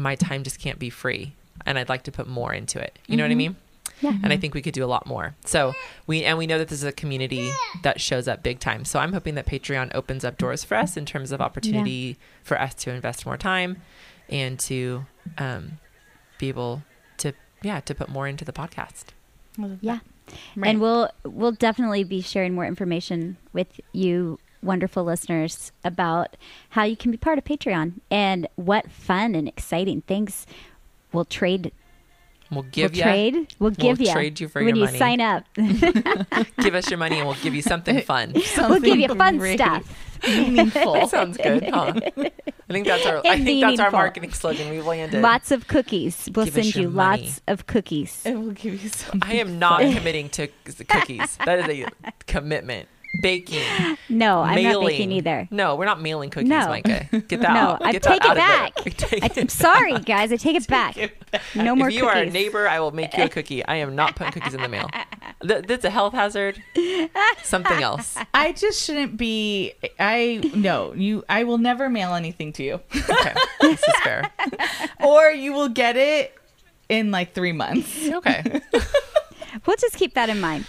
my 0.00 0.14
time 0.14 0.42
just 0.42 0.58
can't 0.58 0.78
be 0.78 0.90
free, 0.90 1.34
and 1.66 1.78
I'd 1.78 1.88
like 1.88 2.04
to 2.04 2.12
put 2.12 2.26
more 2.26 2.52
into 2.52 2.80
it. 2.80 2.98
You 3.06 3.16
know 3.16 3.24
what 3.24 3.30
I 3.30 3.36
mean? 3.36 3.56
Yeah. 4.00 4.16
And 4.22 4.32
I 4.32 4.36
think 4.36 4.54
we 4.54 4.62
could 4.62 4.74
do 4.74 4.84
a 4.84 4.86
lot 4.86 5.06
more. 5.06 5.34
So 5.44 5.74
we 6.06 6.24
and 6.24 6.38
we 6.38 6.46
know 6.46 6.58
that 6.58 6.68
this 6.68 6.78
is 6.78 6.84
a 6.84 6.92
community 6.92 7.50
that 7.82 8.00
shows 8.00 8.28
up 8.28 8.42
big 8.42 8.58
time. 8.58 8.84
So 8.84 8.98
I'm 8.98 9.12
hoping 9.12 9.34
that 9.34 9.46
Patreon 9.46 9.94
opens 9.94 10.24
up 10.24 10.38
doors 10.38 10.64
for 10.64 10.76
us 10.76 10.96
in 10.96 11.04
terms 11.04 11.32
of 11.32 11.40
opportunity 11.40 12.16
for 12.42 12.58
us 12.60 12.74
to 12.76 12.90
invest 12.90 13.26
more 13.26 13.36
time 13.36 13.82
and 14.28 14.58
to 14.60 15.04
um, 15.38 15.78
be 16.38 16.48
able 16.48 16.82
to 17.18 17.32
yeah 17.62 17.80
to 17.80 17.94
put 17.94 18.08
more 18.08 18.26
into 18.26 18.44
the 18.44 18.52
podcast. 18.52 19.06
Yeah. 19.80 19.98
Right. 20.56 20.70
And 20.70 20.80
we'll 20.80 21.10
we'll 21.24 21.52
definitely 21.52 22.04
be 22.04 22.22
sharing 22.22 22.54
more 22.54 22.64
information 22.64 23.36
with 23.52 23.80
you 23.92 24.38
wonderful 24.62 25.04
listeners 25.04 25.72
about 25.84 26.36
how 26.70 26.84
you 26.84 26.96
can 26.96 27.10
be 27.10 27.16
part 27.16 27.38
of 27.38 27.44
Patreon 27.44 27.94
and 28.10 28.46
what 28.56 28.90
fun 28.90 29.34
and 29.34 29.48
exciting 29.48 30.02
things 30.02 30.46
we'll 31.12 31.24
trade 31.24 31.72
We'll 32.52 32.62
give 32.64 32.90
we'll 32.90 32.96
you 32.98 33.02
trade 33.04 33.34
we'll 33.34 33.46
we'll 33.60 33.70
give 33.70 34.00
you 34.00 34.12
trade 34.12 34.40
you 34.40 34.48
for 34.48 34.58
when 34.64 34.74
your 34.74 34.78
you 34.78 34.84
money. 34.86 34.98
sign 34.98 35.20
up 35.20 35.44
give 36.58 36.74
us 36.74 36.90
your 36.90 36.98
money 36.98 37.18
and 37.18 37.26
we'll 37.28 37.36
give 37.42 37.54
you 37.54 37.62
something 37.62 38.00
fun. 38.12 38.32
we'll 38.34 38.80
give 38.80 38.98
you 38.98 39.06
Something 39.08 39.16
fun 39.18 39.38
great, 39.38 39.58
stuff 39.58 40.06
Meaningful. 40.22 40.92
That 40.92 41.08
sounds 41.08 41.38
good, 41.38 41.64
huh? 41.70 41.94
I 41.96 42.12
think 42.68 42.86
that's 42.86 43.06
our 43.06 43.22
I 43.24 43.36
And 43.36 43.44
think 43.44 43.62
that's 43.62 43.80
our 43.80 43.90
marketing 43.90 44.32
slogan. 44.34 44.68
We've 44.68 44.84
landed. 44.84 45.22
lots 45.22 45.50
of 45.50 45.66
cookies 45.66 46.28
we'll 46.34 46.44
Give 46.44 46.54
send 46.54 46.74
you 46.74 46.90
money. 46.90 47.22
lots 47.22 47.40
of 47.48 47.66
cookies 47.66 48.20
It 48.26 48.34
will 48.34 48.50
give 48.50 48.82
you 48.82 48.90
something. 48.90 49.22
I 49.22 49.36
am 49.36 49.58
not 49.58 49.80
committing 49.80 50.28
to 50.30 50.48
cookies. 50.88 51.38
That 51.46 51.70
is 51.70 51.86
a 51.86 52.12
commitment. 52.26 52.88
Baking. 53.20 53.96
no 54.08 54.40
i'm 54.40 54.54
mailing. 54.54 54.72
not 54.72 54.86
baking 54.88 55.12
either 55.12 55.48
No, 55.50 55.74
we're 55.74 55.84
not 55.84 56.00
mailing 56.00 56.30
cookies, 56.30 56.48
No. 56.48 56.68
Micah. 56.68 57.06
Get 57.10 57.40
that 57.40 57.40
No, 57.54 57.60
out. 57.60 57.84
I 57.84 57.92
Get 57.92 58.02
take 58.04 58.22
that 58.22 58.32
it 58.32 58.36
back. 58.36 58.74
Take 58.96 59.36
i'm 59.38 59.48
sorry 59.50 59.98
guys 59.98 60.30
i 60.32 60.36
take 60.36 60.54
it 60.56 60.66
back 60.68 60.96
no 61.56 61.74
more 61.74 61.88
cookies. 61.88 61.96
if 61.96 62.02
you 62.02 62.08
cookies 62.08 62.22
are 62.24 62.28
a 62.28 62.30
neighbor, 62.30 62.68
I 62.68 62.78
will 62.80 62.90
make 62.92 63.16
you 63.16 63.24
a 63.24 63.28
cookie. 63.28 63.64
I 63.64 63.76
am 63.76 63.94
not 63.94 64.16
putting 64.16 64.32
cookies 64.32 64.52
in 64.54 64.62
the 64.62 64.68
mail. 64.68 64.88
Th- 65.46 65.64
that's 65.64 65.84
a 65.84 65.90
health 65.90 66.12
hazard. 66.12 66.60
Something 67.44 67.82
else. 67.82 68.16
I 68.34 68.50
just 68.52 68.82
shouldn't 68.84 69.16
be. 69.16 69.74
I 70.00 70.40
no 70.54 70.92
you. 70.94 71.22
I 71.28 71.44
will 71.44 71.58
never 71.58 71.88
mail 71.88 72.14
anything 72.14 72.52
to 72.54 72.64
you, 72.64 72.80
Okay, 73.08 73.34
this 73.60 73.80
is 73.80 73.94
fair. 74.02 74.28
or 75.04 75.30
you 75.30 75.52
will 75.52 75.68
get 75.68 75.96
it 75.96 76.34
in 76.88 77.12
like 77.12 77.32
three 77.32 77.52
months. 77.52 78.08
Okay, 78.08 78.60
we'll 79.66 79.76
just 79.76 79.94
keep 79.96 80.14
that 80.14 80.28
in 80.30 80.40
mind 80.40 80.66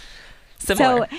similar. 0.60 1.08
So 1.10 1.16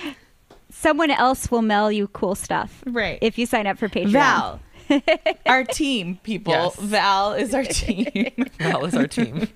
someone 0.84 1.10
else 1.12 1.50
will 1.50 1.62
mail 1.64 1.92
you 1.92 2.08
cool 2.10 2.36
stuff 2.36 2.84
Right. 2.86 3.18
if 3.22 3.38
you 3.40 3.46
sign 3.46 3.66
up 3.66 3.78
for 3.80 3.90
Patreon. 3.90 4.12
Val, 4.12 4.60
our 5.48 5.64
team 5.64 6.20
people. 6.24 6.54
Yes. 6.54 6.76
Val 6.76 7.34
is 7.34 7.54
our 7.56 7.64
team, 7.64 8.06
Val 8.60 8.86
is 8.86 8.94
our 8.96 9.08
team. 9.08 9.48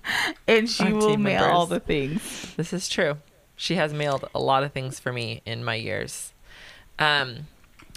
and 0.48 0.70
she 0.70 0.84
Our 0.86 0.94
will 0.94 1.10
team 1.12 1.24
mail 1.24 1.44
all 1.44 1.66
the 1.68 1.80
things. 1.80 2.54
This 2.56 2.74
is 2.74 2.90
true. 2.90 3.18
She 3.56 3.76
has 3.76 3.94
mailed 3.94 4.26
a 4.34 4.40
lot 4.40 4.64
of 4.64 4.72
things 4.72 5.00
for 5.00 5.12
me 5.12 5.42
in 5.46 5.64
my 5.64 5.76
years. 5.76 6.32
Um, 7.00 7.48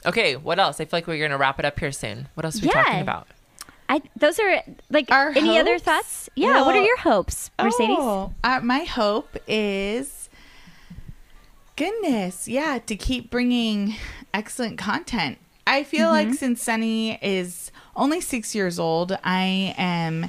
okay, 0.04 0.36
what 0.36 0.58
else? 0.58 0.80
I 0.80 0.84
feel 0.84 0.96
like 0.98 1.06
we're 1.06 1.18
going 1.18 1.30
to 1.30 1.36
wrap 1.38 1.58
it 1.58 1.64
up 1.64 1.78
here 1.78 1.92
soon. 1.92 2.28
What 2.34 2.44
else 2.44 2.58
are 2.58 2.62
we 2.62 2.68
Yeah. 2.68 2.82
talking 2.82 3.00
about? 3.00 3.28
I 3.88 4.02
those 4.16 4.38
are 4.38 4.62
like 4.90 5.10
Our 5.10 5.30
any 5.30 5.58
other 5.58 5.78
thoughts? 5.78 6.28
Yeah. 6.36 6.62
what 6.62 6.76
are 6.76 6.82
your 6.82 6.98
hopes, 6.98 7.50
Mercedes? 7.60 7.96
Oh, 7.98 8.32
uh, 8.44 8.60
my 8.62 8.84
hope 8.84 9.36
is 9.48 10.19
goodness, 11.80 12.46
yeah, 12.46 12.78
to 12.86 12.94
keep 12.96 13.30
bringing 13.30 13.94
excellent 14.34 14.78
content. 14.78 15.38
I 15.66 15.82
feel 15.82 16.08
Mm-hmm. 16.08 16.28
like 16.30 16.38
since 16.38 16.62
Sunny 16.62 17.18
is 17.22 17.70
only 17.96 18.20
six 18.20 18.54
years 18.54 18.78
old, 18.78 19.16
I 19.24 19.74
am 19.78 20.28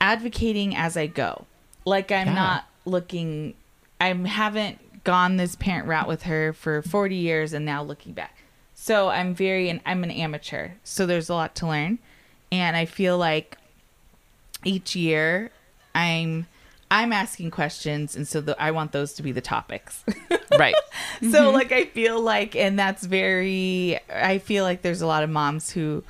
advocating 0.00 0.74
as 0.74 0.96
I 0.96 1.06
go. 1.06 1.46
Like 1.84 2.10
I'm 2.10 2.28
Yeah. 2.28 2.34
not 2.34 2.64
looking. 2.84 3.54
I 4.00 4.08
haven't 4.14 5.04
gone 5.04 5.36
this 5.36 5.54
parent 5.56 5.86
route 5.86 6.08
with 6.08 6.22
her 6.24 6.52
for 6.52 6.82
40 6.82 7.14
years, 7.16 7.52
and 7.52 7.64
now 7.64 7.82
looking 7.82 8.12
back. 8.12 8.36
So 8.74 9.08
I'm 9.08 9.34
very, 9.34 9.68
and 9.68 9.80
I'm 9.86 10.02
an 10.04 10.10
amateur. 10.10 10.70
So 10.84 11.06
there's 11.06 11.28
a 11.28 11.34
lot 11.34 11.54
to 11.56 11.66
learn, 11.66 11.98
and 12.50 12.76
I 12.76 12.84
feel 12.86 13.16
like 13.16 13.56
each 14.64 14.94
year 14.94 15.50
i'm 15.94 16.46
i'm 16.90 17.12
asking 17.12 17.50
questions 17.50 18.16
and 18.16 18.26
so 18.26 18.40
the, 18.40 18.60
i 18.62 18.70
want 18.70 18.92
those 18.92 19.12
to 19.12 19.22
be 19.22 19.32
the 19.32 19.40
topics 19.40 20.04
Right. 20.58 20.74
so 21.30 21.50
like 21.50 21.72
i 21.72 21.84
feel 21.86 22.20
like 22.20 22.56
and 22.56 22.78
that's 22.78 23.04
very 23.04 23.98
i 24.12 24.38
feel 24.38 24.64
like 24.64 24.82
there's 24.82 25.00
a 25.02 25.06
lot 25.06 25.22
of 25.22 25.30
moms 25.30 25.70
who 25.70 26.02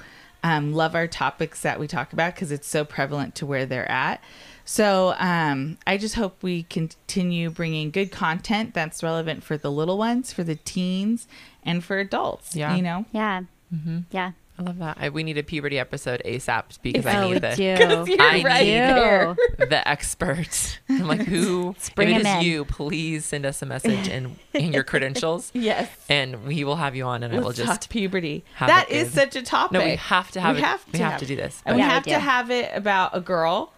um, 0.43 0.73
love 0.73 0.95
our 0.95 1.07
topics 1.07 1.61
that 1.61 1.79
we 1.79 1.87
talk 1.87 2.15
about 2.15 2.35
because 2.35 2.51
it's 2.51 2.67
so 2.67 2.83
prevalent 2.85 3.35
to 3.37 3.45
where 3.47 3.67
they're 3.67 3.91
at 3.91 4.23
so 4.65 5.15
um, 5.19 5.77
i 5.87 5.99
just 5.99 6.15
hope 6.15 6.43
we 6.43 6.63
continue 6.65 7.51
bringing 7.51 7.91
good 7.91 8.11
content 8.11 8.73
that's 8.73 9.03
relevant 9.03 9.45
for 9.45 9.59
the 9.59 9.71
little 9.71 9.99
ones 9.99 10.33
for 10.33 10.43
the 10.43 10.55
teens 10.57 11.29
and 11.63 11.85
for 11.85 11.99
adults 11.99 12.57
Yeah. 12.57 12.75
you 12.75 12.81
know 12.83 13.05
Yeah. 13.13 13.43
Mm-hmm. 13.75 13.99
Yeah. 14.11 14.33
I 14.61 14.63
love 14.63 14.79
that. 14.79 14.99
I, 15.01 15.09
we 15.09 15.23
need 15.23 15.39
a 15.39 15.43
puberty 15.43 15.79
episode 15.79 16.21
ASAP 16.25 16.83
because 16.83 17.07
I 17.07 17.23
oh, 17.23 17.29
we 17.29 17.35
need 17.35 17.43
the, 17.43 17.57
do. 17.57 18.17
I 18.21 18.43
right 18.45 18.61
need 18.63 18.75
there. 18.75 19.37
the 19.59 19.89
expert. 19.89 20.79
I'm 20.89 21.07
like, 21.07 21.23
who? 21.23 21.75
If 21.81 21.95
bring 21.95 22.11
it 22.11 22.17
him 22.17 22.21
is 22.27 22.27
in. 22.27 22.43
you, 22.43 22.65
please 22.67 23.25
send 23.25 23.47
us 23.47 23.63
a 23.63 23.67
message 23.67 24.09
and, 24.09 24.37
and 24.53 24.75
your 24.75 24.85
credentials, 24.85 25.51
yes 25.55 25.89
and 26.11 26.45
we 26.45 26.63
will 26.65 26.77
have 26.77 26.95
you 26.95 27.05
on, 27.05 27.23
and 27.23 27.33
I 27.35 27.39
will 27.39 27.47
Let's 27.47 27.59
talk 27.59 27.67
just. 27.69 27.91
puberty. 27.91 28.45
have 28.55 28.69
That 28.69 28.91
it 28.91 28.97
is 28.97 29.09
good. 29.09 29.15
such 29.33 29.37
a 29.37 29.43
topic. 29.43 29.73
No, 29.73 29.85
we 29.85 29.97
have 29.97 30.31
to 30.33 30.41
have 30.41 30.57
we 30.57 30.63
it. 30.63 30.65
Have 30.65 30.85
we 30.93 30.99
to 30.99 31.05
have 31.05 31.21
to 31.21 31.27
do 31.27 31.37
this. 31.37 31.63
And 31.65 31.77
we 31.77 31.81
Yeah, 31.83 31.89
we 31.89 31.93
have 31.95 32.03
do. 32.05 32.11
to 32.11 32.19
have 32.19 32.51
it 32.51 32.71
about 32.75 33.17
a 33.17 33.21
girl 33.21 33.73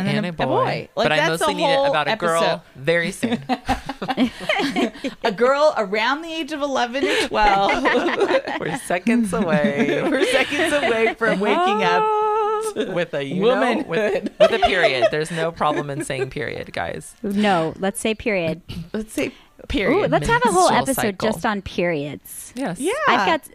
and 0.00 0.08
then 0.08 0.24
and 0.24 0.40
a, 0.40 0.42
a 0.42 0.46
boy. 0.46 0.88
Like 0.94 1.04
but 1.04 1.12
I 1.12 1.16
that's 1.16 1.40
mostly 1.40 1.54
a 1.54 1.56
need 1.56 1.72
it 1.72 1.88
about 1.88 2.08
a 2.08 2.16
girl 2.16 2.42
episode. 2.42 2.62
very 2.76 3.12
soon. 3.12 3.42
a 5.24 5.32
girl 5.32 5.74
around 5.76 6.22
the 6.22 6.32
age 6.32 6.52
of 6.52 6.62
11 6.62 7.04
or 7.06 7.28
12. 7.28 7.82
We're 8.60 8.78
seconds 8.78 9.32
away. 9.32 10.02
We're 10.02 10.26
seconds 10.26 10.72
away 10.72 11.14
from 11.14 11.40
waking 11.40 11.84
up. 11.84 12.02
with 12.94 13.14
a 13.14 13.24
you 13.24 13.42
know, 13.42 13.84
with, 13.86 14.30
with 14.38 14.52
a 14.52 14.58
period. 14.58 15.08
There's 15.10 15.30
no 15.30 15.50
problem 15.52 15.90
in 15.90 16.04
saying 16.04 16.30
period, 16.30 16.72
guys. 16.72 17.14
No, 17.22 17.74
let's 17.78 18.00
say 18.00 18.14
period. 18.14 18.62
Let's 18.92 19.12
say 19.12 19.28
Ooh, 19.28 19.66
period. 19.68 20.10
let's 20.10 20.26
have 20.26 20.42
a 20.44 20.52
whole 20.52 20.70
episode 20.70 20.94
cycle. 20.94 21.28
just 21.32 21.46
on 21.46 21.62
periods. 21.62 22.52
Yes. 22.56 22.80
yeah. 22.80 22.92
I've 23.08 23.26
got 23.26 23.48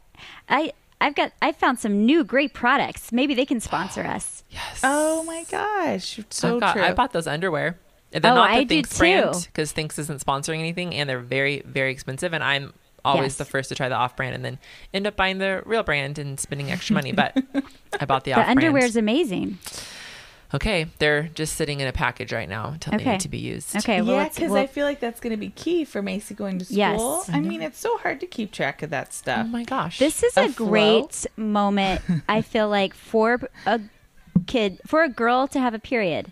I 0.50 0.74
I've 1.02 1.16
got 1.16 1.32
I 1.42 1.52
found 1.52 1.80
some 1.80 2.06
new 2.06 2.24
great 2.24 2.54
products. 2.54 3.12
Maybe 3.12 3.34
they 3.34 3.46
can 3.46 3.60
sponsor 3.60 4.04
us. 4.06 4.44
Yes. 4.50 4.82
Oh 4.84 5.24
my 5.24 5.44
gosh. 5.50 6.20
So 6.30 6.56
I've 6.56 6.60
got, 6.62 6.74
true. 6.74 6.84
I 6.84 6.94
bought 6.94 7.12
those 7.14 7.28
underwear. 7.28 7.78
And 8.14 8.24
They're 8.24 8.32
Oh, 8.32 8.36
not 8.36 8.52
the 8.52 8.58
I 8.60 8.64
do 8.64 8.82
Thinx 8.82 8.98
brand 8.98 9.34
too. 9.34 9.40
because 9.48 9.74
Thinx 9.74 10.00
isn't 10.00 10.24
sponsoring 10.26 10.60
anything, 10.60 10.94
and 10.96 11.10
they're 11.10 11.20
very, 11.20 11.62
very 11.66 11.92
expensive. 11.92 12.34
And 12.34 12.44
I'm 12.44 12.74
always 13.04 13.34
Yes. 13.34 13.36
the 13.38 13.46
first 13.46 13.70
to 13.70 13.76
try 13.76 13.90
the 13.90 13.96
off 13.96 14.16
brand, 14.16 14.36
and 14.36 14.46
then 14.46 14.58
end 14.94 15.06
up 15.06 15.16
buying 15.18 15.40
the 15.40 15.62
real 15.66 15.84
brand 15.84 16.18
and 16.18 16.40
spending 16.40 16.72
extra 16.72 16.94
money. 16.94 17.12
But 17.12 17.36
I 18.00 18.06
bought 18.06 18.24
the, 18.24 18.32
The 18.32 18.40
off 18.40 18.48
underwear 18.48 18.72
brand. 18.74 18.86
is 18.86 18.96
amazing. 18.96 19.58
Okay, 20.56 20.88
they're 21.00 21.24
just 21.34 21.56
sitting 21.56 21.80
in 21.80 21.88
a 21.88 21.92
package 21.92 22.32
right 22.34 22.48
now 22.50 22.70
until 22.70 22.98
they 22.98 23.04
need 23.06 23.20
to 23.22 23.30
be 23.30 23.38
used. 23.38 23.76
Okay, 23.76 24.02
well, 24.02 24.16
yeah, 24.16 24.30
because 24.30 24.50
we'll- 24.52 24.62
I 24.62 24.68
feel 24.68 24.86
like 24.86 25.00
that's 25.00 25.20
going 25.20 25.32
to 25.32 25.38
be 25.38 25.50
key 25.50 25.86
for 25.86 26.02
Macy 26.02 26.34
going 26.34 26.60
to 26.60 26.66
school. 26.66 26.78
Yes. 26.78 27.30
I 27.30 27.40
mean, 27.42 27.62
it's 27.62 27.80
so 27.80 27.98
hard 27.98 28.20
to 28.22 28.26
keep 28.28 28.52
track 28.52 28.82
of 28.82 28.90
that 28.92 29.08
oh 29.10 29.12
stuff. 29.12 29.46
Oh 29.46 29.50
my 29.50 29.64
gosh. 29.64 30.00
This 30.00 30.24
is 30.24 30.36
a 30.38 30.46
a, 30.46 30.50
great 30.50 31.26
moment, 31.38 32.02
I 32.30 32.42
feel 32.42 32.70
like, 32.70 32.94
for 32.94 33.40
a 33.66 33.80
kid, 34.48 34.80
for 34.86 35.04
a 35.04 35.10
girl 35.10 35.48
to 35.50 35.60
have 35.60 35.74
a 35.74 35.80
period. 35.80 36.32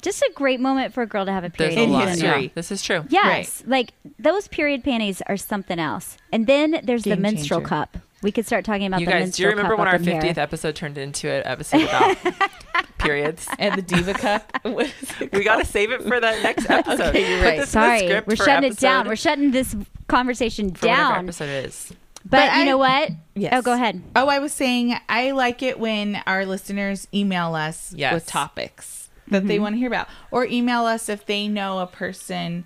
just 0.00 0.22
a 0.22 0.30
great 0.34 0.60
moment 0.60 0.94
for 0.94 1.02
a 1.02 1.06
girl 1.06 1.26
to 1.26 1.32
have 1.32 1.42
a 1.44 1.48
There's 1.48 1.74
period 1.74 1.78
a 1.80 1.82
In 1.84 1.90
lot. 1.92 2.08
history. 2.08 2.42
Yeah, 2.44 2.48
this 2.54 2.70
is 2.70 2.82
true. 2.82 3.04
Yes, 3.08 3.64
like 3.66 3.92
those 4.18 4.46
period 4.48 4.84
panties 4.84 5.20
are 5.26 5.36
something 5.36 5.78
else. 5.78 6.16
And 6.32 6.46
then 6.46 6.80
there's 6.84 7.02
the 7.02 7.16
menstrual 7.16 7.60
changer. 7.60 7.68
cup. 7.68 7.98
We 8.22 8.32
could 8.32 8.46
start 8.46 8.64
talking 8.64 8.86
about 8.86 9.00
You 9.00 9.06
the 9.06 9.12
guys, 9.12 9.36
do 9.36 9.42
you 9.44 9.48
remember 9.48 9.76
when 9.76 9.86
our 9.86 9.94
in 9.96 10.02
here. 10.02 10.20
50th 10.20 10.38
episode 10.38 10.74
turned 10.74 10.98
into 10.98 11.30
an 11.30 11.42
episode 11.46 11.82
about 11.82 12.16
periods? 12.98 13.46
And 13.60 13.76
the 13.76 13.82
Diva 13.82 14.12
Cup. 14.14 14.58
What 14.62 14.86
is 14.86 15.20
it 15.20 15.32
We 15.32 15.44
got 15.44 15.56
to 15.56 15.64
save 15.64 15.92
it 15.92 16.02
for 16.02 16.18
that 16.18 16.42
next 16.42 16.68
episode. 16.70 17.00
Okay, 17.00 17.30
you're 17.30 17.42
right. 17.44 17.58
this 17.58 17.74
in 17.74 17.80
the 17.80 17.86
Sorry, 17.98 18.08
we're 18.26 18.36
for 18.36 18.44
shutting 18.44 18.72
it 18.72 18.78
down. 18.78 19.06
We're 19.06 19.14
shutting 19.16 19.50
this 19.52 19.76
conversation 20.08 20.74
for 20.74 20.86
down. 20.86 21.24
episode 21.24 21.48
it 21.48 21.66
is. 21.66 21.92
But, 22.24 22.30
But 22.30 22.56
you 22.56 22.62
I- 22.62 22.64
know 22.64 22.78
what? 22.78 23.10
Yes. 23.36 23.52
Oh, 23.54 23.62
go 23.62 23.72
ahead. 23.72 24.02
Oh, 24.16 24.26
I 24.26 24.40
was 24.40 24.52
saying 24.52 24.96
I 25.08 25.30
like 25.30 25.62
it 25.62 25.78
when 25.78 26.20
our 26.26 26.44
listeners 26.44 27.06
email 27.14 27.54
us 27.54 27.94
Yes. 27.96 28.12
with 28.14 28.26
topics 28.26 29.10
that 29.28 29.46
they 29.46 29.54
mm-hmm. 29.54 29.62
want 29.62 29.74
to 29.76 29.78
hear 29.78 29.86
about, 29.88 30.08
or 30.32 30.44
email 30.44 30.84
us 30.86 31.08
if 31.08 31.24
they 31.26 31.46
know 31.46 31.78
a 31.78 31.86
person 31.86 32.64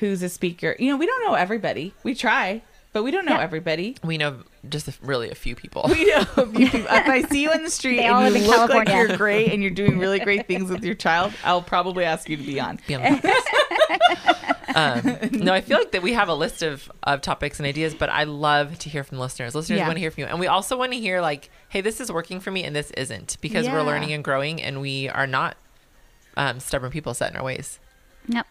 who's 0.00 0.22
a 0.22 0.28
speaker. 0.28 0.74
You 0.78 0.90
know, 0.90 0.96
we 0.96 1.06
don't 1.06 1.22
know 1.24 1.34
everybody. 1.34 1.94
We 2.02 2.14
try, 2.14 2.62
but 2.92 3.04
we 3.04 3.10
don't 3.12 3.24
know 3.26 3.34
Yeah. 3.36 3.42
everybody. 3.42 3.96
We 4.02 4.18
know 4.18 4.38
just 4.68 4.88
a, 4.88 4.94
really 5.02 5.30
a 5.30 5.34
few 5.34 5.54
people. 5.56 5.84
We 5.88 6.04
know 6.06 6.20
a 6.36 6.46
few 6.46 6.68
people. 6.70 6.86
if 6.90 7.08
I 7.08 7.22
see 7.22 7.42
you 7.42 7.52
in 7.52 7.64
the 7.64 7.70
street 7.80 7.96
They 7.96 8.04
and 8.06 8.34
you 8.34 8.42
in 8.42 8.46
look 8.48 8.70
like 8.70 8.86
California. 8.88 9.08
you're 9.08 9.16
great 9.16 9.52
and 9.52 9.62
you're 9.62 9.70
doing 9.70 9.98
really 9.98 10.18
great 10.20 10.46
things 10.46 10.70
with 10.70 10.84
your 10.84 10.94
child, 10.94 11.32
I'll 11.44 11.62
probably 11.62 12.04
ask 12.04 12.28
you 12.28 12.36
to 12.36 12.42
be 12.42 12.60
on. 12.60 12.78
Be 12.86 12.94
on 12.96 13.20
um, 14.74 15.18
no, 15.32 15.52
I 15.52 15.62
feel 15.62 15.78
like 15.78 15.90
that 15.92 16.02
we 16.02 16.12
have 16.12 16.28
a 16.28 16.34
list 16.34 16.62
of, 16.62 16.90
of 17.02 17.20
topics 17.22 17.58
and 17.58 17.66
ideas, 17.66 17.92
but 17.94 18.08
I 18.08 18.22
love 18.24 18.78
to 18.80 18.88
hear 18.88 19.02
from 19.02 19.18
listeners. 19.18 19.54
Listeners 19.54 19.78
Yeah. 19.78 19.86
want 19.86 19.96
to 19.96 20.00
hear 20.00 20.10
from 20.12 20.22
you. 20.22 20.26
And 20.28 20.38
we 20.38 20.46
also 20.46 20.76
want 20.76 20.92
to 20.92 20.98
hear, 20.98 21.20
like, 21.20 21.50
hey, 21.70 21.80
this 21.80 22.00
is 22.00 22.12
working 22.12 22.38
for 22.38 22.50
me 22.52 22.62
and 22.64 22.74
this 22.76 22.90
isn't 22.92 23.36
because 23.40 23.68
we're 23.68 23.82
learning 23.82 24.12
and 24.12 24.22
growing 24.22 24.62
and 24.62 24.80
we 24.80 25.08
are 25.08 25.26
not 25.26 25.56
um, 26.36 26.60
stubborn 26.60 26.90
people 26.92 27.14
set 27.14 27.32
in 27.32 27.36
our 27.36 27.42
ways. 27.44 27.80
No. 28.28 28.42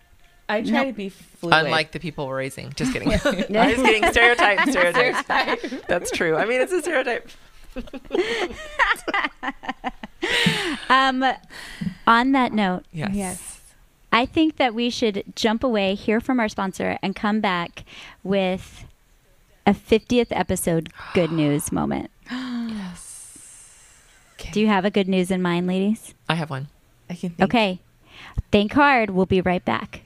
I 0.50 0.62
try 0.62 0.72
Nope. 0.72 0.88
to 0.88 0.94
be 0.94 1.10
fluid. 1.10 1.54
Unlike 1.54 1.92
the 1.92 2.00
people 2.00 2.28
we're 2.28 2.38
raising. 2.38 2.72
Just 2.74 2.92
kidding. 2.92 3.08
I'm 3.14 3.20
just 3.22 3.48
kidding. 3.48 4.06
Stereotype. 4.12 4.68
Stereotype. 4.70 5.62
That's 5.88 6.12
true. 6.12 6.36
I 6.36 6.46
mean, 6.46 6.60
it's 6.62 6.74
a 6.74 6.82
stereotype. 6.82 7.30
Um, 10.90 11.24
on 12.08 12.32
that 12.34 12.52
note, 12.52 12.84
Yes. 12.92 13.12
yes. 13.14 13.62
I 14.12 14.26
think 14.26 14.58
that 14.58 14.74
we 14.74 14.90
should 14.90 15.24
jump 15.36 15.64
away, 15.64 15.94
hear 15.94 16.20
from 16.20 16.40
our 16.40 16.50
sponsor, 16.50 16.98
and 17.04 17.16
come 17.16 17.40
back 17.42 17.84
with 18.24 18.86
a 19.68 19.74
50th 19.74 20.28
episode 20.32 20.90
good 21.14 21.32
news 21.32 21.72
moment. 21.72 22.10
Yes. 22.32 23.96
Do 24.52 24.60
you 24.60 24.68
have 24.68 24.84
a 24.84 24.90
good 24.90 25.08
news 25.08 25.30
in 25.30 25.42
mind, 25.44 25.68
ladies? 25.68 26.16
I 26.28 26.34
have 26.36 26.50
one. 26.50 26.70
I 27.10 27.14
can 27.14 27.30
think. 27.32 27.42
Okay. 27.50 27.80
Think 28.52 28.74
hard. 28.74 29.12
We'll 29.12 29.26
be 29.28 29.42
right 29.42 29.64
back. 29.64 30.02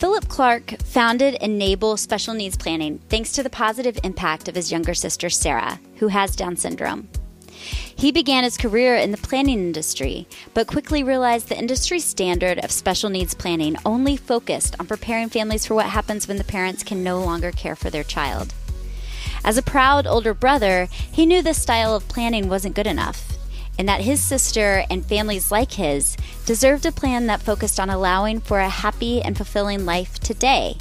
Philip 0.00 0.28
Clark 0.28 0.80
founded 0.82 1.34
Enable 1.42 1.98
Special 1.98 2.32
Needs 2.32 2.56
Planning 2.56 3.00
thanks 3.10 3.32
to 3.32 3.42
the 3.42 3.50
positive 3.50 3.98
impact 4.02 4.48
of 4.48 4.54
his 4.54 4.72
younger 4.72 4.94
sister, 4.94 5.28
Sarah, 5.28 5.78
who 5.96 6.08
has 6.08 6.34
Down 6.34 6.56
syndrome. 6.56 7.06
He 7.50 8.10
began 8.10 8.42
his 8.42 8.56
career 8.56 8.96
in 8.96 9.10
the 9.10 9.18
planning 9.18 9.58
industry, 9.58 10.26
but 10.54 10.66
quickly 10.66 11.04
realized 11.04 11.50
the 11.50 11.58
industry 11.58 12.00
standard 12.00 12.64
of 12.64 12.70
special 12.70 13.10
needs 13.10 13.34
planning 13.34 13.76
only 13.84 14.16
focused 14.16 14.74
on 14.80 14.86
preparing 14.86 15.28
families 15.28 15.66
for 15.66 15.74
what 15.74 15.84
happens 15.84 16.26
when 16.26 16.38
the 16.38 16.44
parents 16.44 16.82
can 16.82 17.04
no 17.04 17.20
longer 17.20 17.52
care 17.52 17.76
for 17.76 17.90
their 17.90 18.02
child. 18.02 18.54
As 19.44 19.58
a 19.58 19.62
proud 19.62 20.06
older 20.06 20.32
brother, 20.32 20.88
he 21.12 21.26
knew 21.26 21.42
this 21.42 21.60
style 21.60 21.94
of 21.94 22.08
planning 22.08 22.48
wasn't 22.48 22.74
good 22.74 22.86
enough, 22.86 23.29
and 23.78 23.88
that 23.88 24.00
his 24.00 24.22
sister 24.22 24.84
and 24.90 25.04
families 25.06 25.50
like 25.50 25.72
his 25.72 26.16
deserved 26.46 26.86
a 26.86 26.92
plan 26.92 27.26
that 27.26 27.42
focused 27.42 27.80
on 27.80 27.90
allowing 27.90 28.40
for 28.40 28.60
a 28.60 28.68
happy 28.68 29.22
and 29.22 29.36
fulfilling 29.36 29.84
life 29.84 30.18
today 30.18 30.76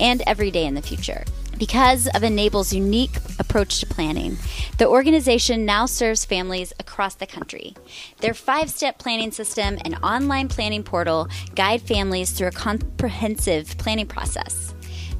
and 0.00 0.22
every 0.26 0.50
day 0.50 0.66
in 0.66 0.74
the 0.74 0.82
future. 0.82 1.24
Because 1.58 2.08
of 2.08 2.22
Enable's 2.22 2.72
unique 2.72 3.16
approach 3.38 3.78
to 3.80 3.86
planning, 3.86 4.36
the 4.78 4.88
organization 4.88 5.64
now 5.64 5.86
serves 5.86 6.24
families 6.24 6.72
across 6.80 7.14
the 7.14 7.26
country. 7.26 7.74
Their 8.20 8.34
five 8.34 8.70
step 8.70 8.98
planning 8.98 9.30
system 9.30 9.78
and 9.84 9.96
online 10.02 10.48
planning 10.48 10.82
portal 10.82 11.28
guide 11.54 11.82
families 11.82 12.32
through 12.32 12.48
a 12.48 12.52
comprehensive 12.52 13.78
planning 13.78 14.06
process. 14.06 14.73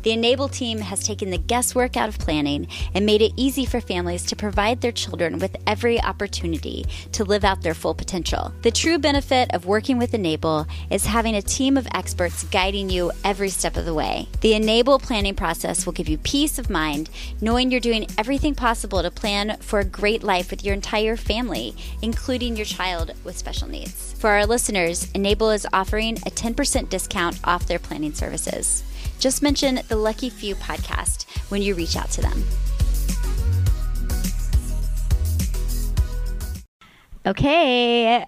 The 0.05 0.13
Enable 0.13 0.49
team 0.49 0.81
has 0.81 1.03
taken 1.03 1.31
the 1.31 1.39
guesswork 1.39 1.97
out 1.97 2.11
of 2.11 2.19
planning 2.19 2.69
and 2.93 3.07
made 3.07 3.23
it 3.23 3.33
easy 3.37 3.65
for 3.65 3.81
families 3.81 4.23
to 4.27 4.37
provide 4.37 4.83
their 4.83 4.93
children 4.93 5.39
with 5.39 5.57
every 5.67 5.99
opportunity 5.99 6.85
to 7.13 7.25
live 7.25 7.43
out 7.43 7.63
their 7.63 7.73
full 7.73 7.95
potential. 7.95 8.53
The 8.61 8.71
true 8.71 8.99
benefit 8.99 9.55
of 9.55 9.65
working 9.65 9.97
with 9.97 10.13
Enable 10.13 10.67
is 10.91 11.07
having 11.07 11.35
a 11.37 11.41
team 11.41 11.79
of 11.79 11.89
experts 11.95 12.45
guiding 12.45 12.91
you 12.91 13.13
every 13.25 13.49
step 13.49 13.79
of 13.79 13.87
the 13.87 13.95
way. 13.95 14.29
The 14.43 14.53
Enable 14.53 14.99
planning 14.99 15.35
process 15.35 15.87
will 15.87 15.95
give 15.95 16.11
you 16.11 16.19
peace 16.19 16.59
of 16.59 16.69
mind, 16.69 17.09
knowing 17.41 17.71
you're 17.71 17.81
doing 17.81 18.07
everything 18.19 18.55
possible 18.55 19.01
to 19.01 19.11
plan 19.11 19.57
for 19.61 19.81
a 19.81 19.87
great 19.87 20.23
life 20.23 20.51
with 20.51 20.63
your 20.63 20.75
entire 20.75 21.17
family, 21.17 21.75
including 22.03 22.57
your 22.57 22.67
child 22.67 23.15
with 23.25 23.39
special 23.39 23.69
needs. 23.69 24.15
For 24.19 24.29
our 24.29 24.45
listeners, 24.45 25.11
Enable 25.15 25.49
is 25.49 25.67
offering 25.73 26.19
a 26.19 26.31
10% 26.31 26.91
discount 26.91 27.41
off 27.45 27.67
their 27.67 27.79
planning 27.79 28.13
services. 28.13 28.85
Just 29.19 29.43
mention 29.43 29.81
the 29.89 29.97
Lucky 29.97 30.31
Few 30.31 30.55
podcast 30.55 31.25
when 31.51 31.63
you 31.63 31.75
reach 31.75 31.97
out 31.97 32.11
to 32.11 32.21
them. 32.21 32.45
Okay, 37.27 38.27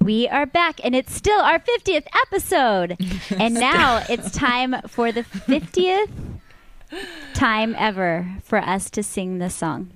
we 0.00 0.26
are 0.26 0.46
back, 0.46 0.80
and 0.82 0.94
it's 0.94 1.14
still 1.14 1.40
our 1.40 1.60
50th 1.60 2.06
episode. 2.26 2.96
and 3.38 3.54
now 3.54 4.04
it's 4.08 4.32
time 4.32 4.74
for 4.88 5.12
the 5.12 5.22
50th 5.22 6.10
time 7.34 7.76
ever 7.78 8.38
for 8.42 8.58
us 8.58 8.90
to 8.90 9.02
sing 9.02 9.38
this 9.38 9.54
song. 9.54 9.90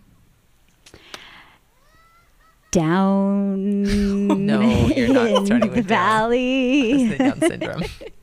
Down 2.71 3.85
oh, 4.31 4.35
No, 4.35 4.61
you're 4.89 5.13
not 5.13 5.51
in 5.51 5.61
the 5.61 5.67
with 5.69 5.87
valley. 5.87 7.17
Down 7.17 7.41
syndrome. 7.41 7.83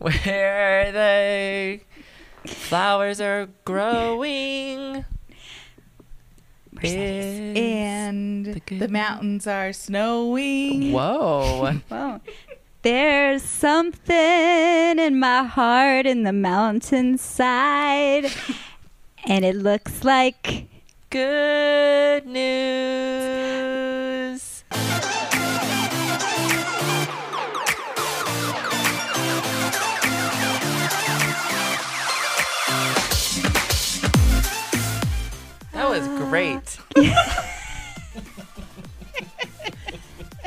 Where 0.00 0.92
the 0.92 1.80
flowers 2.50 3.20
are 3.20 3.48
growing. 3.66 5.04
And 6.82 8.46
The 8.46 8.76
the, 8.78 8.88
mountains 8.88 9.46
are 9.46 9.74
snowing. 9.74 10.92
Whoa. 10.92 11.74
Whoa. 11.88 12.20
There's 12.80 13.42
something 13.42 14.98
in 14.98 15.18
my 15.18 15.42
heart 15.42 16.06
in 16.06 16.22
the 16.22 16.32
mountainside, 16.32 18.32
and 19.26 19.44
it 19.44 19.56
looks 19.56 20.02
like 20.02 20.64
Good 21.10 22.24
news. 22.24 23.69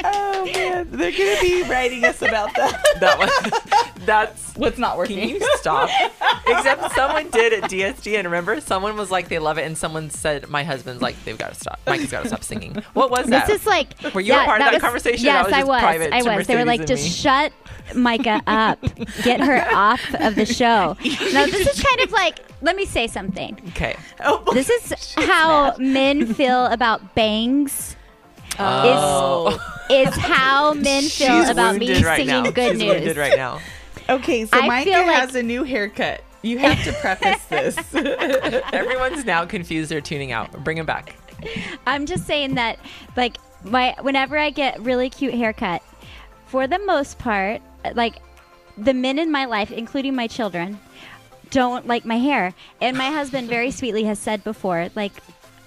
Oh 0.06 0.46
man, 0.46 0.90
they're 0.92 1.12
gonna 1.12 1.40
be 1.42 1.64
writing 1.64 2.04
us 2.04 2.22
about 2.22 2.54
that. 2.56 2.84
That 3.00 3.18
was 3.18 3.92
that's 4.06 4.54
What's 4.56 4.78
not 4.78 4.98
working. 4.98 5.18
Can 5.18 5.28
working? 5.30 5.42
you 5.42 5.58
stop? 5.58 5.90
Except 6.48 6.92
someone 6.94 7.30
did 7.32 7.54
at 7.54 7.70
DSD, 7.70 8.16
and 8.18 8.26
remember, 8.26 8.62
someone 8.62 8.96
was 8.96 9.10
like, 9.10 9.30
they 9.30 9.40
love 9.40 9.58
it, 9.58 9.64
and 9.66 9.78
someone 9.78 10.10
said, 10.10 10.48
my 10.50 10.64
husband's 10.64 11.02
like, 11.02 11.16
they've 11.26 11.38
got 11.38 11.50
to 11.54 11.60
stop. 11.60 11.80
Mike 11.88 12.02
has 12.02 12.12
got 12.12 12.22
to 12.24 12.28
stop 12.28 12.44
singing. 12.44 12.76
What 12.94 13.10
was 13.10 13.26
that? 13.28 13.48
this 13.48 13.62
is 13.62 13.66
like. 13.68 13.90
Were 14.14 14.22
you 14.22 14.34
a 14.34 14.44
part 14.46 14.62
of 14.62 14.72
that 14.72 14.82
conversation? 14.82 15.26
That 15.26 15.34
Yes, 15.34 15.46
was 15.46 15.54
I 15.54 15.58
just 15.60 15.68
was. 15.70 15.82
private 15.82 16.14
I 16.14 16.22
to 16.22 16.30
was. 16.38 16.48
They 16.48 16.56
were 16.56 16.66
like, 16.66 16.86
just 16.86 17.04
me." 17.04 17.10
shut 17.10 17.54
Micah 17.96 18.42
up, 18.48 18.80
get 19.24 19.40
her 19.42 19.66
off 19.74 20.02
of 20.20 20.36
the 20.36 20.46
show. 20.46 20.96
No, 21.04 21.46
this 21.48 21.68
is 21.68 21.82
kind 21.84 22.00
of 22.02 22.12
like. 22.12 22.40
Let 22.62 22.76
me 22.76 22.86
say 22.86 23.08
something. 23.08 23.60
okay. 23.70 23.96
Oh, 24.24 24.44
This 24.54 24.70
is 24.70 25.14
how 25.18 25.76
men 25.78 26.34
feel 26.34 26.68
about 26.68 27.14
bangs. 27.16 27.96
Oh. 28.60 29.58
Is 29.90 30.16
how 30.16 30.74
men 30.74 31.04
feel 31.04 31.42
She's 31.42 31.50
about 31.50 31.76
me 31.76 32.02
right 32.04 32.18
singing 32.18 32.44
now. 32.44 32.52
good 32.52 32.72
She's 32.74 32.80
news. 32.80 32.94
wounded 32.94 33.18
right 33.18 33.36
now. 33.36 33.60
Okay. 34.10 34.46
So 34.46 34.58
I 34.58 34.68
Micah 34.68 34.90
like- 34.92 35.06
has 35.06 35.36
a 35.36 35.44
new 35.44 35.64
haircut. 35.64 36.24
You 36.42 36.58
have 36.58 36.84
to 36.84 36.92
preface 36.94 37.46
this. 37.46 37.78
Everyone's 38.74 39.24
now 39.24 39.46
confused. 39.46 39.90
They're 39.90 40.02
tuning 40.02 40.34
out. 40.34 40.52
Bring 40.64 40.78
him 40.78 40.86
back. 40.86 41.16
I'm 41.88 42.06
just 42.06 42.28
saying 42.28 42.56
that, 42.56 42.80
like, 43.16 43.38
my 43.64 43.96
whenever 44.02 44.38
I 44.38 44.50
get 44.50 44.82
really 44.82 45.10
cute 45.10 45.34
haircut, 45.34 45.82
for 46.48 46.68
the 46.68 46.80
most 46.80 47.18
part, 47.18 47.62
like, 47.94 48.16
the 48.78 48.94
men 48.94 49.20
in 49.20 49.32
my 49.32 49.46
life, 49.46 49.72
including 49.72 50.16
my 50.16 50.28
children, 50.28 50.80
don't 51.50 51.88
like 51.88 52.04
my 52.04 52.18
hair. 52.18 52.54
And 52.82 52.98
my 52.98 53.10
husband 53.10 53.48
very 53.48 53.72
sweetly 53.72 54.04
has 54.04 54.20
said 54.20 54.44
before, 54.44 54.90
like, 54.96 55.14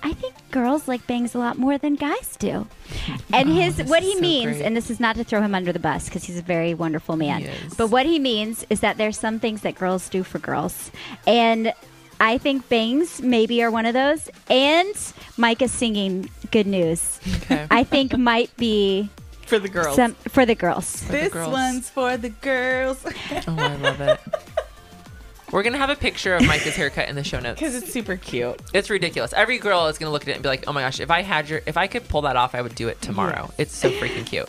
I 0.08 0.12
think 0.12 0.34
girls 0.52 0.86
like 0.86 1.04
bangs 1.08 1.34
a 1.34 1.38
lot 1.38 1.58
more 1.58 1.78
than 1.78 1.96
guys 1.96 2.36
do. 2.38 2.66
And 3.32 3.48
his 3.48 3.80
oh, 3.80 3.84
what 3.84 4.02
he 4.02 4.14
so 4.14 4.20
means, 4.20 4.56
great. 4.56 4.62
and 4.64 4.76
this 4.76 4.88
is 4.88 5.00
not 5.00 5.16
to 5.16 5.24
throw 5.24 5.42
him 5.42 5.54
under 5.54 5.72
the 5.72 5.78
bus 5.80 6.04
because 6.06 6.24
he's 6.24 6.38
a 6.38 6.42
very 6.42 6.74
wonderful 6.74 7.16
man. 7.16 7.44
But 7.76 7.88
what 7.90 8.06
he 8.06 8.18
means 8.18 8.64
is 8.70 8.80
that 8.80 8.96
there's 8.98 9.18
some 9.18 9.40
things 9.40 9.62
that 9.62 9.74
girls 9.74 10.08
do 10.08 10.22
for 10.22 10.38
girls, 10.38 10.90
and 11.26 11.72
I 12.20 12.38
think 12.38 12.68
bangs 12.68 13.20
maybe 13.20 13.62
are 13.64 13.70
one 13.70 13.84
of 13.84 13.94
those. 13.94 14.30
And 14.48 14.94
Micah 15.36 15.68
singing 15.68 16.30
"Good 16.52 16.66
News," 16.68 17.20
Okay. 17.42 17.66
I 17.70 17.82
think 17.84 18.16
might 18.16 18.56
be 18.56 19.10
For 19.46 19.58
the 19.58 19.68
girls. 19.68 19.96
some 19.96 20.14
for 20.30 20.46
the 20.46 20.54
girls. 20.54 21.02
the 21.02 21.12
this 21.12 21.32
girls. 21.32 21.52
one's 21.52 21.90
for 21.90 22.16
the 22.16 22.30
girls. 22.30 23.04
Oh, 23.04 23.56
I 23.58 23.74
love 23.76 24.00
it. 24.00 24.20
We're 25.52 25.62
gonna 25.62 25.78
have 25.78 25.90
a 25.90 25.96
picture 25.96 26.34
of 26.34 26.42
Micah's 26.46 26.74
haircut 26.76 27.08
in 27.08 27.14
the 27.14 27.24
show 27.24 27.38
notes. 27.40 27.60
Because 27.60 27.74
it's 27.76 27.92
super 27.92 28.16
cute. 28.16 28.60
It's 28.74 28.90
ridiculous. 28.90 29.32
Every 29.32 29.58
girl 29.58 29.86
is 29.86 29.98
gonna 29.98 30.10
look 30.12 30.22
at 30.22 30.28
it 30.28 30.32
and 30.34 30.42
be 30.42 30.48
like, 30.48 30.64
"Oh 30.66 30.72
my 30.72 30.82
gosh, 30.82 31.00
if 31.00 31.10
I 31.10 31.22
had 31.22 31.48
your, 31.48 31.62
if 31.66 31.76
I 31.76 31.86
could 31.86 32.08
pull 32.08 32.22
that 32.22 32.36
off, 32.36 32.54
I 32.54 32.62
would 32.62 32.74
do 32.74 32.88
it 32.88 33.00
tomorrow." 33.00 33.50
It's 33.58 33.74
so 33.74 33.90
freaking 33.90 34.26
cute. 34.26 34.48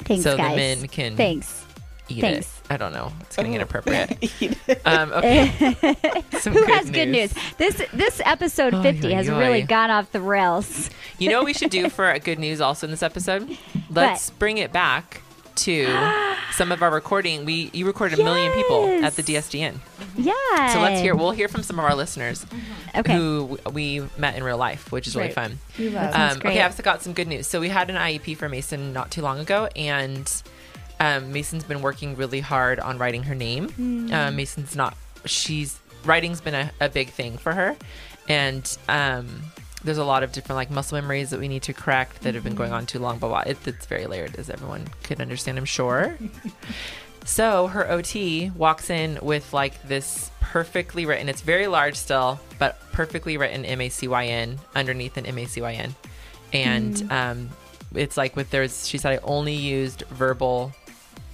Thanks, 0.00 0.24
so 0.24 0.36
guys. 0.36 0.50
the 0.52 0.56
men 0.56 0.88
can 0.88 1.16
Thanks. 1.16 1.64
eat 2.08 2.22
Thanks. 2.22 2.46
it. 2.64 2.72
I 2.72 2.76
don't 2.78 2.92
know. 2.92 3.12
It's 3.22 3.36
getting 3.36 3.52
Oh. 3.52 3.56
inappropriate. 3.56 4.16
Um, 4.86 5.12
okay. 5.12 5.46
Who 6.44 6.64
has 6.66 6.90
good 6.90 7.08
news? 7.08 7.34
news. 7.34 7.54
This 7.58 7.82
this 7.92 8.20
episode 8.24 8.72
Oy, 8.74 8.82
50 8.82 9.12
has 9.12 9.28
oy. 9.28 9.38
really 9.38 9.62
gone 9.62 9.90
off 9.90 10.10
the 10.12 10.20
rails. 10.20 10.88
You 11.18 11.28
know 11.28 11.38
what 11.38 11.46
we 11.46 11.52
should 11.54 11.70
do 11.70 11.88
for 11.90 12.16
good 12.18 12.38
news 12.38 12.60
also 12.60 12.86
in 12.86 12.90
this 12.92 13.02
episode? 13.02 13.58
Let's 13.90 14.30
bring 14.30 14.58
it 14.58 14.72
back 14.72 15.22
to 15.56 16.34
some 16.52 16.72
of 16.72 16.82
our 16.82 16.90
recording. 16.90 17.44
We 17.44 17.70
you 17.72 17.86
recorded 17.86 18.18
a 18.18 18.24
million 18.24 18.52
people 18.52 19.04
at 19.04 19.14
the 19.16 19.22
DSDN. 19.22 19.76
Yeah. 20.16 20.72
So 20.72 20.80
let's 20.80 21.00
hear. 21.00 21.14
We'll 21.14 21.30
hear 21.30 21.48
from 21.48 21.62
some 21.62 21.78
of 21.78 21.84
our 21.84 21.94
listeners 21.94 22.44
Okay. 22.94 23.14
who 23.14 23.58
we 23.72 24.02
met 24.18 24.36
in 24.36 24.42
real 24.44 24.58
life, 24.58 24.90
which 24.92 25.06
is 25.06 25.14
really 25.16 25.30
fun. 25.30 25.58
Love 25.78 26.14
Um, 26.14 26.38
okay, 26.38 26.60
I've 26.62 26.80
got 26.82 27.02
some 27.02 27.12
good 27.12 27.28
news. 27.28 27.46
So 27.46 27.60
we 27.60 27.68
had 27.68 27.90
an 27.90 27.96
IEP 27.96 28.36
for 28.36 28.48
Mason 28.48 28.92
not 28.92 29.10
too 29.10 29.22
long 29.22 29.38
ago, 29.38 29.68
and 29.76 30.30
um, 30.98 31.32
Mason's 31.32 31.64
been 31.64 31.82
working 31.82 32.16
really 32.16 32.40
hard 32.40 32.80
on 32.80 32.98
writing 32.98 33.22
her 33.24 33.34
name. 33.34 33.68
Hmm. 33.70 34.12
Um, 34.12 34.36
Mason's 34.36 34.74
not. 34.76 34.96
She's 35.24 35.78
writing's 36.04 36.40
been 36.40 36.54
a, 36.54 36.70
a 36.80 36.88
big 36.88 37.10
thing 37.10 37.38
for 37.38 37.52
her, 37.52 37.76
and 38.28 38.76
um, 38.88 39.42
there's 39.84 39.98
a 39.98 40.04
lot 40.04 40.22
of 40.22 40.32
different 40.32 40.56
like 40.56 40.70
muscle 40.70 40.96
memories 41.00 41.30
that 41.30 41.40
we 41.40 41.48
need 41.48 41.62
to 41.64 41.72
correct 41.72 42.22
that 42.22 42.34
have 42.34 42.44
been 42.44 42.54
going 42.54 42.72
on 42.72 42.86
too 42.86 42.98
long. 42.98 43.18
Blah 43.18 43.28
blah. 43.28 43.40
It, 43.40 43.58
it's 43.66 43.86
very 43.86 44.06
layered, 44.06 44.36
as 44.36 44.50
everyone 44.50 44.86
could 45.02 45.20
understand. 45.20 45.58
I'm 45.58 45.64
sure. 45.64 46.16
So 47.24 47.66
her 47.68 47.88
OT 47.90 48.50
walks 48.56 48.88
in 48.90 49.18
with 49.22 49.52
like 49.52 49.80
this 49.86 50.30
perfectly 50.40 51.04
written, 51.06 51.28
it's 51.28 51.42
very 51.42 51.66
large 51.66 51.94
still, 51.96 52.40
but 52.58 52.80
perfectly 52.92 53.36
written 53.36 53.64
M 53.64 53.80
A 53.82 53.88
C 53.90 54.08
Y 54.08 54.24
N 54.26 54.58
underneath 54.74 55.16
an 55.16 55.26
M 55.26 55.38
A 55.38 55.44
C 55.44 55.60
Y 55.60 55.72
N. 55.74 55.94
And 56.52 56.94
Mm. 56.96 57.12
um, 57.12 57.48
it's 57.94 58.16
like 58.16 58.36
with 58.36 58.50
there's, 58.50 58.88
she 58.88 58.98
said 58.98 59.12
I 59.12 59.16
only 59.22 59.54
used 59.54 60.02
verbal 60.08 60.72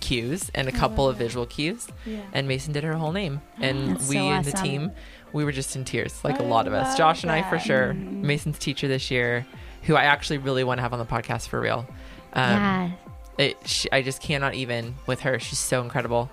cues 0.01 0.51
and 0.55 0.69
a 0.69 0.73
couple 0.73 1.09
of 1.09 1.17
visual 1.17 1.47
cues. 1.47 1.87
Yeah. 2.05 2.21
And 2.33 2.47
Mason 2.49 2.73
did 2.73 2.85
her 2.85 2.95
whole 2.95 3.13
name. 3.13 3.41
And 3.61 3.93
That's 3.97 4.09
we 4.09 4.17
so 4.17 4.31
in 4.33 4.43
the 4.43 4.53
team, 4.53 4.91
we 5.37 5.45
were 5.45 5.53
just 5.53 5.77
in 5.77 5.85
tears, 5.85 6.25
like 6.25 6.39
a 6.41 6.43
I 6.43 6.47
lot 6.47 6.67
of 6.67 6.73
us. 6.73 6.89
love 6.89 6.99
Josh 6.99 7.23
and 7.23 7.31
I 7.31 7.43
for 7.43 7.57
that. 7.57 7.65
sure. 7.65 7.93
Mason's 7.95 8.59
teacher 8.59 8.89
this 8.89 9.11
year, 9.11 9.47
who 9.83 9.95
I 9.95 10.05
actually 10.05 10.39
really 10.39 10.65
want 10.65 10.79
to 10.79 10.83
have 10.83 10.93
on 10.93 10.99
the 10.99 11.05
podcast 11.05 11.49
for 11.49 11.61
real. 11.61 11.87
Um, 12.33 12.51
yeah. 12.53 12.91
it, 13.39 13.57
she, 13.69 13.93
I 13.93 14.03
just 14.03 14.23
cannot 14.23 14.55
even 14.55 14.95
with 15.07 15.21
her. 15.21 15.39
She's 15.39 15.59
so 15.59 15.83
incredible, 15.83 16.31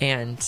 and 0.00 0.38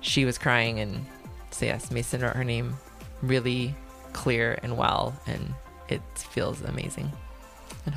she 0.00 0.24
was 0.24 0.38
crying, 0.38 0.78
and 0.78 1.04
so 1.50 1.66
yes, 1.66 1.90
Mason 1.90 2.20
wrote 2.22 2.36
her 2.36 2.44
name 2.44 2.76
really 3.20 3.74
clear 4.12 4.58
and 4.62 4.76
well, 4.78 5.14
and 5.26 5.52
it 5.88 6.02
feels 6.16 6.62
amazing 6.62 7.10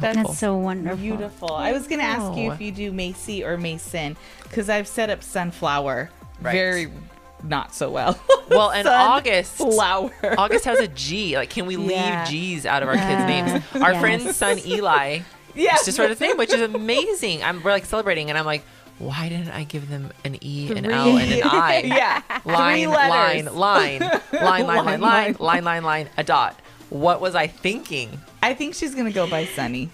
That's 0.01 0.38
so 0.38 0.55
wonderful. 0.57 0.97
Beautiful. 0.97 1.53
I 1.53 1.72
was 1.72 1.88
going 1.88 1.99
to 1.99 2.05
ask 2.05 2.38
you 2.38 2.51
if 2.51 2.61
you 2.61 2.72
do 2.72 2.91
Macy 2.91 3.43
or 3.43 3.57
Mason 3.57 4.15
because 4.43 4.70
I've 4.70 4.88
set 4.88 5.09
up 5.09 5.24
Sunflower 5.24 6.09
Right. 6.41 6.53
very 6.53 6.88
not 7.44 7.74
so 7.74 7.90
well. 7.92 8.20
well, 8.50 8.72
and 8.72 8.88
August. 8.88 9.54
Flower. 9.56 10.12
August 10.38 10.66
has 10.66 10.80
a 10.80 10.88
G. 11.06 11.36
Like, 11.38 11.50
can 11.50 11.66
we 11.66 11.76
Yeah. 11.78 12.22
leave 12.22 12.30
G's 12.30 12.66
out 12.66 12.84
of 12.84 12.90
our 12.90 12.96
kids' 12.96 13.06
Uh, 13.24 13.28
names? 13.28 13.64
Our 13.82 13.92
yes. 13.94 14.02
friend's 14.02 14.36
son 14.36 14.60
Eli 14.66 15.20
Yeah. 15.56 15.78
just 15.86 15.98
wrote 16.00 16.10
his 16.10 16.20
name, 16.20 16.38
which 16.38 16.54
is 16.54 16.62
amazing. 16.62 17.44
I'm 17.44 17.62
we're 17.64 17.72
like 17.72 17.86
celebrating, 17.86 18.30
and 18.30 18.38
I'm 18.38 18.46
like, 18.46 18.64
why 18.98 19.30
didn't 19.30 19.52
I 19.52 19.64
give 19.64 19.90
them 19.90 20.12
an 20.26 20.38
E, 20.44 20.72
an 20.76 20.86
L, 20.86 21.18
and 21.18 21.32
an 21.32 21.42
I? 21.44 21.82
yeah. 21.86 22.22
line, 22.44 22.74
Three 22.76 22.88
line, 22.88 23.10
line, 23.10 23.46
line, 23.46 24.00
line, 24.02 24.22
Line, 24.32 24.68
line, 24.68 25.02
line. 25.02 25.36
line, 25.40 25.64
line, 25.64 25.84
line, 25.84 26.10
a 26.18 26.24
dot. 26.24 26.60
What 26.90 27.22
was 27.22 27.34
I 27.36 27.48
thinking? 27.48 28.20
I 28.44 28.54
think 28.54 28.74
she's 28.76 28.94
going 28.94 29.06
to 29.06 29.14
go 29.14 29.30
by 29.30 29.46
Sunny. 29.46 29.90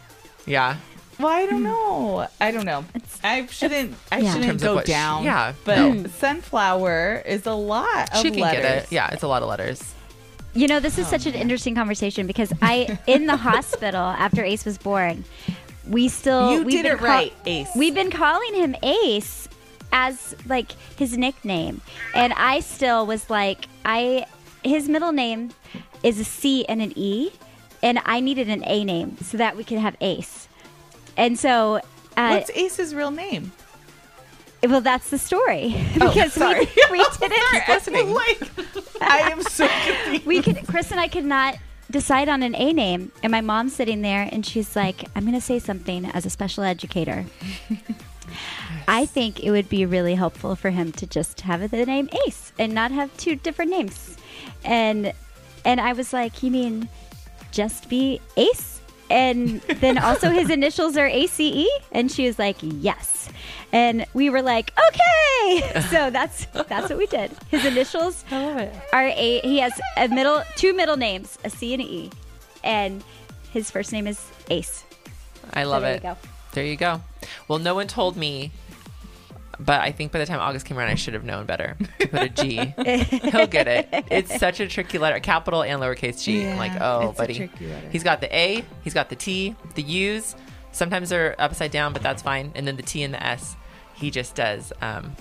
Yeah, 0.47 0.77
Well, 1.19 1.27
I 1.27 1.45
don't 1.45 1.59
hmm. 1.59 1.63
know. 1.63 2.27
I 2.41 2.51
don't 2.51 2.65
know. 2.65 2.85
I 3.23 3.45
shouldn't. 3.45 3.95
I 4.11 4.19
yeah. 4.19 4.33
Shouldn't 4.33 4.61
go 4.61 4.75
what 4.75 4.85
she- 4.85 4.93
down. 4.93 5.23
yeah, 5.23 5.53
but 5.63 5.77
no. 5.77 6.07
sunflower 6.07 7.23
is 7.25 7.45
a 7.45 7.53
lot 7.53 8.13
of 8.13 8.21
she 8.21 8.31
can 8.31 8.41
letters. 8.41 8.61
get 8.61 8.83
it. 8.83 8.91
Yeah, 8.91 9.09
it's 9.11 9.23
a 9.23 9.27
lot 9.27 9.41
of 9.41 9.49
letters. 9.49 9.93
You 10.53 10.67
know, 10.67 10.79
this 10.79 10.97
is 10.97 11.07
Oh, 11.07 11.09
such 11.09 11.25
an 11.25 11.35
oh, 11.35 11.39
interesting 11.39 11.75
conversation 11.75 12.27
because 12.27 12.53
I, 12.61 12.97
in 13.07 13.27
the 13.27 13.35
hospital 13.51 14.01
after 14.01 14.43
Ace 14.43 14.63
was 14.63 14.77
born, 14.77 15.25
we 15.87 16.07
still 16.07 16.53
You 16.53 16.63
we've 16.63 16.77
did 16.77 16.83
been 16.83 16.91
it 16.93 17.01
right, 17.01 17.33
Ace. 17.45 17.69
We've 17.75 17.93
been 17.93 18.09
calling 18.11 18.53
him 18.53 18.75
Ace 18.81 19.47
as 19.91 20.35
like 20.47 20.71
his 20.97 21.17
nickname, 21.17 21.81
and 22.13 22.33
I 22.33 22.59
still 22.61 23.05
was 23.05 23.29
like, 23.29 23.65
I 23.83 24.25
his 24.63 24.89
middle 24.89 25.11
name 25.11 25.51
is 26.03 26.19
a 26.19 26.23
C 26.23 26.65
and 26.67 26.81
an 26.81 26.93
E, 26.95 27.31
and 27.83 27.99
I 28.05 28.19
needed 28.19 28.49
an 28.49 28.63
A 28.65 28.83
name 28.83 29.17
so 29.21 29.37
that 29.37 29.55
we 29.57 29.63
could 29.63 29.77
have 29.77 29.95
Ace, 30.01 30.47
and 31.17 31.37
so. 31.37 31.81
Uh, 32.17 32.29
What's 32.37 32.49
Ace's 32.51 32.95
real 32.95 33.11
name? 33.11 33.51
well, 34.69 34.81
that's 34.81 35.09
the 35.09 35.17
story 35.17 35.75
Oh, 36.01 36.07
because 36.13 36.33
sorry. 36.33 36.61
we, 36.91 36.99
we 37.21 37.27
didn't 37.27 37.67
listening. 37.67 38.13
like, 38.13 38.41
I 39.01 39.31
am 39.31 39.41
so 39.43 39.67
confused. 39.67 40.25
we 40.25 40.41
could 40.41 40.67
Chris 40.67 40.91
and 40.91 40.99
I 40.99 41.07
could 41.07 41.25
not 41.25 41.57
decide 41.91 42.29
on 42.29 42.41
an 42.41 42.55
A 42.55 42.73
name 42.73 43.11
and 43.21 43.31
my 43.31 43.41
mom's 43.41 43.75
sitting 43.75 44.01
there 44.01 44.27
and 44.31 44.45
she's 44.45 44.75
like 44.75 45.03
I'm 45.15 45.23
going 45.23 45.35
to 45.35 45.41
say 45.41 45.59
something 45.59 46.05
as 46.05 46.25
a 46.25 46.29
special 46.29 46.63
educator 46.63 47.25
I 48.87 49.05
think 49.05 49.43
it 49.43 49.51
would 49.51 49.69
be 49.69 49.85
really 49.85 50.15
helpful 50.15 50.55
for 50.55 50.71
him 50.71 50.91
to 50.93 51.05
just 51.05 51.41
have 51.41 51.69
the 51.69 51.85
name 51.85 52.09
Ace 52.25 52.51
and 52.57 52.73
not 52.73 52.91
have 52.91 53.15
two 53.17 53.35
different 53.35 53.71
names 53.71 54.17
and 54.63 55.13
and 55.63 55.79
I 55.79 55.93
was 55.93 56.11
like 56.11 56.41
you 56.41 56.49
mean 56.49 56.89
just 57.51 57.87
be 57.87 58.19
Ace 58.35 58.74
and 59.09 59.61
then 59.61 59.97
also 59.97 60.29
his 60.29 60.49
initials 60.49 60.97
are 60.97 61.07
ACE 61.07 61.67
and 61.91 62.11
she 62.11 62.25
was 62.25 62.39
like 62.39 62.57
yes 62.61 63.29
and 63.71 64.05
we 64.13 64.29
were 64.29 64.41
like 64.41 64.73
okay 64.89 65.81
so 65.89 66.09
that's 66.09 66.45
that's 66.67 66.89
what 66.89 66.97
we 66.97 67.05
did 67.07 67.31
his 67.49 67.65
initials 67.65 68.23
I 68.31 68.37
love 68.45 68.57
it. 68.57 68.73
are 68.93 69.05
a 69.07 69.39
he 69.41 69.59
has 69.59 69.73
a 69.97 70.07
middle 70.07 70.43
two 70.55 70.73
middle 70.73 70.97
names 70.97 71.37
a 71.43 71.49
C 71.49 71.73
and 71.73 71.81
an 71.83 71.87
E 71.87 72.11
and 72.63 73.03
his 73.51 73.69
first 73.71 73.91
name 73.91 74.07
is 74.07 74.19
Ace 74.49 74.83
I 75.53 75.63
love 75.63 75.83
there 75.83 75.91
it. 75.93 75.95
you 75.95 76.01
go. 76.01 76.17
There 76.53 76.65
you 76.65 76.75
go. 76.75 77.01
Well, 77.47 77.59
no 77.59 77.75
one 77.75 77.87
told 77.87 78.15
me, 78.17 78.51
but 79.59 79.81
I 79.81 79.91
think 79.91 80.11
by 80.11 80.19
the 80.19 80.25
time 80.25 80.39
August 80.39 80.65
came 80.65 80.77
around, 80.77 80.89
I 80.89 80.95
should 80.95 81.13
have 81.13 81.23
known 81.23 81.45
better 81.45 81.75
to 81.99 82.07
put 82.07 82.21
a 82.21 82.29
G. 82.29 82.55
He'll 83.29 83.47
get 83.47 83.67
it. 83.67 83.87
It's 84.11 84.35
such 84.39 84.59
a 84.59 84.67
tricky 84.67 84.97
letter, 84.97 85.19
capital 85.19 85.63
and 85.63 85.81
lowercase 85.81 86.23
g. 86.23 86.45
I'm 86.47 86.57
like, 86.57 86.73
oh, 86.81 87.13
buddy. 87.17 87.49
He's 87.91 88.03
got 88.03 88.21
the 88.21 88.35
A, 88.35 88.63
he's 88.83 88.93
got 88.93 89.09
the 89.09 89.15
T, 89.15 89.55
the 89.75 89.81
U's. 89.83 90.35
Sometimes 90.71 91.09
they're 91.09 91.35
upside 91.39 91.71
down, 91.71 91.93
but 91.93 92.01
that's 92.01 92.21
fine. 92.21 92.51
And 92.55 92.67
then 92.67 92.75
the 92.75 92.83
T 92.83 93.03
and 93.03 93.13
the 93.13 93.23
S, 93.25 93.55
he 93.93 94.11
just 94.11 94.35
does 94.35 94.73
um, 94.81 95.15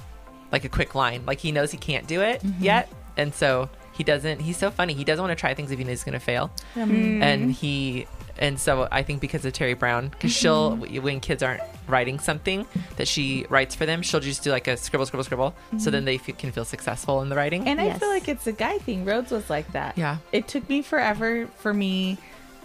like 0.51 0.65
a 0.65 0.69
quick 0.69 0.95
line. 0.95 1.25
Like 1.27 1.39
he 1.39 1.53
knows 1.53 1.71
he 1.71 1.79
can't 1.79 2.07
do 2.07 2.21
it 2.23 2.43
Mm-hmm. 2.43 2.65
yet, 2.65 2.93
and 3.17 3.33
so 3.35 3.69
he 3.97 4.05
doesn't. 4.05 4.41
He's 4.41 4.57
so 4.57 4.71
funny. 4.71 4.93
He 4.95 5.05
doesn't 5.05 5.23
want 5.23 5.37
to 5.37 5.41
try 5.41 5.55
things 5.55 5.71
if 5.71 5.79
he 5.79 5.85
knows 5.85 5.91
he's 5.93 6.05
going 6.05 6.13
to 6.15 6.19
fail 6.21 6.51
Mm-hmm. 6.75 7.23
and 7.23 7.53
he 7.53 8.07
and 8.37 8.59
so 8.59 8.89
I 8.91 9.05
think 9.05 9.21
because 9.21 9.45
of 9.45 9.53
Terry 9.53 9.75
Brown, 9.75 10.09
because 10.09 10.33
she'll 10.33 10.73
Mm-hmm. 10.77 11.03
when 11.05 11.21
kids 11.21 11.43
aren't 11.43 11.63
writing 11.87 12.19
something 12.19 12.67
that 12.97 13.07
she 13.07 13.47
writes 13.49 13.75
for 13.77 13.87
them, 13.87 14.03
she'll 14.03 14.19
just 14.21 14.43
do 14.43 14.51
like 14.51 14.67
a 14.67 14.77
scribble, 14.77 15.07
scribble, 15.07 15.23
scribble, 15.25 15.55
so 15.79 15.91
then 15.91 16.05
they 16.05 16.17
f- 16.17 16.37
can 16.39 16.51
feel 16.51 16.65
successful 16.65 17.23
in 17.23 17.29
the 17.29 17.37
writing. 17.37 17.61
Mm-hmm. 17.61 17.79
And 17.79 17.81
I 17.81 17.93
feel 17.99 18.09
like 18.09 18.27
it's 18.29 18.47
a 18.49 18.53
guy 18.53 18.79
thing. 18.79 19.05
Rhodes 19.05 19.31
was 19.31 19.49
like 19.51 19.71
that. 19.73 19.97
Yeah. 19.97 20.17
It 20.33 20.49
took 20.49 20.69
me 20.69 20.83
forever 20.83 21.47
for 21.59 21.73
me, 21.73 22.19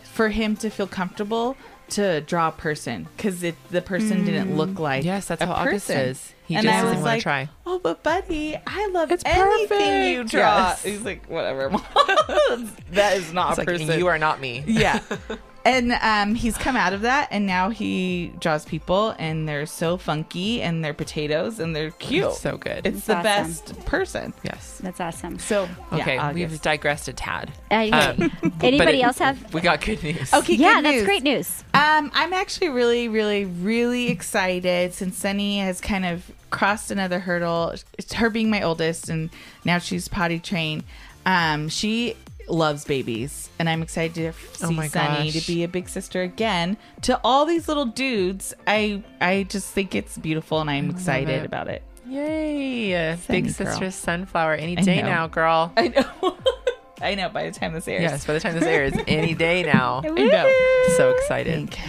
for 0.03 0.30
him 0.30 0.55
to 0.57 0.69
feel 0.71 0.88
comfortable 0.88 1.55
to 1.91 2.21
draw 2.21 2.49
a 2.49 2.51
person 2.51 3.07
because 3.15 3.43
it 3.43 3.55
the 3.69 3.81
person 3.81 4.25
didn't 4.25 4.49
mm. 4.49 4.57
look 4.57 4.79
like 4.79 5.03
yes, 5.03 5.27
that's 5.27 5.41
how 5.41 5.51
August 5.51 5.87
person. 5.87 6.09
is. 6.09 6.33
He 6.45 6.55
and 6.55 6.63
just 6.63 6.75
I 6.75 6.81
doesn't 6.81 6.95
want 6.95 7.05
like, 7.05 7.19
to 7.19 7.23
try. 7.23 7.49
Oh, 7.65 7.77
but 7.77 8.01
buddy, 8.01 8.57
I 8.65 8.87
love 8.87 9.11
It's 9.11 9.23
anything 9.25 10.11
you 10.11 10.17
perfect. 10.17 10.31
draw. 10.31 10.69
Yes. 10.69 10.83
He's 10.83 11.01
like, 11.01 11.25
whatever. 11.29 11.69
That 12.91 13.17
is 13.17 13.31
not 13.31 13.51
It's 13.51 13.59
a 13.59 13.61
like 13.61 13.67
person. 13.67 13.99
you 13.99 14.07
are 14.07 14.17
not 14.17 14.41
me. 14.41 14.63
yeah. 14.65 14.99
and 15.66 15.91
um, 16.01 16.36
he's 16.36 16.57
come 16.57 16.76
out 16.76 16.93
of 16.93 17.01
that, 17.01 17.28
and 17.32 17.45
now 17.45 17.70
he 17.70 18.34
draws 18.39 18.66
people, 18.66 19.16
and 19.20 19.47
they're 19.47 19.66
so 19.66 19.97
funky, 19.97 20.62
and 20.62 20.84
they're 20.84 20.93
potatoes, 20.93 21.60
and 21.60 21.76
they're 21.76 21.91
cute. 21.91 22.34
So 22.34 22.57
good. 22.57 22.86
It's 22.88 23.05
the 23.05 23.14
awesome. 23.18 23.24
best 23.24 23.86
person. 23.86 24.34
yes. 24.43 24.80
That's 24.82 24.99
awesome. 24.99 25.39
So 25.39 25.68
Okay, 25.93 26.16
yeah, 26.16 26.32
we've 26.32 26.62
digressed 26.62 27.07
a 27.07 27.14
tad. 27.14 27.51
Uh, 27.72 28.16
Um, 28.20 28.32
Anybody 28.62 28.99
it- 29.01 29.03
else 29.03 29.18
have? 29.20 29.53
We 29.53 29.62
got 29.62 29.82
good 29.82 30.01
news. 30.03 30.34
Okay, 30.34 30.55
yeah, 30.55 30.76
good 30.76 30.86
that's 30.86 30.95
news. 30.97 31.05
great 31.05 31.24
news. 31.24 31.64
Um, 31.74 32.12
I'm 32.14 32.34
actually 32.34 32.70
really, 32.70 33.07
really, 33.07 33.45
really 33.45 34.10
excited 34.10 34.93
since 34.93 35.18
Sunny 35.18 35.60
has 35.60 35.82
kind 35.82 36.05
of 36.05 36.32
crossed 36.49 36.89
another 36.91 37.20
hurdle. 37.20 37.74
It's 37.97 38.14
her 38.14 38.30
being 38.30 38.49
my 38.49 38.62
oldest, 38.64 39.10
and 39.10 39.30
now 39.66 39.78
she's 39.80 40.07
potty 40.07 40.39
trained. 40.39 40.84
Um, 41.26 41.70
she 41.70 42.16
loves 42.49 42.85
babies, 42.85 43.49
and 43.59 43.69
I'm 43.69 43.81
excited 43.81 44.13
to 44.15 44.27
oh 44.29 44.69
see 44.69 44.79
Oh 44.79 44.87
Sunny 44.87 45.31
gosh. 45.31 45.41
to 45.41 45.47
be 45.47 45.63
a 45.63 45.67
big 45.67 45.89
sister 45.89 46.21
again 46.21 46.77
to 47.03 47.19
all 47.23 47.45
these 47.45 47.67
little 47.67 47.85
dudes. 47.85 48.53
I 48.67 49.03
I 49.21 49.43
just 49.49 49.69
think 49.71 49.95
it's 49.95 50.17
beautiful, 50.17 50.59
and 50.61 50.69
I'm 50.69 50.89
excited 50.89 51.41
it. 51.41 51.45
about 51.45 51.67
it. 51.67 51.83
Yay. 52.07 53.15
Sunny 53.17 53.41
Big 53.41 53.55
girl. 53.57 53.67
sister 53.67 53.91
sunflower 53.91 54.55
any 54.55 54.75
day 54.75 55.01
now, 55.01 55.27
girl. 55.27 55.71
I 55.77 55.89
know. 55.89 56.37
I 57.01 57.15
know. 57.15 57.29
By 57.29 57.49
the 57.49 57.57
time 57.57 57.73
this 57.73 57.87
airs, 57.87 58.01
Yes, 58.01 58.25
by 58.25 58.33
the 58.33 58.39
time 58.41 58.55
this 58.55 58.63
airs, 58.65 58.93
any 59.07 59.33
day 59.33 59.63
now. 59.63 60.01
I 60.05 60.09
know. 60.09 60.53
So 60.97 61.11
excited. 61.11 61.75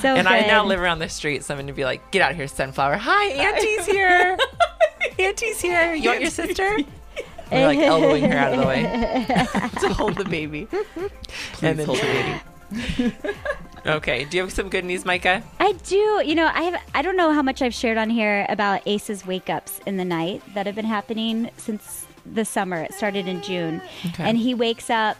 So 0.00 0.14
And 0.14 0.28
I 0.28 0.40
now 0.42 0.66
live 0.66 0.80
around 0.80 0.98
the 0.98 1.08
street. 1.08 1.44
so 1.44 1.54
I'm 1.54 1.56
going 1.58 1.66
to 1.68 1.72
be 1.72 1.86
like, 1.86 2.10
"Get 2.10 2.20
out 2.20 2.32
of 2.32 2.36
here, 2.36 2.46
sunflower! 2.46 2.98
Hi, 2.98 3.24
Auntie's 3.46 3.86
here. 3.86 4.36
Auntie's 5.18 5.62
here. 5.62 5.94
You 5.94 6.10
want 6.10 6.20
your 6.20 6.30
sister?" 6.30 6.76
We're 7.52 7.66
like 7.66 7.78
elbowing 7.92 8.24
her 8.30 8.36
out 8.36 8.52
of 8.54 8.60
the 8.60 8.66
way 8.66 8.82
to 9.80 9.94
hold 9.94 10.16
the 10.16 10.24
baby. 10.24 10.66
and 11.62 11.78
then 11.78 11.86
hold 11.86 11.98
the 11.98 12.40
baby. 12.98 13.14
okay. 13.86 14.24
Do 14.24 14.36
you 14.36 14.42
have 14.42 14.52
some 14.52 14.68
good 14.68 14.84
news, 14.84 15.04
Micah? 15.04 15.42
I 15.60 15.72
do. 15.72 16.22
You 16.24 16.34
know, 16.34 16.46
I 16.52 16.62
have. 16.62 16.82
I 16.94 17.02
don't 17.02 17.16
know 17.16 17.32
how 17.32 17.42
much 17.42 17.62
I've 17.62 17.74
shared 17.74 17.98
on 17.98 18.10
here 18.10 18.46
about 18.48 18.82
Ace's 18.86 19.26
wake 19.26 19.48
ups 19.50 19.80
in 19.86 19.96
the 19.96 20.04
night 20.04 20.42
that 20.54 20.66
have 20.66 20.74
been 20.74 20.84
happening 20.84 21.50
since 21.56 22.06
the 22.26 22.44
summer. 22.44 22.82
It 22.82 22.94
started 22.94 23.28
in 23.28 23.42
June, 23.42 23.82
Okay. 24.06 24.24
and 24.24 24.38
he 24.38 24.54
wakes 24.54 24.90
up 24.90 25.16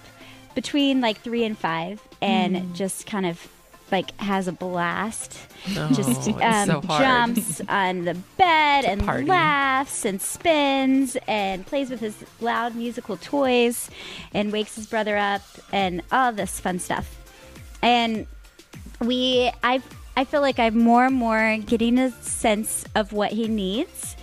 between 0.55 1.01
like 1.01 1.19
three 1.21 1.45
and 1.45 1.57
five, 1.59 2.01
and 2.23 2.57
Hmm. 2.59 2.73
just 2.75 3.07
kind 3.07 3.27
of 3.27 3.47
like 3.91 4.19
has 4.21 4.49
a 4.49 4.53
blast. 4.53 5.39
Oh, 5.77 5.89
just 5.93 6.29
um, 6.29 6.67
so 6.67 6.81
jumps 6.83 7.61
on 7.69 8.05
the 8.05 8.15
bed 8.37 8.85
and 8.85 9.05
party. 9.05 9.27
laughs 9.27 10.05
and 10.05 10.21
spins 10.21 11.17
and 11.27 11.67
plays 11.67 11.91
with 11.91 12.01
his 12.01 12.25
loud 12.41 12.75
musical 12.75 13.17
toys 13.17 13.91
and 14.33 14.53
wakes 14.53 14.75
his 14.77 14.87
brother 14.87 15.17
up 15.17 15.43
and 15.73 16.03
all 16.13 16.33
this 16.33 16.61
fun 16.61 16.79
stuff. 16.79 17.17
And 17.83 18.27
we, 19.01 19.51
I, 19.63 19.83
I 20.17 20.25
feel 20.25 20.41
like 20.41 20.59
I'm 20.59 20.79
more 20.79 21.07
and 21.07 21.15
more 21.15 21.59
getting 21.59 21.99
a 21.99 22.11
sense 22.23 22.85
of 22.95 23.13
what 23.13 23.33
he 23.33 23.49
needs, 23.49 24.17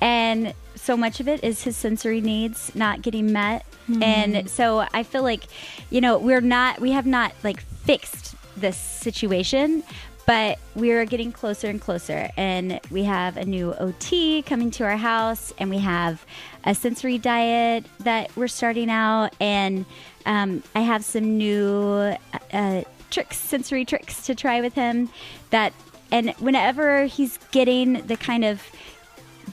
and 0.00 0.54
so 0.74 0.96
much 0.96 1.20
of 1.20 1.28
it 1.28 1.44
is 1.44 1.62
his 1.62 1.76
sensory 1.76 2.20
needs 2.20 2.74
not 2.74 3.02
getting 3.02 3.32
met. 3.32 3.64
And 4.00 4.48
so 4.48 4.86
I 4.94 5.02
feel 5.02 5.22
like, 5.22 5.44
you 5.90 6.00
know, 6.00 6.18
we're 6.18 6.40
not, 6.40 6.80
we 6.80 6.92
have 6.92 7.04
not 7.04 7.32
like 7.44 7.60
fixed 7.60 8.34
this 8.56 8.76
situation, 8.76 9.82
but 10.26 10.58
we're 10.74 11.04
getting 11.04 11.32
closer 11.32 11.68
and 11.68 11.80
closer. 11.80 12.30
And 12.36 12.80
we 12.90 13.04
have 13.04 13.36
a 13.36 13.44
new 13.44 13.74
OT 13.74 14.42
coming 14.42 14.70
to 14.72 14.84
our 14.84 14.96
house, 14.96 15.52
and 15.58 15.70
we 15.70 15.78
have 15.78 16.24
a 16.64 16.74
sensory 16.74 17.18
diet 17.18 17.84
that 18.00 18.34
we're 18.36 18.48
starting 18.48 18.90
out, 18.90 19.34
and 19.40 19.84
um, 20.26 20.62
I 20.74 20.80
have 20.80 21.04
some 21.04 21.36
new 21.36 22.16
uh, 22.52 22.82
tricks, 23.10 23.36
sensory 23.38 23.84
tricks 23.84 24.26
to 24.26 24.34
try 24.34 24.60
with 24.60 24.74
him. 24.74 25.08
That 25.50 25.72
and 26.10 26.30
whenever 26.32 27.06
he's 27.06 27.38
getting 27.50 28.06
the 28.06 28.16
kind 28.16 28.44
of 28.44 28.62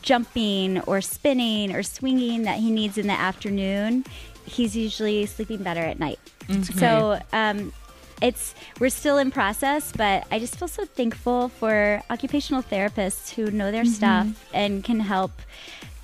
jumping 0.01 0.79
or 0.81 1.01
spinning 1.01 1.73
or 1.75 1.83
swinging 1.83 2.43
that 2.43 2.59
he 2.59 2.69
needs 2.69 2.97
in 2.97 3.07
the 3.07 3.13
afternoon, 3.13 4.05
he's 4.45 4.75
usually 4.75 5.25
sleeping 5.25 5.63
better 5.63 5.81
at 5.81 5.99
night. 5.99 6.19
So 6.63 7.19
um, 7.33 7.73
it's 8.21 8.53
we're 8.79 8.89
still 8.89 9.17
in 9.17 9.31
process, 9.31 9.91
but 9.91 10.25
I 10.31 10.39
just 10.39 10.57
feel 10.57 10.67
so 10.67 10.85
thankful 10.85 11.49
for 11.49 12.01
occupational 12.09 12.61
therapists 12.63 13.33
who 13.33 13.49
know 13.51 13.71
their 13.71 13.85
stuff 13.85 14.27
and 14.53 14.83
can 14.83 14.99
help 14.99 15.31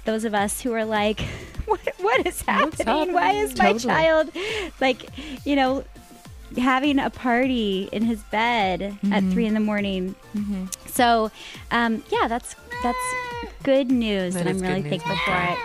those 0.05 0.23
of 0.23 0.33
us 0.33 0.61
who 0.61 0.71
are 0.73 0.85
like, 0.85 1.19
what, 1.65 1.79
what 1.99 2.25
is 2.25 2.41
happening? 2.43 3.13
Why 3.13 3.31
is 3.33 3.57
my 3.57 3.73
Totally. 3.73 3.93
child 3.93 4.29
like, 4.79 5.09
you 5.45 5.55
know, 5.55 5.83
having 6.57 6.99
a 6.99 7.09
party 7.09 7.89
in 7.91 8.03
his 8.03 8.21
bed 8.23 8.97
at 9.11 9.23
three 9.31 9.45
in 9.45 9.53
the 9.53 9.59
morning? 9.59 10.15
So, 10.85 11.31
um, 11.71 12.03
yeah, 12.11 12.27
that's 12.27 12.55
that's 12.83 12.97
good 13.63 13.89
news, 13.91 14.35
That 14.35 14.47
and 14.47 14.49
I'm 14.49 14.59
really 14.59 14.89
thankful 14.89 15.15
for 15.25 15.33
it. 15.35 15.57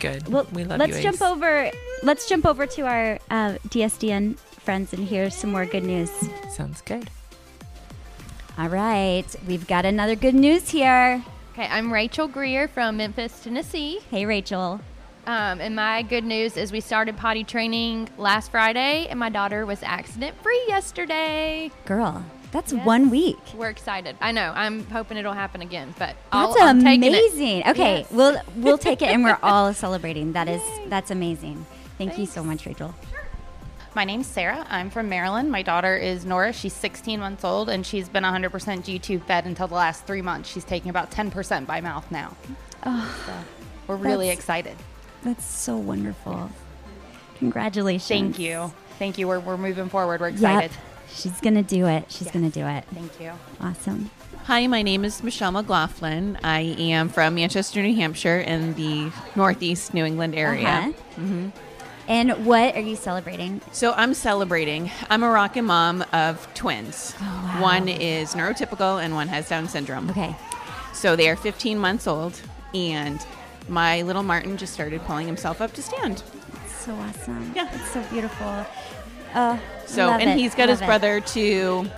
Good. 0.00 0.28
Well, 0.28 0.46
we 0.52 0.64
love 0.64 0.78
let's 0.78 0.96
you. 0.96 1.02
jump 1.02 1.22
over. 1.22 1.70
Let's 2.02 2.28
jump 2.28 2.44
over 2.44 2.66
to 2.66 2.82
our 2.82 3.18
uh, 3.30 3.56
DSDN 3.68 4.36
friends 4.66 4.92
and 4.92 5.06
hear 5.06 5.30
some 5.30 5.52
more 5.52 5.64
good 5.64 5.84
news. 5.84 6.10
Sounds 6.50 6.82
good. 6.82 7.08
All 8.58 8.68
right, 8.68 9.24
we've 9.46 9.66
got 9.68 9.84
another 9.86 10.16
good 10.16 10.34
news 10.34 10.68
here. 10.70 11.22
Okay, 11.52 11.68
I'm 11.70 11.92
Rachel 11.92 12.26
Greer 12.26 12.66
from 12.68 12.96
Memphis, 12.98 13.44
Tennessee. 13.44 14.00
Hey, 14.10 14.26
Rachel. 14.26 14.80
Um, 15.26 15.60
and 15.60 15.74
my 15.76 16.02
good 16.02 16.24
news 16.24 16.56
is 16.56 16.72
we 16.72 16.80
started 16.80 17.16
potty 17.16 17.44
training 17.44 18.08
last 18.18 18.50
Friday, 18.50 19.06
and 19.08 19.18
my 19.20 19.28
daughter 19.28 19.64
was 19.64 19.82
accident 19.84 20.34
free 20.42 20.62
yesterday. 20.66 21.70
Girl, 21.84 22.24
that's 22.50 22.72
Yes. 22.72 22.84
one 22.84 23.08
week. 23.10 23.38
We're 23.54 23.70
excited. 23.70 24.16
I 24.20 24.32
know. 24.32 24.52
I'm 24.54 24.84
hoping 24.86 25.16
it'll 25.16 25.32
happen 25.32 25.62
again, 25.62 25.94
but 25.98 26.16
That's 26.32 26.56
I'll, 26.56 26.62
I'm 26.62 26.82
taking 26.82 27.04
it. 27.04 27.08
amazing. 27.08 27.62
Okay, 27.68 27.98
Yes. 28.00 28.10
we'll 28.10 28.40
we'll 28.56 28.78
take 28.78 29.00
it, 29.02 29.06
and 29.10 29.22
we're 29.22 29.38
all 29.44 29.72
celebrating. 29.74 30.32
That 30.32 30.48
is 30.48 30.62
that's 30.88 31.10
amazing. 31.12 31.64
Thank 31.98 32.18
you 32.18 32.26
so 32.26 32.42
much, 32.44 32.66
Rachel. 32.66 32.94
My 33.96 34.04
name's 34.04 34.26
Sarah. 34.26 34.66
I'm 34.68 34.90
from 34.90 35.08
Maryland. 35.08 35.50
My 35.50 35.62
daughter 35.62 35.96
is 35.96 36.26
Nora. 36.26 36.52
She's 36.52 36.74
16 36.74 37.18
months 37.18 37.44
old, 37.44 37.70
and 37.70 37.86
she's 37.86 38.10
been 38.10 38.24
100% 38.24 38.84
G-tube 38.84 39.26
fed 39.26 39.46
until 39.46 39.68
the 39.68 39.74
last 39.74 40.04
three 40.04 40.20
months. 40.20 40.50
She's 40.50 40.64
taking 40.64 40.90
about 40.90 41.10
10% 41.10 41.66
by 41.66 41.80
mouth 41.80 42.04
now. 42.10 42.36
So 42.84 43.32
we're 43.86 43.96
really 43.96 44.28
excited. 44.28 44.76
That's 45.22 45.46
so 45.46 45.78
wonderful. 45.78 46.50
Congratulations. 47.38 48.06
Thank 48.06 48.38
you. 48.38 48.70
Thank 48.98 49.16
you. 49.16 49.28
We're, 49.28 49.40
we're 49.40 49.56
moving 49.56 49.88
forward. 49.88 50.20
We're 50.20 50.28
excited. 50.28 50.72
Yep. 50.72 50.72
excited. 50.72 50.82
She's 51.08 51.40
gonna 51.40 51.62
do 51.62 51.86
it. 51.86 52.04
She's 52.12 52.30
gonna 52.30 52.50
do 52.50 52.66
it. 52.66 52.84
Thank 52.92 53.18
you. 53.18 53.32
Awesome. 53.62 54.10
Hi, 54.44 54.66
my 54.66 54.82
name 54.82 55.06
is 55.06 55.22
Michelle 55.22 55.52
McLaughlin. 55.52 56.38
I 56.44 56.60
am 56.78 57.08
from 57.08 57.36
Manchester, 57.36 57.80
New 57.80 57.96
Hampshire, 57.96 58.40
in 58.40 58.74
the 58.74 59.10
Northeast 59.34 59.94
New 59.94 60.04
England 60.04 60.34
area. 60.34 60.92
Uh-huh. 61.16 61.50
And 62.08 62.46
what 62.46 62.76
are 62.76 62.80
you 62.80 62.94
celebrating? 62.96 63.60
So 63.72 63.92
I'm 63.92 64.14
celebrating. 64.14 64.90
I'm 65.10 65.22
a 65.22 65.28
rockin' 65.30 65.64
mom 65.64 66.04
of 66.12 66.46
twins. 66.54 67.14
Oh, 67.20 67.24
wow. 67.24 67.62
One 67.62 67.88
is 67.88 68.34
neurotypical 68.34 69.02
and 69.02 69.14
one 69.14 69.28
has 69.28 69.48
Down 69.48 69.68
syndrome. 69.68 70.08
Okay. 70.10 70.36
So 70.92 71.16
they 71.16 71.28
are 71.28 71.36
15 71.36 71.78
months 71.78 72.06
old, 72.06 72.40
and 72.74 73.24
my 73.68 74.02
little 74.02 74.22
Martin 74.22 74.56
just 74.56 74.72
started 74.72 75.00
pulling 75.02 75.26
himself 75.26 75.60
up 75.60 75.72
to 75.74 75.82
stand. 75.82 76.22
So 76.68 76.94
awesome. 76.94 77.52
Yeah. 77.54 77.68
It's 77.74 77.90
so 77.90 78.02
beautiful. 78.04 78.64
Oh, 79.34 79.60
So, 79.86 80.08
and 80.08 80.30
it, 80.30 80.38
he's 80.38 80.54
got 80.54 80.68
his 80.68 80.80
love 80.80 80.84
it. 80.84 80.90
brother 80.90 81.20
to 81.20 81.90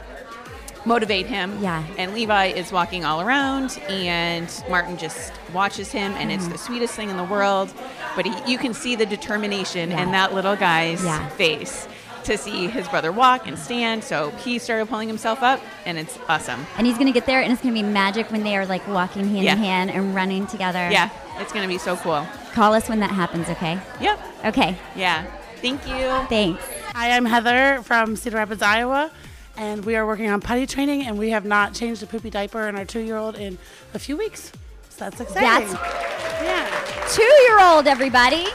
motivate 0.88 1.26
him. 1.26 1.56
Yeah. 1.62 1.84
And 1.96 2.14
Levi 2.14 2.46
is 2.46 2.72
walking 2.72 3.04
all 3.04 3.20
around, 3.20 3.78
and 3.88 4.48
Martin 4.68 4.96
just 4.98 5.32
watches 5.52 5.92
him, 5.92 6.12
and 6.14 6.30
Mm-hmm. 6.30 6.40
it's 6.40 6.48
the 6.48 6.58
sweetest 6.58 6.94
thing 6.94 7.10
in 7.10 7.16
the 7.16 7.24
world. 7.24 7.72
But 8.16 8.26
he, 8.26 8.52
you 8.52 8.58
can 8.58 8.74
see 8.74 8.96
the 8.96 9.06
determination 9.06 9.90
Yeah. 9.90 10.02
in 10.02 10.10
that 10.12 10.34
little 10.34 10.56
guy's 10.56 11.04
Yeah. 11.04 11.28
face 11.30 11.86
to 12.24 12.36
see 12.36 12.66
his 12.66 12.86
brother 12.88 13.12
walk 13.12 13.46
and 13.46 13.58
stand. 13.58 14.02
So 14.04 14.30
he 14.44 14.58
started 14.58 14.88
pulling 14.88 15.08
himself 15.08 15.42
up, 15.42 15.60
and 15.86 15.96
it's 15.96 16.18
awesome. 16.28 16.66
And 16.76 16.86
he's 16.86 16.98
gonna 16.98 17.12
get 17.12 17.26
there, 17.26 17.40
and 17.40 17.52
it's 17.52 17.62
gonna 17.62 17.74
be 17.74 17.82
magic 17.82 18.30
when 18.32 18.42
they 18.42 18.56
are 18.56 18.66
like 18.66 18.86
walking 18.88 19.28
hand 19.28 19.44
Yeah. 19.44 19.52
in 19.52 19.58
hand 19.58 19.90
and 19.90 20.14
running 20.14 20.46
together. 20.46 20.88
Yeah, 20.90 21.08
it's 21.38 21.52
going 21.52 21.62
to 21.62 21.68
be 21.68 21.78
so 21.78 21.96
cool. 21.96 22.26
Call 22.54 22.74
us 22.74 22.88
when 22.88 22.98
that 23.00 23.10
happens, 23.12 23.48
okay? 23.48 23.78
Yep. 24.00 24.18
Okay. 24.46 24.76
Yeah. 24.96 25.24
Thank 25.62 25.86
you. 25.88 26.26
Thanks. 26.28 26.62
Hi, 26.94 27.12
I'm 27.12 27.24
Heather 27.24 27.80
from 27.84 28.16
Cedar 28.16 28.36
Rapids, 28.38 28.62
Iowa, 28.62 29.10
and 29.58 29.84
we 29.84 29.96
are 29.96 30.06
working 30.06 30.30
on 30.30 30.40
potty 30.40 30.66
training, 30.66 31.04
and 31.04 31.18
we 31.18 31.30
have 31.30 31.44
not 31.44 31.74
changed 31.74 32.02
a 32.02 32.06
poopy 32.06 32.30
diaper 32.30 32.68
in 32.68 32.76
our 32.76 32.84
two-year-old 32.84 33.36
in 33.36 33.58
a 33.92 33.98
few 33.98 34.16
weeks. 34.16 34.52
So 34.88 35.04
that's 35.04 35.20
exciting. 35.20 35.68
That's 35.68 36.42
yeah. 36.42 37.06
Two-year-old, 37.10 37.86
everybody. 37.86 38.46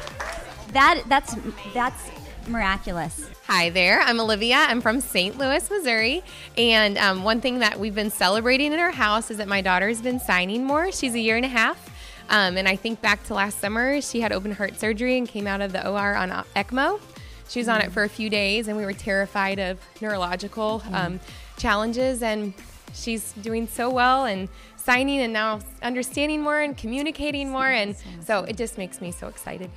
That 0.72 1.04
that's 1.08 1.36
that's 1.74 2.10
miraculous. 2.48 3.30
Hi 3.48 3.70
there. 3.70 4.02
I'm 4.02 4.20
Olivia. 4.20 4.56
I'm 4.56 4.82
from 4.82 5.02
St. 5.02 5.38
Louis, 5.38 5.70
Missouri. 5.70 6.24
And 6.58 6.98
um, 6.98 7.24
one 7.24 7.42
thing 7.42 7.60
that 7.60 7.80
we've 7.80 7.94
been 7.94 8.10
celebrating 8.10 8.72
in 8.74 8.80
our 8.80 8.92
house 8.92 9.30
is 9.30 9.38
that 9.38 9.48
my 9.48 9.62
daughter's 9.62 10.02
been 10.02 10.20
signing 10.20 10.64
more. 10.64 10.92
She's 10.92 11.14
a 11.14 11.20
year 11.20 11.36
and 11.36 11.46
a 11.46 11.50
half. 11.50 11.90
Um, 12.30 12.58
and 12.58 12.68
I 12.68 12.78
think 12.78 13.02
back 13.02 13.24
to 13.26 13.34
last 13.34 13.60
summer, 13.60 14.02
she 14.02 14.22
had 14.22 14.32
open 14.32 14.52
heart 14.52 14.80
surgery 14.80 15.18
and 15.18 15.28
came 15.28 15.46
out 15.46 15.62
of 15.62 15.74
the 15.74 15.88
OR 15.88 16.16
on 16.16 16.30
ECMO. 16.56 17.00
She 17.54 17.60
was 17.60 17.68
on 17.68 17.82
it 17.82 17.92
for 17.92 18.04
a 18.04 18.10
few 18.10 18.32
days, 18.32 18.68
and 18.68 18.76
we 18.76 18.84
were 18.84 18.94
terrified 18.94 19.60
of 19.60 19.78
neurological 20.02 20.82
um, 20.92 21.20
challenges. 21.56 22.24
And 22.24 22.52
she's 22.96 23.32
doing 23.34 23.68
so 23.68 23.92
well 23.92 24.26
and 24.26 24.50
signing 24.76 25.20
and 25.20 25.32
now 25.32 25.60
understanding 25.84 26.42
more 26.42 26.60
and 26.60 26.76
communicating 26.76 27.52
more. 27.52 27.70
And 27.70 27.96
so 28.26 28.40
it 28.46 28.58
just 28.58 28.80
makes 28.80 29.02
me 29.02 29.12
so 29.12 29.28
excited. 29.28 29.70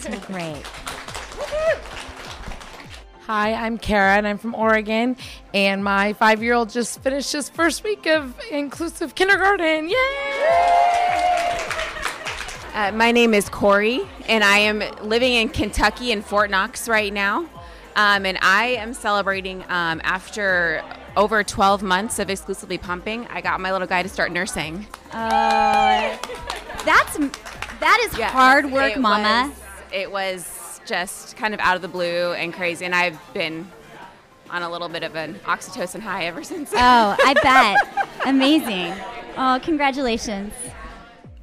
So 0.00 0.18
great. 0.20 0.62
Hi, 3.26 3.52
I'm 3.52 3.76
Kara 3.76 4.16
and 4.16 4.26
I'm 4.26 4.38
from 4.38 4.54
Oregon. 4.54 5.14
And 5.52 5.84
my 5.84 6.14
five 6.14 6.42
year 6.42 6.54
old 6.54 6.70
just 6.70 7.00
finished 7.00 7.32
his 7.32 7.50
first 7.50 7.84
week 7.84 8.06
of 8.06 8.34
inclusive 8.50 9.14
kindergarten. 9.14 9.90
Yay! 9.90 11.89
Uh, 12.72 12.92
my 12.92 13.10
name 13.10 13.34
is 13.34 13.48
Corey, 13.48 14.00
and 14.28 14.44
I 14.44 14.58
am 14.58 14.78
living 15.02 15.32
in 15.32 15.48
Kentucky 15.48 16.12
in 16.12 16.22
Fort 16.22 16.50
Knox 16.50 16.88
right 16.88 17.12
now. 17.12 17.48
Um, 17.96 18.24
and 18.24 18.38
I 18.40 18.76
am 18.78 18.94
celebrating 18.94 19.64
um, 19.68 20.00
after 20.04 20.82
over 21.16 21.42
12 21.42 21.82
months 21.82 22.20
of 22.20 22.30
exclusively 22.30 22.78
pumping. 22.78 23.26
I 23.26 23.40
got 23.40 23.60
my 23.60 23.72
little 23.72 23.88
guy 23.88 24.04
to 24.04 24.08
start 24.08 24.30
nursing. 24.30 24.86
Uh, 25.10 26.16
that's 26.84 27.16
that 27.80 28.08
is 28.08 28.14
hard 28.20 28.70
work, 28.70 28.92
it 28.92 29.00
Mama. 29.00 29.48
Was, 29.48 29.62
it 29.92 30.12
was 30.12 30.80
just 30.86 31.36
kind 31.36 31.54
of 31.54 31.60
out 31.60 31.74
of 31.74 31.82
the 31.82 31.88
blue 31.88 32.32
and 32.32 32.54
crazy, 32.54 32.84
and 32.84 32.94
I've 32.94 33.18
been 33.34 33.68
on 34.48 34.62
a 34.62 34.70
little 34.70 34.88
bit 34.88 35.02
of 35.02 35.16
an 35.16 35.34
oxytocin 35.44 36.00
high 36.00 36.26
ever 36.26 36.44
since. 36.44 36.70
Oh, 36.72 36.76
I 37.18 37.34
bet. 37.42 38.26
Amazing. 38.26 38.94
Oh, 39.36 39.58
congratulations. 39.60 40.52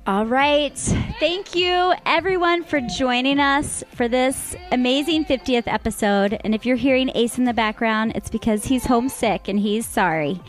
All 0.08 0.26
right. 0.26 0.78
Thank 1.20 1.54
you, 1.54 1.94
everyone, 2.06 2.64
for 2.64 2.80
joining 2.80 3.42
us 3.42 3.84
for 3.94 4.08
this 4.08 4.56
amazing 4.72 5.26
50th 5.26 5.64
episode. 5.68 6.40
And 6.46 6.56
if 6.56 6.66
you're 6.66 6.78
hearing 6.78 7.12
Ace 7.14 7.38
in 7.38 7.44
the 7.44 7.54
background, 7.54 8.14
it's 8.16 8.30
because 8.30 8.64
he's 8.64 8.86
homesick 8.86 9.50
and 9.50 9.60
he's 9.60 9.86
sorry. 9.86 10.40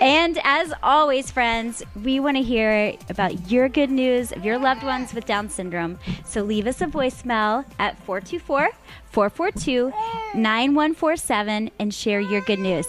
And 0.00 0.38
as 0.44 0.74
always, 0.82 1.30
friends, 1.30 1.82
we 2.02 2.20
want 2.20 2.36
to 2.36 2.42
hear 2.42 2.94
about 3.08 3.50
your 3.50 3.68
good 3.68 3.90
news 3.90 4.30
of 4.30 4.44
your 4.44 4.58
loved 4.58 4.82
ones 4.82 5.14
with 5.14 5.24
Down 5.24 5.48
syndrome. 5.48 5.98
So 6.24 6.42
leave 6.42 6.66
us 6.66 6.82
a 6.82 6.86
voicemail 6.86 7.64
at 7.78 7.98
424 8.04 8.70
442 9.06 9.92
9147 10.34 11.70
and 11.78 11.94
share 11.94 12.20
your 12.20 12.42
good 12.42 12.58
news. 12.58 12.86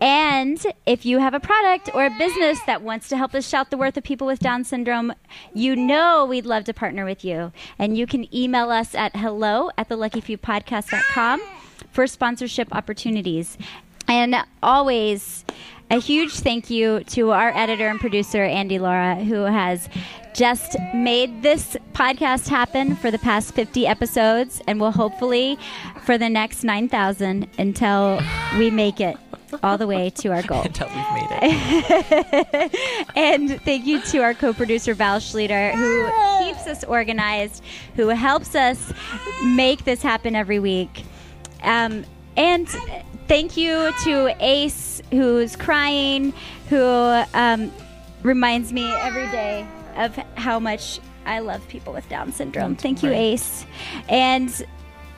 And 0.00 0.64
if 0.86 1.04
you 1.04 1.18
have 1.18 1.34
a 1.34 1.40
product 1.40 1.90
or 1.92 2.06
a 2.06 2.18
business 2.18 2.60
that 2.66 2.82
wants 2.82 3.08
to 3.08 3.16
help 3.16 3.34
us 3.34 3.48
shout 3.48 3.70
the 3.70 3.76
worth 3.76 3.96
of 3.96 4.04
people 4.04 4.26
with 4.26 4.38
Down 4.38 4.62
syndrome, 4.62 5.12
you 5.52 5.74
know 5.74 6.24
we'd 6.24 6.46
love 6.46 6.64
to 6.64 6.74
partner 6.74 7.04
with 7.04 7.24
you. 7.24 7.52
And 7.78 7.98
you 7.98 8.06
can 8.06 8.32
email 8.34 8.70
us 8.70 8.94
at 8.94 9.16
hello 9.16 9.70
at 9.76 9.88
theluckyfewpodcast.com 9.88 11.42
for 11.90 12.06
sponsorship 12.06 12.74
opportunities. 12.74 13.58
And 14.06 14.36
always, 14.62 15.44
a 15.90 16.00
huge 16.00 16.32
thank 16.32 16.70
you 16.70 17.04
to 17.04 17.30
our 17.30 17.50
editor 17.56 17.88
and 17.88 18.00
producer, 18.00 18.42
Andy 18.42 18.78
Laura, 18.78 19.16
who 19.16 19.42
has 19.42 19.88
just 20.34 20.76
made 20.94 21.42
this 21.42 21.76
podcast 21.92 22.48
happen 22.48 22.96
for 22.96 23.10
the 23.10 23.18
past 23.18 23.54
50 23.54 23.86
episodes 23.86 24.60
and 24.66 24.80
will 24.80 24.90
hopefully 24.90 25.56
for 26.02 26.18
the 26.18 26.28
next 26.28 26.64
9,000 26.64 27.48
until 27.58 28.20
we 28.58 28.70
make 28.70 29.00
it 29.00 29.16
all 29.62 29.78
the 29.78 29.86
way 29.86 30.10
to 30.10 30.30
our 30.30 30.42
goal. 30.42 30.62
Until 30.64 30.88
we've 30.88 31.12
made 31.12 31.28
it. 31.30 33.06
and 33.14 33.60
thank 33.62 33.86
you 33.86 34.00
to 34.00 34.18
our 34.18 34.34
co-producer 34.34 34.94
Val 34.94 35.20
Schleter, 35.20 35.72
who 35.74 36.44
keeps 36.44 36.66
us 36.66 36.82
organized, 36.82 37.62
who 37.94 38.08
helps 38.08 38.56
us 38.56 38.92
make 39.44 39.84
this 39.84 40.02
happen 40.02 40.34
every 40.34 40.58
week. 40.58 41.04
Um, 41.62 42.04
and 42.36 42.68
thank 43.28 43.56
you 43.56 43.92
to 44.04 44.34
Ace, 44.40 45.02
who's 45.10 45.56
crying, 45.56 46.32
who 46.68 46.82
um, 47.34 47.72
reminds 48.22 48.72
me 48.72 48.90
every 48.94 49.30
day 49.30 49.66
of 49.96 50.14
how 50.36 50.58
much 50.58 51.00
I 51.26 51.38
love 51.40 51.66
people 51.68 51.92
with 51.92 52.08
Down 52.08 52.32
syndrome. 52.32 52.76
Thank 52.76 53.02
you, 53.02 53.10
Ace, 53.10 53.66
and 54.08 54.64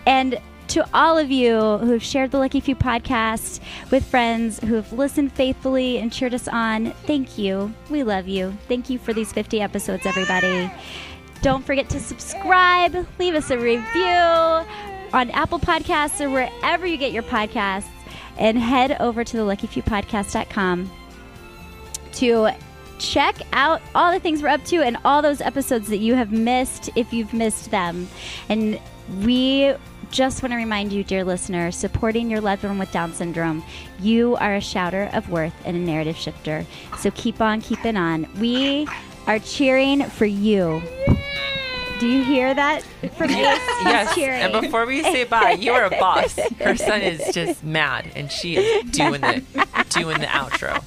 and 0.06 0.40
to 0.68 0.86
all 0.92 1.16
of 1.16 1.30
you 1.30 1.58
who 1.78 1.92
have 1.92 2.02
shared 2.02 2.32
the 2.32 2.38
Lucky 2.38 2.60
Few 2.60 2.74
podcast 2.74 3.60
with 3.90 4.04
friends 4.04 4.58
who 4.60 4.74
have 4.74 4.92
listened 4.92 5.32
faithfully 5.32 5.98
and 5.98 6.12
cheered 6.12 6.34
us 6.34 6.48
on. 6.48 6.90
Thank 7.06 7.38
you. 7.38 7.72
We 7.88 8.02
love 8.02 8.26
you. 8.26 8.56
Thank 8.66 8.90
you 8.90 8.98
for 8.98 9.12
these 9.12 9.32
50 9.32 9.60
episodes, 9.60 10.06
everybody. 10.06 10.70
Don't 11.42 11.64
forget 11.64 11.88
to 11.90 12.00
subscribe, 12.00 13.06
leave 13.18 13.34
us 13.34 13.50
a 13.50 13.58
review 13.58 14.66
on 15.12 15.30
Apple 15.30 15.58
Podcasts 15.58 16.20
or 16.20 16.30
wherever 16.30 16.86
you 16.86 16.96
get 16.96 17.12
your 17.12 17.22
podcasts, 17.22 17.88
and 18.38 18.58
head 18.58 18.96
over 19.00 19.24
to 19.24 19.36
the 19.36 19.42
luckyfewpodcast.com 19.42 20.90
to 22.12 22.50
check 22.98 23.36
out 23.52 23.82
all 23.94 24.10
the 24.12 24.20
things 24.20 24.42
we're 24.42 24.48
up 24.48 24.64
to 24.64 24.82
and 24.82 24.96
all 25.04 25.20
those 25.22 25.40
episodes 25.40 25.88
that 25.88 25.98
you 25.98 26.14
have 26.14 26.32
missed 26.32 26.90
if 26.96 27.12
you've 27.12 27.32
missed 27.32 27.70
them. 27.70 28.08
And 28.48 28.80
we 29.22 29.74
just 30.10 30.42
want 30.42 30.52
to 30.52 30.56
remind 30.56 30.92
you, 30.92 31.04
dear 31.04 31.24
listener, 31.24 31.70
supporting 31.70 32.30
your 32.30 32.40
loved 32.40 32.64
one 32.64 32.78
with 32.78 32.90
Down 32.92 33.12
syndrome, 33.12 33.62
you 34.00 34.36
are 34.36 34.56
a 34.56 34.60
shouter 34.60 35.10
of 35.12 35.28
worth 35.30 35.54
and 35.64 35.76
a 35.76 35.80
narrative 35.80 36.16
shifter. 36.16 36.64
So 36.98 37.10
keep 37.12 37.40
on 37.40 37.60
keeping 37.60 37.96
on. 37.96 38.26
We 38.38 38.88
are 39.26 39.38
cheering 39.38 40.04
for 40.04 40.26
you. 40.26 40.82
Do 41.98 42.06
you 42.06 42.22
hear 42.24 42.52
that 42.54 42.82
from 43.16 43.30
Ace? 43.30 43.36
He's 43.36 43.84
yes. 43.84 44.14
cheering. 44.14 44.42
And 44.42 44.52
before 44.60 44.86
we 44.86 45.02
say 45.02 45.24
bye, 45.24 45.52
you 45.52 45.72
are 45.72 45.84
a 45.84 45.90
boss. 45.90 46.38
Her 46.58 46.76
son 46.76 47.00
is 47.00 47.34
just 47.34 47.64
mad, 47.64 48.10
and 48.14 48.30
she 48.30 48.56
is 48.56 48.90
doing 48.90 49.20
the 49.20 49.42
doing 49.90 50.18
the 50.20 50.26
outro. 50.26 50.82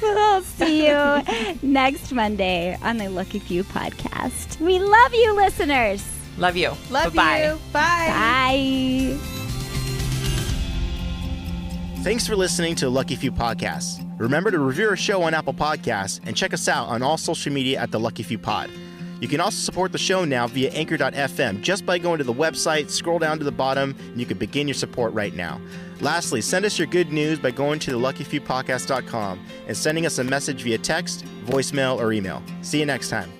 We'll 0.00 0.42
see 0.42 0.86
you 0.86 1.22
next 1.62 2.12
Monday 2.12 2.78
on 2.82 2.98
the 2.98 3.08
Lucky 3.08 3.38
Few 3.38 3.64
podcast. 3.64 4.60
We 4.60 4.78
love 4.78 5.12
you, 5.12 5.34
listeners. 5.34 6.06
Love 6.38 6.56
you. 6.56 6.68
Love 6.90 7.14
Bye-bye. 7.14 7.44
you. 7.44 7.58
Bye. 7.72 9.18
Bye. 9.18 9.18
Thanks 12.02 12.26
for 12.26 12.36
listening 12.36 12.76
to 12.76 12.88
Lucky 12.88 13.16
Few 13.16 13.32
Podcasts. 13.32 14.04
Remember 14.18 14.50
to 14.52 14.58
review 14.58 14.88
our 14.88 14.96
show 14.96 15.22
on 15.22 15.34
Apple 15.34 15.54
Podcasts 15.54 16.20
and 16.24 16.36
check 16.36 16.54
us 16.54 16.68
out 16.68 16.88
on 16.88 17.02
all 17.02 17.18
social 17.18 17.52
media 17.52 17.80
at 17.80 17.90
the 17.90 17.98
Lucky 17.98 18.22
Few 18.22 18.38
Pod. 18.38 18.70
You 19.20 19.28
can 19.28 19.40
also 19.40 19.58
support 19.58 19.92
the 19.92 19.98
show 19.98 20.24
now 20.24 20.46
via 20.46 20.70
anchor.fm 20.70 21.60
just 21.62 21.84
by 21.84 21.98
going 21.98 22.18
to 22.18 22.24
the 22.24 22.32
website, 22.32 22.90
scroll 22.90 23.18
down 23.18 23.38
to 23.38 23.44
the 23.44 23.52
bottom, 23.52 23.94
and 23.98 24.20
you 24.20 24.26
can 24.26 24.38
begin 24.38 24.68
your 24.68 24.74
support 24.74 25.12
right 25.12 25.34
now. 25.34 25.60
Lastly, 26.00 26.40
send 26.40 26.64
us 26.64 26.78
your 26.78 26.86
good 26.86 27.12
news 27.12 27.38
by 27.38 27.50
going 27.50 27.80
to 27.80 27.90
the 27.90 27.98
luckyfewpodcast.com 27.98 29.44
and 29.66 29.76
sending 29.76 30.06
us 30.06 30.18
a 30.18 30.24
message 30.24 30.62
via 30.62 30.78
text, 30.78 31.24
voicemail, 31.44 31.98
or 31.98 32.12
email. 32.12 32.42
See 32.62 32.78
you 32.78 32.86
next 32.86 33.08
time. 33.08 33.32